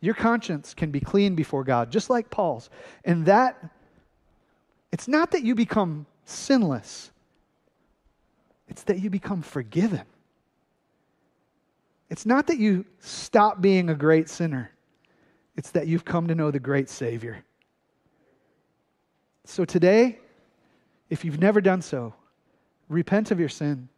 Your 0.00 0.14
conscience 0.14 0.72
can 0.72 0.90
be 0.90 1.00
clean 1.00 1.34
before 1.34 1.64
God, 1.64 1.90
just 1.90 2.08
like 2.08 2.30
Paul's. 2.30 2.70
And 3.04 3.26
that, 3.26 3.62
it's 4.92 5.08
not 5.08 5.32
that 5.32 5.42
you 5.42 5.54
become 5.54 6.06
sinless, 6.24 7.10
it's 8.68 8.84
that 8.84 9.00
you 9.00 9.10
become 9.10 9.42
forgiven. 9.42 10.02
It's 12.08 12.26
not 12.26 12.48
that 12.48 12.58
you 12.58 12.84
stop 12.98 13.60
being 13.60 13.88
a 13.88 13.94
great 13.94 14.28
sinner. 14.28 14.72
It's 15.60 15.72
that 15.72 15.86
you've 15.86 16.06
come 16.06 16.28
to 16.28 16.34
know 16.34 16.50
the 16.50 16.58
great 16.58 16.88
Savior. 16.88 17.44
So 19.44 19.66
today, 19.66 20.18
if 21.10 21.22
you've 21.22 21.38
never 21.38 21.60
done 21.60 21.82
so, 21.82 22.14
repent 22.88 23.30
of 23.30 23.38
your 23.38 23.50
sin. 23.50 23.90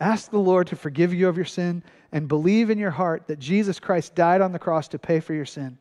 Ask 0.00 0.30
the 0.30 0.38
Lord 0.38 0.68
to 0.68 0.76
forgive 0.76 1.12
you 1.12 1.28
of 1.28 1.36
your 1.36 1.44
sin 1.44 1.82
and 2.12 2.28
believe 2.28 2.70
in 2.70 2.78
your 2.78 2.92
heart 2.92 3.24
that 3.26 3.38
Jesus 3.38 3.78
Christ 3.78 4.14
died 4.14 4.40
on 4.40 4.52
the 4.52 4.58
cross 4.58 4.88
to 4.88 4.98
pay 4.98 5.20
for 5.20 5.34
your 5.34 5.44
sin 5.44 5.76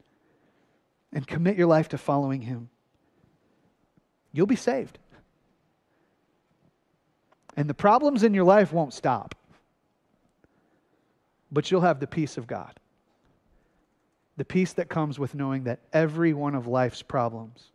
and 1.13 1.25
commit 1.25 1.55
your 1.55 1.67
life 1.67 1.87
to 1.87 1.97
following 1.97 2.41
Him. 2.41 2.67
You'll 4.33 4.47
be 4.47 4.57
saved. 4.57 4.99
And 7.55 7.69
the 7.69 7.73
problems 7.73 8.23
in 8.23 8.33
your 8.33 8.43
life 8.43 8.73
won't 8.73 8.93
stop, 8.93 9.33
but 11.49 11.71
you'll 11.71 11.87
have 11.87 12.01
the 12.01 12.05
peace 12.05 12.35
of 12.35 12.47
God 12.47 12.77
the 14.39 14.45
peace 14.45 14.71
that 14.71 14.87
comes 14.87 15.19
with 15.19 15.35
knowing 15.35 15.65
that 15.65 15.81
every 15.91 16.31
one 16.31 16.55
of 16.55 16.65
life's 16.65 17.01
problems 17.01 17.71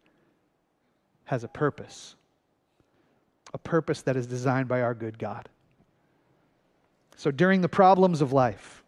has 1.24 1.44
a 1.44 1.48
purpose, 1.48 2.14
a 3.52 3.58
purpose 3.58 4.00
that 4.00 4.16
is 4.16 4.26
designed 4.26 4.66
by 4.66 4.80
our 4.80 4.94
good 4.94 5.18
God. 5.18 5.50
So 7.16 7.30
during 7.30 7.60
the 7.60 7.68
problems 7.68 8.22
of 8.22 8.32
life, 8.32 8.82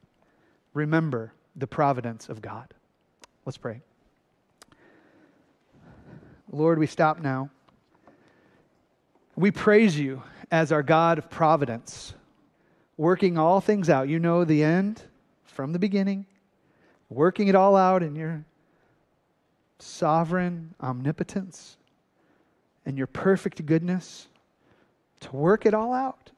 remember 0.73 1.35
the 1.55 1.67
providence 1.67 2.31
of 2.31 2.41
God. 2.41 2.73
Let's 3.45 3.59
pray. 3.59 3.83
Lord, 6.51 6.79
we 6.79 6.87
stop 6.87 7.21
now. 7.21 7.51
We 9.37 9.51
praise 9.51 9.99
you 9.99 10.23
as 10.51 10.73
our 10.73 10.83
God 10.83 11.19
of 11.19 11.29
providence, 11.29 12.15
working 12.97 13.37
all 13.37 13.61
things 13.61 13.91
out. 13.91 14.09
You 14.09 14.19
know 14.19 14.47
the 14.47 14.65
end 14.65 15.03
from 15.45 15.75
the 15.75 15.79
beginning 15.79 16.25
working 17.09 17.49
it 17.49 17.55
all 17.55 17.77
out 17.77 18.03
in 18.03 18.17
your 18.17 18.45
sovereign 19.79 20.75
omnipotence 20.81 21.77
and 22.85 22.97
your 22.97 23.07
perfect 23.07 23.65
goodness 23.67 24.29
to 25.21 25.35
work 25.35 25.67
it 25.67 25.75
all 25.75 25.93
out. 25.93 26.31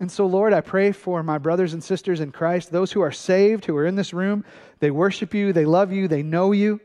And 0.00 0.10
so, 0.10 0.26
Lord, 0.26 0.52
I 0.52 0.60
pray 0.60 0.92
for 0.92 1.22
my 1.22 1.38
brothers 1.38 1.74
and 1.74 1.82
sisters 1.82 2.20
in 2.20 2.30
Christ, 2.30 2.70
those 2.70 2.92
who 2.92 3.00
are 3.00 3.10
saved, 3.10 3.64
who 3.64 3.76
are 3.76 3.86
in 3.86 3.96
this 3.96 4.12
room. 4.12 4.44
They 4.78 4.92
worship 4.92 5.34
you, 5.34 5.52
they 5.52 5.64
love 5.64 5.92
you, 5.92 6.06
they 6.06 6.22
know 6.22 6.52
you. 6.52 6.80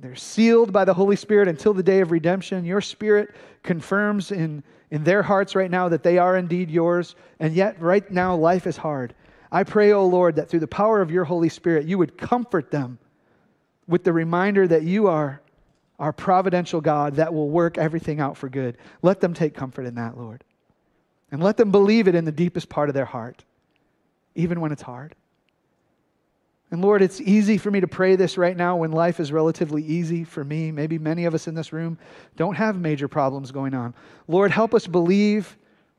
They're 0.00 0.16
sealed 0.16 0.72
by 0.72 0.84
the 0.84 0.94
Holy 0.94 1.16
Spirit 1.16 1.46
until 1.46 1.74
the 1.74 1.82
day 1.82 2.00
of 2.00 2.10
redemption. 2.10 2.64
Your 2.64 2.80
Spirit 2.80 3.34
confirms 3.62 4.32
in, 4.32 4.62
in 4.90 5.04
their 5.04 5.22
hearts 5.22 5.54
right 5.54 5.70
now 5.70 5.88
that 5.90 6.02
they 6.02 6.18
are 6.18 6.36
indeed 6.36 6.70
yours, 6.70 7.16
and 7.38 7.54
yet 7.54 7.80
right 7.80 8.10
now 8.10 8.34
life 8.34 8.66
is 8.66 8.76
hard. 8.76 9.14
I 9.54 9.62
pray, 9.62 9.92
O 9.92 10.00
oh 10.00 10.06
Lord, 10.06 10.34
that 10.34 10.48
through 10.48 10.60
the 10.60 10.66
power 10.66 11.00
of 11.00 11.12
your 11.12 11.22
Holy 11.22 11.48
Spirit, 11.48 11.86
you 11.86 11.96
would 11.96 12.18
comfort 12.18 12.72
them 12.72 12.98
with 13.86 14.02
the 14.02 14.12
reminder 14.12 14.66
that 14.66 14.82
you 14.82 15.06
are 15.06 15.40
our 16.00 16.12
providential 16.12 16.80
God 16.80 17.14
that 17.14 17.32
will 17.32 17.48
work 17.48 17.78
everything 17.78 18.18
out 18.18 18.36
for 18.36 18.48
good. 18.48 18.76
Let 19.00 19.20
them 19.20 19.32
take 19.32 19.54
comfort 19.54 19.86
in 19.86 19.94
that, 19.94 20.18
Lord. 20.18 20.42
And 21.30 21.40
let 21.40 21.56
them 21.56 21.70
believe 21.70 22.08
it 22.08 22.16
in 22.16 22.24
the 22.24 22.32
deepest 22.32 22.68
part 22.68 22.88
of 22.88 22.96
their 22.96 23.04
heart, 23.04 23.44
even 24.34 24.60
when 24.60 24.72
it's 24.72 24.82
hard. 24.82 25.14
And 26.72 26.82
Lord, 26.82 27.00
it's 27.00 27.20
easy 27.20 27.56
for 27.56 27.70
me 27.70 27.78
to 27.78 27.86
pray 27.86 28.16
this 28.16 28.36
right 28.36 28.56
now 28.56 28.78
when 28.78 28.90
life 28.90 29.20
is 29.20 29.30
relatively 29.30 29.84
easy 29.84 30.24
for 30.24 30.42
me. 30.42 30.72
Maybe 30.72 30.98
many 30.98 31.26
of 31.26 31.34
us 31.34 31.46
in 31.46 31.54
this 31.54 31.72
room 31.72 31.96
don't 32.34 32.56
have 32.56 32.76
major 32.76 33.06
problems 33.06 33.52
going 33.52 33.72
on. 33.72 33.94
Lord, 34.26 34.50
help 34.50 34.74
us 34.74 34.88
believe 34.88 35.56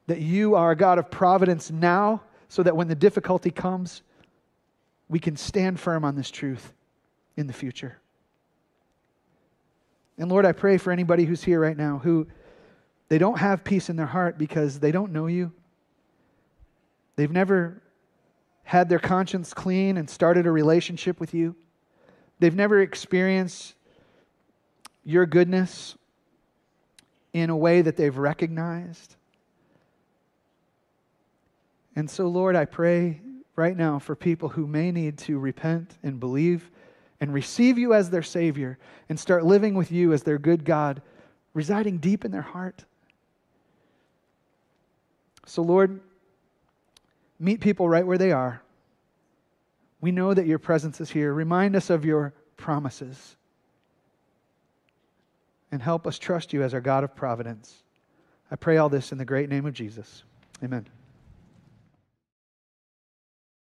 that 0.07 0.19
you 0.19 0.55
are 0.55 0.71
a 0.71 0.75
God 0.75 0.99
of 0.99 1.09
providence 1.09 1.71
now 1.71 2.21
so 2.55 2.63
that 2.63 2.77
when 2.77 2.87
the 2.87 2.95
difficulty 2.95 3.51
comes, 3.51 4.01
we 5.09 5.19
can 5.19 5.35
stand 5.35 5.77
firm 5.77 6.05
on 6.05 6.15
this 6.15 6.31
truth 6.31 6.71
in 7.35 7.47
the 7.47 7.53
future. 7.53 7.99
And 10.17 10.31
Lord, 10.31 10.45
I 10.45 10.53
pray 10.53 10.77
for 10.77 10.93
anybody 10.93 11.25
who's 11.25 11.43
here 11.43 11.59
right 11.59 11.75
now 11.75 11.97
who 12.01 12.27
they 13.09 13.17
don't 13.17 13.39
have 13.39 13.65
peace 13.65 13.89
in 13.89 13.97
their 13.97 14.05
heart 14.05 14.37
because 14.37 14.79
they 14.79 14.93
don't 14.93 15.11
know 15.11 15.27
you. 15.27 15.51
They've 17.17 17.29
never 17.29 17.81
had 18.63 18.87
their 18.87 18.99
conscience 18.99 19.53
clean 19.53 19.97
and 19.97 20.09
started 20.09 20.45
a 20.45 20.51
relationship 20.51 21.19
with 21.19 21.33
you. 21.33 21.57
They've 22.39 22.55
never 22.55 22.79
experienced 22.79 23.75
your 25.03 25.25
goodness 25.25 25.97
in 27.33 27.49
a 27.49 27.57
way 27.57 27.81
that 27.81 27.97
they've 27.97 28.17
recognized. 28.17 29.17
And 31.95 32.09
so, 32.09 32.27
Lord, 32.27 32.55
I 32.55 32.65
pray 32.65 33.21
right 33.55 33.75
now 33.75 33.99
for 33.99 34.15
people 34.15 34.49
who 34.49 34.67
may 34.67 34.91
need 34.91 35.17
to 35.19 35.39
repent 35.39 35.97
and 36.03 36.19
believe 36.19 36.69
and 37.21 37.33
receive 37.33 37.77
you 37.77 37.93
as 37.93 38.09
their 38.09 38.23
Savior 38.23 38.77
and 39.07 39.19
start 39.19 39.45
living 39.45 39.75
with 39.75 39.91
you 39.91 40.11
as 40.11 40.23
their 40.23 40.37
good 40.37 40.65
God, 40.65 41.01
residing 41.53 41.99
deep 41.99 42.25
in 42.25 42.31
their 42.31 42.41
heart. 42.41 42.83
So, 45.45 45.61
Lord, 45.61 46.01
meet 47.39 47.61
people 47.61 47.87
right 47.87 48.05
where 48.05 48.17
they 48.17 48.31
are. 48.31 48.61
We 50.01 50.11
know 50.11 50.33
that 50.33 50.47
your 50.47 50.59
presence 50.59 50.99
is 50.99 51.09
here. 51.09 51.33
Remind 51.33 51.75
us 51.75 51.89
of 51.89 52.03
your 52.03 52.33
promises. 52.57 53.37
And 55.71 55.81
help 55.81 56.05
us 56.07 56.19
trust 56.19 56.53
you 56.53 56.63
as 56.63 56.73
our 56.73 56.81
God 56.81 57.03
of 57.03 57.15
providence. 57.15 57.83
I 58.51 58.55
pray 58.55 58.77
all 58.77 58.89
this 58.89 59.11
in 59.11 59.17
the 59.17 59.25
great 59.25 59.49
name 59.49 59.65
of 59.65 59.73
Jesus. 59.73 60.23
Amen. 60.63 60.85